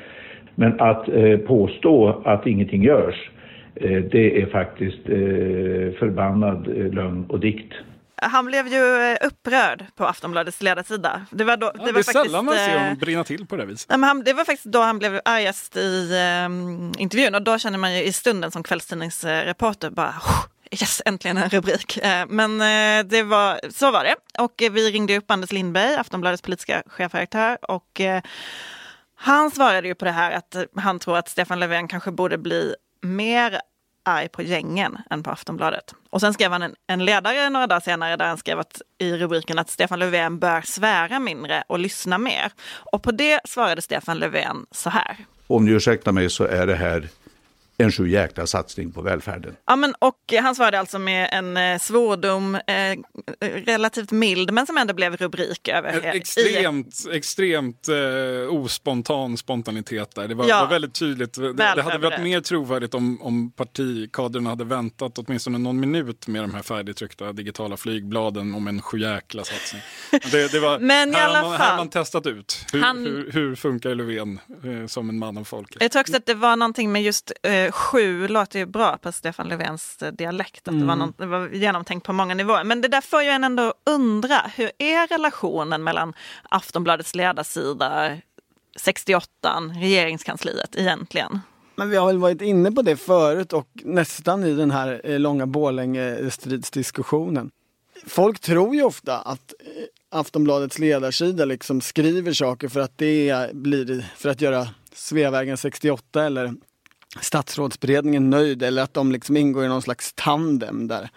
Men 0.56 0.80
att 0.80 1.08
eh, 1.10 1.38
påstå 1.38 2.22
att 2.26 2.48
ingenting 2.48 2.84
görs, 2.84 3.30
eh, 3.76 4.02
det 4.12 4.42
är 4.42 4.46
faktiskt 4.46 5.10
eh, 5.10 6.00
förbannad 6.00 6.68
eh, 6.68 6.94
lögn 6.94 7.26
och 7.30 7.40
dikt. 7.40 7.74
Han 8.22 8.46
blev 8.46 8.68
ju 8.68 9.12
eh, 9.12 9.18
upprörd 9.28 9.86
på 9.98 10.06
Aftonbladets 10.06 10.62
ledarsida. 10.62 11.22
Det 11.32 11.44
var, 11.44 11.58
då, 11.58 11.66
Ja, 11.66 11.72
det 11.80 11.86
det 11.86 11.92
var 11.92 12.00
är 12.00 12.04
faktiskt, 12.04 12.26
sällan 12.26 12.46
man 12.46 12.56
ser 12.56 12.76
eh, 12.76 12.82
honom 12.82 12.98
brinna 12.98 13.24
till 13.24 13.46
på 13.48 13.56
det 13.56 13.66
viset. 13.66 13.90
Nej, 13.90 14.00
men 14.00 14.08
han, 14.08 14.24
det 14.24 14.34
var 14.34 14.44
faktiskt 14.46 14.66
då 14.66 14.80
han 14.80 15.00
blev 15.00 15.20
argast 15.26 15.78
i 15.78 16.12
eh, 16.14 17.02
intervjun 17.02 17.36
och 17.36 17.42
då 17.42 17.58
känner 17.58 17.78
man 17.78 17.94
ju 17.98 18.04
i 18.04 18.12
stunden 18.12 18.52
som 18.52 18.64
kvällstidningsreporter 18.64 19.90
bara 19.90 20.14
Yes, 20.82 21.02
äntligen 21.06 21.38
en 21.38 21.50
rubrik. 21.50 21.98
Eh, 21.98 22.26
men 22.30 22.62
eh, 22.62 23.06
det 23.06 23.24
var, 23.24 23.60
så 23.70 23.92
var 23.92 24.04
det. 24.04 24.16
Och 24.40 24.62
eh, 24.62 24.72
vi 24.72 24.92
ringde 24.92 25.18
upp 25.18 25.32
Anders 25.32 25.52
Lindberg, 25.52 25.96
Aftonbladets 25.96 26.42
politiska 26.42 26.84
chefredaktör. 26.88 27.58
Och 27.72 28.02
han 29.16 29.52
svarade 29.52 29.88
ju 29.88 29.96
på 29.96 30.06
det 30.06 30.12
här 30.12 30.32
att 30.32 30.56
han 30.76 31.00
tror 31.00 31.18
att 31.18 31.30
Stefan 31.30 31.60
Löfven 31.60 31.88
kanske 31.88 32.12
borde 32.12 32.38
bli 32.38 32.76
mer 33.02 33.60
arg 34.06 34.28
på 34.30 34.42
gängen 34.42 34.98
än 35.10 35.24
på 35.24 35.32
Aftonbladet. 35.32 35.94
Och 36.10 36.22
sen 36.22 36.34
skrev 36.34 36.52
han 36.52 36.62
en, 36.62 36.76
en 36.88 37.06
ledare 37.06 37.50
några 37.50 37.68
dagar 37.68 37.80
senare 37.80 38.16
där 38.16 38.28
han 38.28 38.38
skrev 38.38 38.60
att, 38.60 38.82
i 38.98 39.18
rubriken 39.18 39.60
att 39.60 39.70
Stefan 39.70 40.00
Löfven 40.00 40.40
bör 40.40 40.62
svära 40.62 41.20
mindre 41.20 41.64
och 41.68 41.80
lyssna 41.80 42.18
mer. 42.18 42.52
Och 42.92 43.04
på 43.04 43.12
det 43.12 43.40
svarade 43.46 43.82
Stefan 43.82 44.20
Löfven 44.20 44.66
så 44.72 44.90
här. 44.90 45.18
Om 45.48 45.66
ni 45.66 45.72
ursäktar 45.72 46.12
mig 46.12 46.30
så 46.30 46.44
är 46.44 46.68
det 46.68 46.76
här 46.76 47.10
en 47.78 47.92
sju 47.92 48.10
jäkla 48.10 48.48
satsning 48.48 48.92
på 48.92 49.02
välfärden. 49.02 49.56
Ja, 49.68 49.76
men, 49.76 49.94
och 50.00 50.34
han 50.42 50.56
svarade 50.56 50.80
alltså 50.80 51.00
med 51.00 51.30
en 51.32 51.58
eh, 51.58 51.80
svordom, 51.80 52.56
eh, 52.56 52.98
relativt 53.66 54.12
mild, 54.12 54.52
men 54.54 54.66
som 54.66 54.78
ändå 54.78 54.94
blev 54.94 55.16
rubrik 55.18 55.68
över 55.68 55.90
En 55.90 56.04
i- 56.16 56.18
extremt, 56.18 56.96
extremt 57.12 57.88
eh, 57.88 58.54
ospontan 58.56 59.38
spontanitet 59.38 60.16
där. 60.16 60.28
Det 60.28 60.36
var, 60.36 60.48
Ja. 60.48 60.62
var 60.64 60.70
väldigt 60.70 60.94
tydligt. 60.94 61.34
Det, 61.34 61.54
det 61.54 61.82
hade 61.82 61.98
varit 61.98 62.22
mer 62.22 62.42
trovärdigt 62.42 62.94
om, 62.94 63.22
om 63.22 63.52
partikadrerna 63.52 64.50
hade 64.50 64.64
väntat 64.64 65.18
åtminstone 65.18 65.58
någon 65.58 65.80
minut 65.80 66.28
med 66.28 66.44
de 66.44 66.54
här 66.54 66.62
färdigtryckta 66.62 67.34
digitala 67.34 67.78
flygbladen 67.78 68.56
om 68.56 68.68
en 68.68 68.82
sjujäkla 68.82 69.44
satsning. 69.44 69.82
Det, 70.32 70.52
det 70.52 70.60
var, 70.60 70.80
Men 70.86 71.10
i 71.10 71.14
här, 71.16 71.26
alla 71.30 71.40
har 71.42 71.50
man, 71.50 71.52
här 71.52 71.60
har 71.60 71.68
fall. 71.68 71.78
man 71.78 71.90
testat 71.90 72.28
ut. 72.28 72.66
Hur, 72.74 72.82
Han- 72.82 73.06
hur, 73.06 73.32
hur 73.32 73.56
funkar 73.56 73.96
Löfven 73.96 74.40
eh, 74.64 74.88
som 74.88 75.10
en 75.10 75.20
man 75.20 75.38
av 75.38 75.44
folket? 75.44 75.78
Jag 75.82 75.92
tror 75.92 76.00
också 76.02 76.18
att 76.18 76.26
det 76.26 76.34
var 76.34 76.56
någonting 76.56 76.92
med 76.92 77.04
just 77.04 77.32
eh, 77.66 77.72
sju, 77.72 78.28
låter 78.28 78.60
ju 78.60 78.66
bra 78.66 78.98
på 78.98 79.12
Stefan 79.12 79.48
Löfvens 79.48 80.02
eh, 80.02 80.12
dialekt, 80.12 80.68
att 80.68 80.80
det, 80.80 80.86
var 80.86 80.96
någon, 80.96 81.14
det 81.18 81.26
var 81.26 81.48
genomtänkt 81.48 82.06
på 82.06 82.14
många 82.14 82.34
nivåer. 82.34 82.64
Men 82.64 82.82
det 82.82 82.88
där 82.88 83.02
får 83.02 83.24
ju 83.24 83.30
en 83.30 83.44
ändå 83.44 83.74
undra, 83.86 84.42
hur 84.56 84.72
är 84.78 85.08
relationen 85.08 85.84
mellan 85.84 86.14
Aftonbladets 86.50 87.16
ledarsida, 87.16 88.18
68, 88.80 89.30
regeringskansliet 89.80 90.76
egentligen? 90.76 91.40
Men 91.76 91.90
vi 91.90 91.98
har 91.98 92.08
väl 92.08 92.18
varit 92.18 92.42
inne 92.42 92.72
på 92.72 92.82
det 92.82 92.96
förut 92.96 93.54
och 93.54 93.68
nästan 93.74 94.44
i 94.44 94.54
den 94.54 94.72
här 94.72 95.02
eh, 95.04 95.20
långa 95.20 95.46
Borlänge-stridsdiskussionen. 95.46 97.52
Folk 98.08 98.40
tror 98.40 98.76
ju 98.76 98.84
ofta 98.84 99.18
att 99.18 99.54
eh, 99.60 99.68
Aftonbladets 100.10 100.80
ledarsida 100.80 101.46
liksom 101.46 101.82
skriver 101.82 102.34
saker 102.34 102.68
för 102.68 102.80
att 102.80 102.98
det 102.98 103.50
blir 103.54 104.06
för 104.18 104.30
att 104.30 104.42
göra 104.42 104.68
Sveavägen 104.94 105.58
68 105.58 106.26
eller 106.26 106.54
statsrådsberedningen 107.22 108.30
nöjd 108.30 108.64
eller 108.64 108.82
att 108.82 108.94
de 108.94 109.12
liksom 109.12 109.38
ingår 109.38 109.66
i 109.66 109.68
någon 109.68 109.82
slags 109.82 110.14
tandem 110.16 110.88
där. 110.88 111.10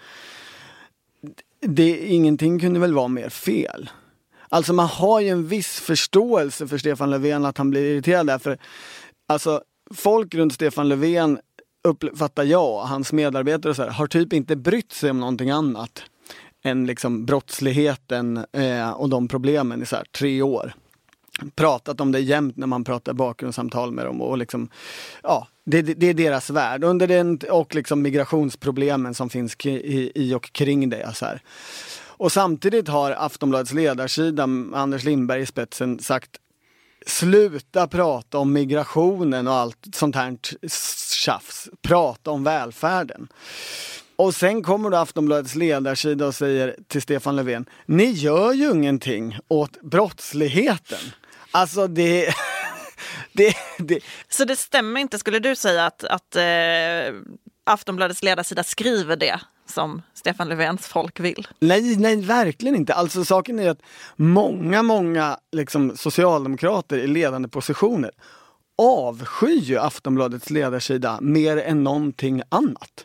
Det, 1.60 2.06
ingenting 2.06 2.60
kunde 2.60 2.80
väl 2.80 2.94
vara 2.94 3.08
mer 3.08 3.28
fel. 3.28 3.90
Alltså 4.48 4.72
man 4.72 4.86
har 4.86 5.20
ju 5.20 5.28
en 5.28 5.48
viss 5.48 5.80
förståelse 5.80 6.68
för 6.68 6.78
Stefan 6.78 7.10
Löfven 7.10 7.44
att 7.44 7.58
han 7.58 7.70
blir 7.70 7.84
irriterad 7.84 8.26
därför... 8.26 8.58
Alltså, 9.30 9.62
folk 9.94 10.34
runt 10.34 10.54
Stefan 10.54 10.88
Löfven 10.88 11.38
uppfattar 11.84 12.44
jag, 12.44 12.80
hans 12.80 13.12
medarbetare 13.12 13.70
och 13.70 13.76
så 13.76 13.82
här, 13.82 13.90
har 13.90 14.06
typ 14.06 14.32
inte 14.32 14.56
brytt 14.56 14.92
sig 14.92 15.10
om 15.10 15.20
någonting 15.20 15.50
annat 15.50 16.02
än 16.64 16.86
liksom 16.86 17.26
brottsligheten 17.26 18.44
eh, 18.52 18.90
och 18.90 19.08
de 19.08 19.28
problemen 19.28 19.82
i 19.82 19.86
så 19.86 19.96
här, 19.96 20.04
tre 20.04 20.42
år. 20.42 20.72
Pratat 21.54 22.00
om 22.00 22.12
det 22.12 22.20
jämt 22.20 22.56
när 22.56 22.66
man 22.66 22.84
pratar 22.84 23.12
bakgrundssamtal 23.12 23.92
med 23.92 24.06
dem 24.06 24.22
och 24.22 24.38
liksom, 24.38 24.68
ja, 25.22 25.48
det, 25.70 25.82
det, 25.82 26.06
är 26.06 26.14
deras 26.14 26.50
värld. 26.50 26.84
Under 26.84 27.06
den, 27.06 27.38
och 27.50 27.74
liksom 27.74 28.02
migrationsproblemen 28.02 29.14
som 29.14 29.30
finns 29.30 29.56
i, 29.64 30.12
i 30.14 30.34
och 30.34 30.52
kring 30.52 30.90
det. 30.90 31.14
Så 31.14 31.26
här. 31.26 31.42
Och 32.00 32.32
samtidigt 32.32 32.88
har 32.88 33.10
Aftonbladets 33.10 33.72
ledarsida 33.72 34.46
med 34.46 34.80
Anders 34.80 35.04
Lindberg 35.04 35.42
i 35.42 35.46
spetsen 35.46 35.98
sagt 35.98 36.30
sluta 37.06 37.86
prata 37.86 38.38
om 38.38 38.52
migrationen 38.52 39.46
och 39.46 39.54
allt 39.54 39.78
sånt 39.94 40.14
här 40.16 40.36
tjafs. 41.14 41.68
Prata 41.82 42.30
om 42.30 42.44
välfärden. 42.44 43.28
Och 44.16 44.34
sen 44.34 44.62
kommer 44.62 44.90
då 44.90 44.96
Aftonbladets 44.96 45.54
ledarsida 45.54 46.26
och 46.26 46.34
säger 46.34 46.76
till 46.86 47.02
Stefan 47.02 47.36
Löfven, 47.36 47.66
ni 47.86 48.10
gör 48.10 48.52
ju 48.52 48.70
ingenting 48.70 49.38
åt 49.48 49.82
brottsligheten. 49.82 50.98
Alltså 51.50 51.86
det... 51.86 52.34
det, 53.38 53.54
det... 53.78 54.00
Så 54.28 54.44
det 54.44 54.56
stämmer 54.56 55.00
inte, 55.00 55.18
skulle 55.18 55.38
du 55.38 55.56
säga 55.56 55.86
att, 55.86 56.04
att 56.04 56.36
eh, 56.36 57.14
Aftonbladets 57.64 58.22
ledarsida 58.22 58.64
skriver 58.64 59.16
det 59.16 59.40
som 59.66 60.02
Stefan 60.14 60.48
Löfvens 60.48 60.86
folk 60.86 61.20
vill? 61.20 61.48
Nej, 61.60 61.96
nej, 61.96 62.16
verkligen 62.16 62.76
inte. 62.76 62.94
Alltså 62.94 63.24
saken 63.24 63.58
är 63.58 63.70
att 63.70 63.82
många, 64.16 64.82
många 64.82 65.38
liksom, 65.52 65.96
socialdemokrater 65.96 66.98
i 66.98 67.06
ledande 67.06 67.48
positioner 67.48 68.10
avskyr 68.78 69.78
Aftonbladets 69.78 70.50
ledarsida 70.50 71.18
mer 71.20 71.56
än 71.56 71.84
någonting 71.84 72.42
annat. 72.48 73.04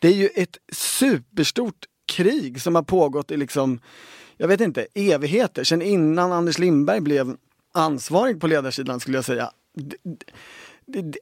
Det 0.00 0.08
är 0.08 0.12
ju 0.12 0.28
ett 0.34 0.56
superstort 0.72 1.84
krig 2.12 2.60
som 2.62 2.74
har 2.74 2.82
pågått 2.82 3.30
i 3.30 3.36
liksom, 3.36 3.80
jag 4.36 4.48
vet 4.48 4.60
inte, 4.60 4.86
evigheter. 4.94 5.64
Sen 5.64 5.82
innan 5.82 6.32
Anders 6.32 6.58
Lindberg 6.58 7.00
blev 7.00 7.36
ansvarig 7.74 8.40
på 8.40 8.46
ledarsidan 8.46 9.00
skulle 9.00 9.18
jag 9.18 9.24
säga. 9.24 9.50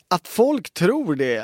Att 0.09 0.29
folk 0.29 0.71
tror 0.71 1.15
det 1.15 1.37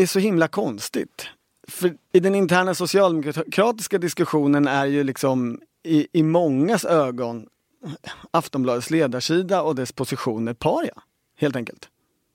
är 0.00 0.06
så 0.06 0.18
himla 0.18 0.48
konstigt. 0.48 1.26
För 1.68 1.94
i 2.12 2.20
den 2.20 2.34
interna 2.34 2.74
socialdemokratiska 2.74 3.98
diskussionen 3.98 4.66
är 4.66 4.86
ju 4.86 5.04
liksom 5.04 5.60
i, 5.82 6.06
i 6.12 6.22
mångas 6.22 6.84
ögon 6.84 7.46
Aftonbladets 8.30 8.90
ledarsida 8.90 9.62
och 9.62 9.74
dess 9.74 9.92
positioner 9.92 10.54
paria. 10.54 11.02
Helt 11.36 11.56
enkelt. 11.56 11.88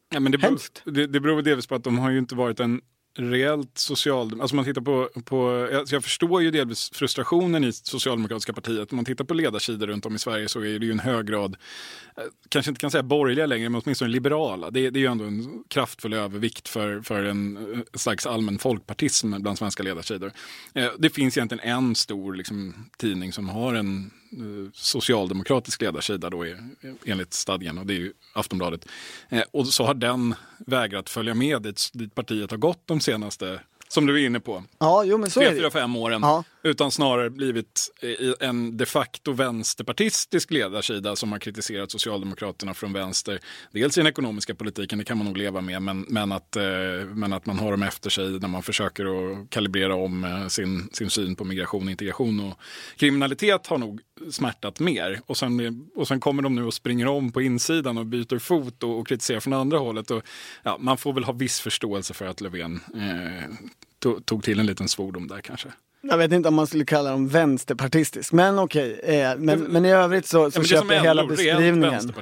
Ja, 0.10 0.20
men 0.20 0.32
det, 0.32 0.38
beror, 0.38 0.60
det, 0.86 1.08
det 1.08 1.20
beror 1.20 1.42
delvis 1.42 1.68
på 1.68 1.76
att 1.76 1.84
de 1.84 2.00
har 2.00 2.10
ju 2.10 2.20
inte 2.20 2.36
varit 2.36 2.60
en 2.60 2.82
reellt 3.16 3.78
social... 3.78 4.42
Alltså 4.42 4.56
man 4.56 4.66
tittar 4.66 4.82
på, 4.82 5.10
på, 5.26 5.70
alltså 5.74 5.96
jag 5.96 6.04
förstår 6.04 6.42
ju 6.42 6.52
delvis 6.52 6.90
frustrationen 6.94 7.64
i 7.64 7.74
socialdemokratiska 7.74 8.54
partiet. 8.54 8.92
Om 8.92 8.96
man 8.96 9.06
tittar 9.06 9.26
på 9.26 9.34
ledarsidor 9.34 9.88
runt 9.88 10.06
om 10.06 10.16
i 10.16 10.20
Sverige 10.20 10.48
så 10.48 10.60
är 10.60 10.80
det 10.80 10.86
ju 10.86 10.92
en 10.92 11.00
hög 11.00 11.28
grad, 11.28 11.56
eh, 12.18 12.24
kanske 12.50 12.72
inte 12.72 12.82
kan 12.82 12.92
säga 12.92 13.04
borgerliga 13.04 13.46
längre, 13.46 13.70
men 13.70 13.82
åtminstone 13.86 14.12
liberala. 14.12 14.72
Det, 14.72 14.90
det 14.90 15.00
är 15.00 15.02
ju 15.02 15.08
ändå 15.08 15.26
en 15.26 15.64
kraftfull 15.68 16.14
övervikt 16.14 16.70
för, 16.70 17.02
för 17.02 17.24
en 17.24 17.58
eh, 17.58 17.80
slags 17.94 18.26
allmän 18.26 18.58
folkpartism 18.58 19.42
bland 19.42 19.58
svenska 19.58 19.84
ledarsidor. 19.84 20.32
Eh, 20.74 20.90
det 20.98 21.10
finns 21.10 21.38
egentligen 21.38 21.70
en 21.70 21.96
stor 21.96 22.34
liksom, 22.34 22.90
tidning 22.98 23.34
som 23.34 23.50
har 23.50 23.74
en 23.74 24.12
socialdemokratisk 24.74 25.82
ledarsida 25.82 26.30
då 26.30 26.46
enligt 27.06 27.34
stadgen 27.34 27.78
och 27.78 27.86
det 27.86 27.94
är 27.94 28.00
ju 28.00 28.14
Aftonbladet. 28.34 28.86
och 29.52 29.68
så 29.68 29.84
har 29.86 29.94
den 29.94 30.36
vägrat 30.58 31.10
följa 31.10 31.34
med 31.34 31.62
dit, 31.62 31.90
dit 31.94 32.16
partiet 32.16 32.52
har 32.52 32.58
gått 32.58 32.82
de 32.86 33.00
senaste 33.00 33.60
som 33.88 34.06
du 34.06 34.22
är 34.22 34.26
inne 34.26 34.40
på. 34.40 34.64
Ja, 34.80 35.04
jo, 35.04 35.18
men 35.18 35.30
så 35.30 35.40
Tre, 35.40 35.52
fyra, 35.52 35.72
fem 35.72 35.96
åren. 35.96 36.22
Ja. 36.22 36.44
Utan 36.66 36.92
snarare 36.92 37.30
blivit 37.30 37.92
en 38.40 38.78
de 38.78 38.86
facto 38.86 39.32
vänsterpartistisk 39.32 40.52
ledarsida 40.52 41.16
som 41.16 41.32
har 41.32 41.40
kritiserat 41.40 41.92
Socialdemokraterna 41.92 42.74
från 42.74 42.94
vänster. 42.94 43.40
Dels 43.72 43.98
i 43.98 44.00
den 44.00 44.08
ekonomiska 44.08 44.56
politiken, 44.56 45.00
det 45.00 45.06
kan 45.06 45.18
man 45.18 45.28
nog 45.28 45.38
leva 45.38 45.62
med, 45.62 45.82
men, 45.82 46.06
men, 46.10 46.32
att, 46.32 46.56
eh, 46.56 46.64
men 47.14 47.34
att 47.34 47.46
man 47.46 47.60
har 47.60 47.72
dem 47.72 47.84
efter 47.84 48.10
sig 48.10 48.40
när 48.40 48.48
man 48.48 48.64
försöker 48.64 49.06
att 49.06 49.50
kalibrera 49.50 49.96
om 49.96 50.24
eh, 50.24 50.48
sin, 50.48 50.90
sin 50.94 51.10
syn 51.10 51.36
på 51.36 51.44
migration, 51.44 51.90
integration 51.90 52.40
och 52.40 52.60
kriminalitet 52.98 53.68
har 53.68 53.78
nog 53.78 54.02
smärtat 54.32 54.80
mer. 54.80 55.22
Och 55.26 55.38
sen, 55.38 55.88
och 55.96 56.08
sen 56.08 56.20
kommer 56.20 56.44
de 56.44 56.56
nu 56.56 56.64
och 56.64 56.74
springer 56.74 57.08
om 57.08 57.32
på 57.32 57.42
insidan 57.42 57.98
och 57.98 58.06
byter 58.06 58.40
fot 58.40 58.84
och, 58.84 59.00
och 59.00 59.08
kritiserar 59.08 59.40
från 59.40 59.54
andra 59.54 59.78
hållet. 59.78 60.12
Och, 60.12 60.24
ja, 60.64 60.78
man 60.80 60.98
får 60.98 61.14
väl 61.14 61.24
ha 61.24 61.34
viss 61.34 61.60
förståelse 61.60 62.14
för 62.14 62.26
att 62.26 62.42
Löfven 62.42 62.80
eh, 62.96 63.50
tog 64.26 64.44
till 64.44 64.60
en 64.60 64.66
liten 64.66 64.88
svordom 64.88 65.28
där 65.28 65.42
kanske. 65.42 65.70
Jag 66.10 66.18
vet 66.18 66.32
inte 66.32 66.50
om 66.50 66.56
man 66.56 66.68
skulle 66.68 66.86
kalla 66.86 67.10
dem 67.12 67.28
vänsterpartistisk, 67.28 68.32
men 68.32 68.60
okej. 68.60 69.00
Eh, 69.04 69.38
men, 69.38 69.60
men 69.60 69.86
i 69.86 69.92
övrigt 69.92 70.26
så, 70.26 70.52
så 70.52 70.60
ja, 70.60 70.64
köper 70.64 70.94
jag 70.96 71.04
hela 71.04 71.26
beskrivningen. 71.26 72.14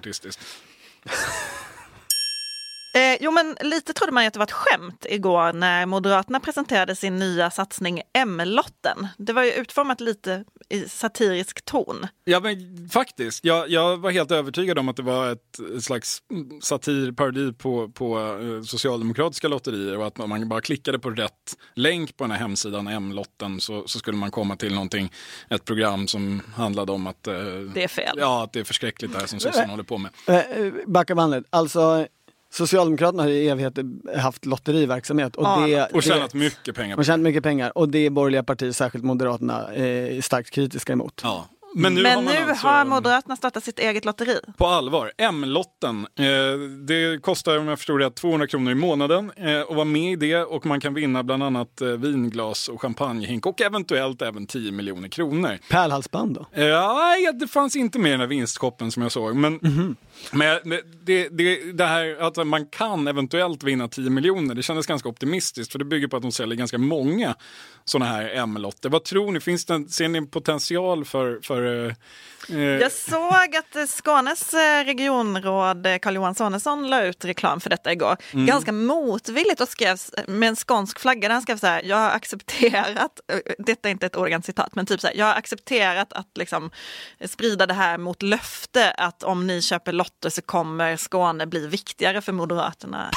Eh, 2.95 3.17
jo 3.21 3.31
men 3.31 3.57
lite 3.61 3.93
trodde 3.93 4.11
man 4.11 4.23
ju 4.23 4.27
att 4.27 4.33
det 4.33 4.39
var 4.39 4.45
ett 4.45 4.51
skämt 4.51 5.05
igår 5.09 5.53
när 5.53 5.85
Moderaterna 5.85 6.39
presenterade 6.39 6.95
sin 6.95 7.19
nya 7.19 7.51
satsning 7.51 8.01
M-lotten. 8.13 9.07
Det 9.17 9.33
var 9.33 9.43
ju 9.43 9.51
utformat 9.51 10.01
lite 10.01 10.43
i 10.69 10.89
satirisk 10.89 11.65
ton. 11.65 12.07
Ja 12.25 12.39
men 12.39 12.89
faktiskt, 12.89 13.45
jag, 13.45 13.69
jag 13.69 13.97
var 13.97 14.11
helt 14.11 14.31
övertygad 14.31 14.79
om 14.79 14.89
att 14.89 14.95
det 14.95 15.03
var 15.03 15.31
ett, 15.31 15.83
slags 15.83 16.21
satirparodi 16.61 17.53
på, 17.53 17.89
på 17.89 18.19
uh, 18.19 18.63
socialdemokratiska 18.63 19.47
lotterier 19.47 19.97
och 19.97 20.07
att 20.07 20.19
om 20.19 20.29
man 20.29 20.49
bara 20.49 20.61
klickade 20.61 20.99
på 20.99 21.09
rätt 21.09 21.57
länk 21.75 22.17
på 22.17 22.23
den 22.23 22.31
här 22.31 22.39
hemsidan 22.39 22.87
M-lotten 22.87 23.61
så, 23.61 23.87
så 23.87 23.99
skulle 23.99 24.17
man 24.17 24.31
komma 24.31 24.55
till 24.55 24.73
någonting, 24.73 25.11
ett 25.49 25.65
program 25.65 26.07
som 26.07 26.41
handlade 26.55 26.91
om 26.91 27.07
att 27.07 27.27
uh, 27.27 27.33
det 27.73 27.83
är 27.83 27.87
fel. 27.87 28.17
Ja, 28.19 28.43
att 28.43 28.53
det 28.53 28.59
är 28.59 28.63
förskräckligt 28.63 29.13
det 29.13 29.19
här 29.19 29.27
som 29.27 29.39
sossarna 29.39 29.71
håller 29.71 29.83
på 29.83 29.97
med. 29.97 30.11
Uh, 30.29 30.73
backa 30.87 31.15
bandet, 31.15 31.45
alltså 31.49 32.07
Socialdemokraterna 32.53 33.23
har 33.23 33.29
i 33.29 33.49
evigheter 33.49 33.85
haft 34.19 34.45
lotteriverksamhet. 34.45 35.35
Och, 35.35 35.43
ja, 35.45 35.67
det, 35.67 35.95
och 35.95 36.03
tjänat 36.03 36.31
det, 36.31 36.37
mycket 36.37 36.75
pengar. 36.75 36.97
Och 36.97 37.05
tjänat 37.05 37.19
mycket 37.21 37.43
pengar. 37.43 37.77
Och 37.77 37.89
det 37.89 38.05
är 38.05 38.09
borgerliga 38.09 38.43
partier, 38.43 38.71
särskilt 38.71 39.03
Moderaterna, 39.03 39.73
är 39.73 40.21
starkt 40.21 40.49
kritiska 40.49 40.93
emot. 40.93 41.21
Ja. 41.23 41.47
Men 41.75 41.93
nu, 41.93 42.01
Men 42.01 42.15
har, 42.15 42.21
nu 42.21 42.49
alltså, 42.49 42.67
har 42.67 42.85
Moderaterna 42.85 43.35
startat 43.35 43.63
sitt 43.63 43.79
eget 43.79 44.05
lotteri. 44.05 44.39
På 44.57 44.65
allvar. 44.67 45.11
M-lotten. 45.17 46.07
Eh, 46.19 46.25
det 46.87 47.21
kostar 47.21 47.57
om 47.57 47.67
jag 47.67 47.77
förstår 47.79 47.99
det 47.99 48.09
200 48.11 48.47
kronor 48.47 48.71
i 48.71 48.75
månaden 48.75 49.31
eh, 49.35 49.61
att 49.61 49.75
vara 49.75 49.85
med 49.85 50.11
i 50.11 50.15
det 50.15 50.43
och 50.43 50.65
man 50.65 50.79
kan 50.79 50.93
vinna 50.93 51.23
bland 51.23 51.43
annat 51.43 51.81
eh, 51.81 51.87
vinglas 51.87 52.67
och 52.67 52.81
champagnehink 52.81 53.45
och 53.45 53.61
eventuellt 53.61 54.21
även 54.21 54.47
10 54.47 54.71
miljoner 54.71 55.07
kronor. 55.07 55.57
Pärlhalsband 55.69 56.35
då? 56.35 56.45
Eh, 56.51 56.65
ja, 56.65 57.31
det 57.39 57.47
fanns 57.47 57.75
inte 57.75 57.99
med 57.99 58.09
i 58.09 58.11
den 58.11 58.19
här 58.19 58.27
vinstkoppen 58.27 58.91
som 58.91 59.03
jag 59.03 59.11
såg. 59.11 59.35
Men, 59.35 59.59
mm 59.59 59.73
-hmm. 59.73 59.95
Men 60.31 60.59
det, 61.03 61.29
det, 61.29 61.71
det 61.71 61.85
här 61.85 62.17
att 62.19 62.47
man 62.47 62.65
kan 62.65 63.07
eventuellt 63.07 63.63
vinna 63.63 63.87
10 63.87 64.09
miljoner, 64.09 64.55
det 64.55 64.63
kändes 64.63 64.85
ganska 64.85 65.09
optimistiskt 65.09 65.71
för 65.71 65.79
det 65.79 65.85
bygger 65.85 66.07
på 66.07 66.15
att 66.15 66.21
de 66.21 66.31
säljer 66.31 66.55
ganska 66.55 66.77
många 66.77 67.35
sådana 67.85 68.11
här 68.11 68.29
M-lotter. 68.29 68.89
Vad 68.89 69.03
tror 69.03 69.31
ni? 69.31 69.39
Finns 69.39 69.65
det, 69.65 69.89
ser 69.89 70.07
ni 70.07 70.27
potential 70.27 71.05
för, 71.05 71.39
för 71.43 71.95
Eh, 72.49 72.57
eh, 72.57 72.63
Jag 72.63 72.91
såg 72.91 73.55
att 73.55 73.75
eh, 73.75 73.85
Skånes 73.85 74.53
regionråd 74.85 75.87
Carl-Johan 76.01 76.35
Sonesson 76.35 76.89
la 76.89 77.03
ut 77.03 77.25
reklam 77.25 77.59
för 77.59 77.69
detta 77.69 77.91
igår. 77.91 78.17
Mm. 78.33 78.45
Ganska 78.45 78.71
motvilligt 78.71 79.61
och 79.61 79.69
skrev 79.69 79.97
med 80.27 80.49
en 80.49 80.55
skånsk 80.55 80.99
flagga. 80.99 81.31
Han 81.31 81.41
skrev 81.41 81.57
så 81.57 81.67
här, 81.67 81.83
jag 81.83 81.97
har 81.97 82.09
accepterat, 82.09 83.19
detta 83.57 83.89
är 83.89 83.91
inte 83.91 84.05
ett 84.05 84.15
ordagrant 84.15 84.45
citat, 84.45 84.75
men 84.75 84.85
typ 84.85 85.01
så 85.01 85.07
här, 85.07 85.15
jag 85.15 85.25
har 85.25 85.33
accepterat 85.33 86.13
att 86.13 86.37
liksom 86.37 86.71
sprida 87.25 87.65
det 87.65 87.73
här 87.73 87.97
mot 87.97 88.21
löfte 88.21 88.91
att 88.91 89.23
om 89.23 89.47
ni 89.47 89.61
köper 89.61 89.91
lotter 90.03 90.29
så 90.29 90.41
kommer 90.41 90.97
Skåne 90.97 91.47
bli 91.47 91.67
viktigare 91.67 92.21
för 92.21 92.31
Moderaterna 92.31 93.11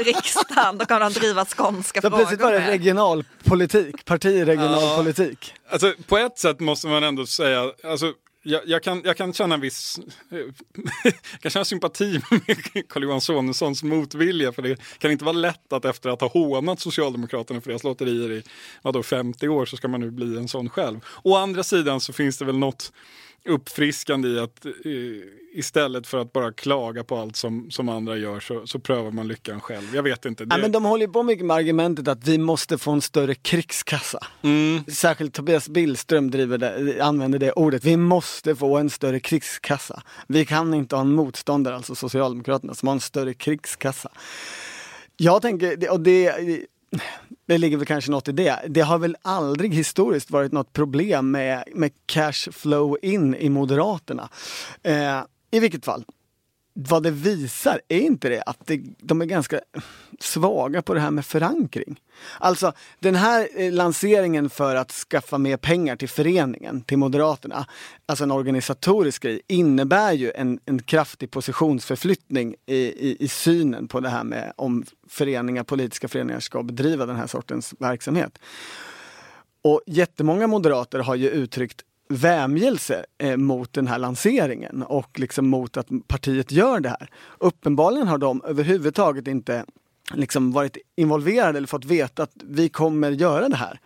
i 0.00 0.04
riksdagen. 0.04 0.78
Då 0.78 0.84
kommer 0.84 1.00
de 1.00 1.12
driva 1.12 1.44
skånska 1.44 2.00
så 2.00 2.10
frågor. 2.10 2.16
Plötsligt 2.16 2.40
var 2.40 2.52
det 2.52 2.70
regionalpolitik, 2.70 4.04
partiregionalpolitik. 4.04 5.54
Ja. 5.54 5.72
Alltså, 5.72 5.92
på 6.06 6.18
ett 6.18 6.38
sätt 6.38 6.60
måste 6.60 6.88
man 6.88 7.04
ändå 7.04 7.26
säga, 7.26 7.72
alltså, 7.84 8.12
jag, 8.42 8.62
jag, 8.66 8.82
kan, 8.82 9.02
jag 9.04 9.16
kan 9.16 9.32
känna 9.32 9.54
en 9.54 9.60
viss 9.60 9.98
jag 11.32 11.40
kan 11.40 11.50
känna 11.50 11.64
sympati 11.64 12.20
med 12.30 12.88
Carl-Johan 12.88 13.20
Sonessons 13.20 13.82
motvilja. 13.82 14.52
För 14.52 14.62
det 14.62 14.76
kan 14.98 15.10
inte 15.10 15.24
vara 15.24 15.36
lätt 15.36 15.72
att 15.72 15.84
efter 15.84 16.10
att 16.10 16.20
ha 16.20 16.28
hånat 16.28 16.80
Socialdemokraterna 16.80 17.60
för 17.60 17.70
deras 17.70 17.84
lotterier 17.84 18.32
i 18.32 18.42
vadå, 18.82 19.02
50 19.02 19.48
år 19.48 19.66
så 19.66 19.76
ska 19.76 19.88
man 19.88 20.00
nu 20.00 20.10
bli 20.10 20.36
en 20.36 20.48
sån 20.48 20.70
själv. 20.70 21.00
Å 21.22 21.36
andra 21.36 21.62
sidan 21.62 22.00
så 22.00 22.12
finns 22.12 22.38
det 22.38 22.44
väl 22.44 22.58
något 22.58 22.92
uppfriskande 23.48 24.28
i 24.28 24.38
att 24.38 24.66
istället 25.54 26.06
för 26.06 26.18
att 26.18 26.32
bara 26.32 26.52
klaga 26.52 27.04
på 27.04 27.16
allt 27.16 27.36
som, 27.36 27.70
som 27.70 27.88
andra 27.88 28.16
gör 28.16 28.40
så, 28.40 28.66
så 28.66 28.78
prövar 28.78 29.10
man 29.10 29.28
lyckan 29.28 29.60
själv. 29.60 29.94
Jag 29.94 30.02
vet 30.02 30.24
inte. 30.24 30.44
Det... 30.44 30.54
Ja, 30.54 30.58
men 30.60 30.72
de 30.72 30.84
håller 30.84 31.06
på 31.06 31.22
mycket 31.22 31.46
med 31.46 31.56
argumentet 31.56 32.08
att 32.08 32.28
vi 32.28 32.38
måste 32.38 32.78
få 32.78 32.90
en 32.90 33.00
större 33.00 33.34
krigskassa. 33.34 34.26
Mm. 34.42 34.84
Särskilt 34.84 35.34
Tobias 35.34 35.68
Billström 35.68 36.30
driver 36.30 36.58
det, 36.58 37.00
använder 37.00 37.38
det 37.38 37.52
ordet. 37.52 37.84
Vi 37.84 37.96
måste 37.96 38.56
få 38.56 38.76
en 38.78 38.90
större 38.90 39.20
krigskassa. 39.20 40.02
Vi 40.28 40.46
kan 40.46 40.74
inte 40.74 40.96
ha 40.96 41.00
en 41.00 41.12
motståndare, 41.12 41.76
alltså 41.76 41.94
Socialdemokraterna, 41.94 42.74
som 42.74 42.88
har 42.88 42.94
en 42.94 43.00
större 43.00 43.34
krigskassa. 43.34 44.10
Jag 45.16 45.42
tänker, 45.42 45.90
och 45.90 46.00
det 46.00 46.32
det 47.46 47.58
ligger 47.58 47.76
väl 47.76 47.86
kanske 47.86 48.10
något 48.10 48.28
i 48.28 48.32
det. 48.32 48.58
Det 48.68 48.80
har 48.80 48.98
väl 48.98 49.16
aldrig 49.22 49.74
historiskt 49.74 50.30
varit 50.30 50.52
något 50.52 50.72
problem 50.72 51.30
med, 51.30 51.64
med 51.74 51.90
cash 52.06 52.50
flow 52.52 52.98
in 53.02 53.34
i 53.34 53.48
Moderaterna. 53.48 54.28
Eh, 54.82 55.20
I 55.50 55.60
vilket 55.60 55.84
fall 55.84 56.04
vad 56.76 57.02
det 57.02 57.10
visar, 57.10 57.80
är 57.88 58.00
inte 58.00 58.28
det 58.28 58.42
att 58.42 58.66
det, 58.66 58.80
de 58.98 59.20
är 59.20 59.26
ganska 59.26 59.60
svaga 60.20 60.82
på 60.82 60.94
det 60.94 61.00
här 61.00 61.10
med 61.10 61.26
förankring? 61.26 62.00
Alltså 62.38 62.72
den 63.00 63.14
här 63.14 63.48
eh, 63.56 63.72
lanseringen 63.72 64.50
för 64.50 64.76
att 64.76 64.92
skaffa 64.92 65.38
mer 65.38 65.56
pengar 65.56 65.96
till 65.96 66.08
föreningen, 66.08 66.82
till 66.82 66.98
Moderaterna, 66.98 67.66
alltså 68.06 68.24
en 68.24 68.30
organisatorisk 68.30 69.22
grej, 69.22 69.40
innebär 69.46 70.12
ju 70.12 70.32
en, 70.32 70.60
en 70.64 70.82
kraftig 70.82 71.30
positionsförflyttning 71.30 72.54
i, 72.66 72.76
i, 72.76 73.16
i 73.20 73.28
synen 73.28 73.88
på 73.88 74.00
det 74.00 74.08
här 74.08 74.24
med 74.24 74.52
om 74.56 74.84
föreningar, 75.08 75.64
politiska 75.64 76.08
föreningar 76.08 76.40
ska 76.40 76.62
bedriva 76.62 77.06
den 77.06 77.16
här 77.16 77.26
sortens 77.26 77.74
verksamhet. 77.78 78.38
Och 79.62 79.80
jättemånga 79.86 80.46
moderater 80.46 80.98
har 80.98 81.14
ju 81.14 81.28
uttryckt 81.28 81.82
vämjelse 82.08 83.04
eh, 83.18 83.36
mot 83.36 83.72
den 83.72 83.86
här 83.86 83.98
lanseringen 83.98 84.82
och 84.82 85.18
liksom 85.18 85.48
mot 85.48 85.76
att 85.76 85.88
partiet 86.06 86.52
gör 86.52 86.80
det 86.80 86.88
här. 86.88 87.10
Uppenbarligen 87.38 88.08
har 88.08 88.18
de 88.18 88.42
överhuvudtaget 88.44 89.26
inte 89.28 89.64
liksom 90.12 90.52
varit 90.52 90.76
involverade 90.96 91.58
eller 91.58 91.68
fått 91.68 91.84
veta 91.84 92.22
att 92.22 92.34
vi 92.42 92.68
kommer 92.68 93.10
göra 93.10 93.48
det 93.48 93.56
här. 93.56 93.80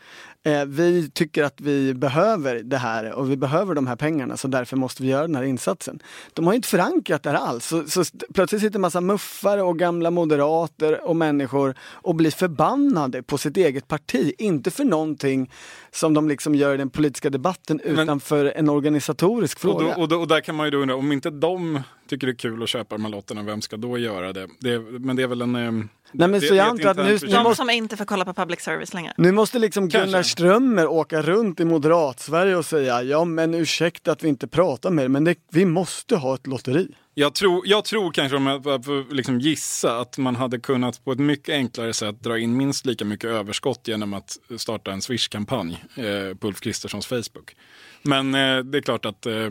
Eh, 0.49 0.64
vi 0.64 1.11
tycker 1.11 1.44
att 1.44 1.61
vi 1.61 1.94
behöver 1.94 2.55
det 2.55 2.76
här 2.76 3.12
och 3.12 3.30
vi 3.30 3.36
behöver 3.36 3.74
de 3.74 3.86
här 3.86 3.96
pengarna 3.96 4.36
så 4.36 4.49
därför 4.49 4.76
måste 4.76 5.03
vi 5.03 5.09
göra 5.09 5.22
den 5.22 5.36
här 5.36 5.42
insatsen. 5.42 5.99
De 6.32 6.46
har 6.46 6.55
inte 6.55 6.68
förankrat 6.68 7.22
det 7.22 7.30
här 7.30 7.36
alls. 7.36 7.66
Så, 7.66 7.84
så 7.84 8.05
plötsligt 8.34 8.62
sitter 8.62 8.76
en 8.76 8.80
massa 8.80 9.01
muffare 9.01 9.62
och 9.62 9.78
gamla 9.78 10.11
moderater 10.11 11.05
och 11.05 11.16
människor 11.16 11.74
och 11.80 12.14
blir 12.14 12.30
förbannade 12.30 13.22
på 13.22 13.38
sitt 13.38 13.57
eget 13.57 13.88
parti. 13.88 14.32
Inte 14.38 14.70
för 14.70 14.84
någonting 14.84 15.51
som 15.90 16.14
de 16.14 16.28
liksom 16.28 16.55
gör 16.55 16.74
i 16.74 16.76
den 16.76 16.90
politiska 16.90 17.30
debatten 17.30 17.80
utan 17.80 18.07
Men, 18.07 18.20
för 18.20 18.44
en 18.44 18.68
organisatorisk 18.68 19.59
fråga. 19.59 19.86
Och, 19.86 19.94
då, 19.94 20.03
och, 20.03 20.09
då, 20.09 20.20
och, 20.20 20.28
där 20.28 20.40
kan 20.40 20.55
man 20.55 20.66
ju 20.66 20.70
då 20.70 20.78
undra, 20.78 20.96
om 20.96 21.12
inte 21.12 21.30
de 21.30 21.80
tycker 22.09 22.26
det 22.26 22.32
är 22.32 22.34
kul 22.34 22.62
att 22.62 22.68
köpa 22.68 22.94
de 22.96 23.05
här 23.05 23.12
lotterna, 23.12 23.42
vem 23.42 23.61
ska 23.61 23.76
då 23.76 23.99
göra 23.99 24.32
det? 24.32 24.49
det 24.61 24.78
men 24.78 25.16
det 25.16 25.22
är 25.22 25.26
väl 25.26 25.42
en... 25.42 25.88
Nej, 26.12 26.28
men 26.28 26.40
så 26.40 26.54
jag 26.54 26.66
antar 26.66 26.88
att 26.88 26.96
nu, 26.96 27.18
nu 27.22 27.28
De 27.28 27.56
som 27.56 27.70
inte 27.70 27.96
får 27.96 28.04
kolla 28.04 28.24
på 28.24 28.34
public 28.34 28.61
service 28.61 28.94
längre. 28.94 29.12
Nu 29.16 29.32
måste 29.32 29.59
liksom 29.59 29.88
Gunnar 29.88 30.22
Strömmer 30.22 30.86
åka 30.86 31.22
runt 31.22 31.61
i 31.61 31.64
moderat-Sverige 31.64 32.56
och 32.56 32.64
säga 32.64 33.02
ja 33.02 33.24
men 33.24 33.54
ursäkta 33.54 34.12
att 34.12 34.24
vi 34.24 34.28
inte 34.28 34.48
pratar 34.48 34.90
mer 34.90 35.09
men 35.09 35.24
det, 35.24 35.34
vi 35.50 35.64
måste 35.64 36.16
ha 36.16 36.34
ett 36.34 36.46
lotteri. 36.46 36.88
Jag 37.14 37.34
tror, 37.34 37.62
jag 37.66 37.84
tror 37.84 38.12
kanske, 38.12 38.36
om 38.36 38.46
jag 38.46 38.84
får 38.84 39.14
liksom 39.14 39.40
gissa, 39.40 40.00
att 40.00 40.18
man 40.18 40.36
hade 40.36 40.59
kunnat 40.59 41.04
på 41.04 41.12
ett 41.12 41.18
mycket 41.18 41.52
enklare 41.52 41.92
sätt 41.92 42.22
dra 42.22 42.38
in 42.38 42.56
minst 42.56 42.86
lika 42.86 43.04
mycket 43.04 43.30
överskott 43.30 43.88
genom 43.88 44.14
att 44.14 44.38
starta 44.56 44.92
en 44.92 45.02
Swish-kampanj 45.02 45.84
eh, 45.96 46.36
på 46.36 46.48
Ulf 46.48 46.61
Kristerssons 46.61 47.06
Facebook. 47.06 47.56
Men 48.02 48.34
eh, 48.34 48.59
det 48.59 48.78
är 48.78 48.82
klart 48.82 49.04
att 49.04 49.26
eh, 49.26 49.48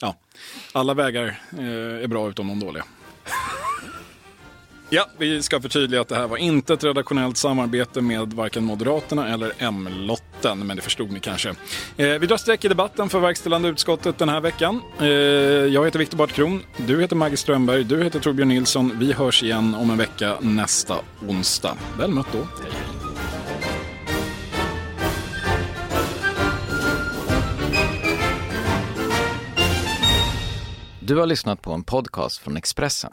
ja, 0.00 0.16
alla 0.72 0.94
vägar 0.94 1.40
eh, 1.58 2.04
är 2.04 2.06
bra 2.06 2.28
utom 2.28 2.48
de 2.48 2.60
dåliga. 2.60 2.84
Ja, 4.92 5.06
vi 5.18 5.42
ska 5.42 5.60
förtydliga 5.60 6.00
att 6.00 6.08
det 6.08 6.14
här 6.14 6.26
var 6.26 6.36
inte 6.36 6.74
ett 6.74 6.84
redaktionellt 6.84 7.36
samarbete 7.36 8.00
med 8.00 8.32
varken 8.32 8.64
Moderaterna 8.64 9.28
eller 9.28 9.52
M-lotten, 9.58 10.66
men 10.66 10.76
det 10.76 10.82
förstod 10.82 11.12
ni 11.12 11.20
kanske. 11.20 11.48
Eh, 11.48 11.54
vi 11.96 12.26
drar 12.26 12.36
streck 12.36 12.64
i 12.64 12.68
debatten 12.68 13.08
för 13.08 13.20
verkställande 13.20 13.68
utskottet 13.68 14.18
den 14.18 14.28
här 14.28 14.40
veckan. 14.40 14.82
Eh, 15.00 15.06
jag 15.06 15.84
heter 15.84 15.98
Viktor 15.98 16.18
Bartkron, 16.18 16.62
du 16.76 17.00
heter 17.00 17.16
Maggie 17.16 17.36
Strömberg, 17.36 17.84
du 17.84 18.04
heter 18.04 18.20
Torbjörn 18.20 18.48
Nilsson. 18.48 18.98
Vi 18.98 19.12
hörs 19.12 19.42
igen 19.42 19.74
om 19.74 19.90
en 19.90 19.98
vecka 19.98 20.36
nästa 20.40 20.96
onsdag. 21.28 21.76
Väl 21.98 22.10
mött 22.10 22.32
då. 22.32 22.38
Hej, 22.38 22.46
hej. 22.72 22.82
Du 31.00 31.16
har 31.16 31.26
lyssnat 31.26 31.62
på 31.62 31.72
en 31.72 31.82
podcast 31.82 32.38
från 32.38 32.56
Expressen. 32.56 33.12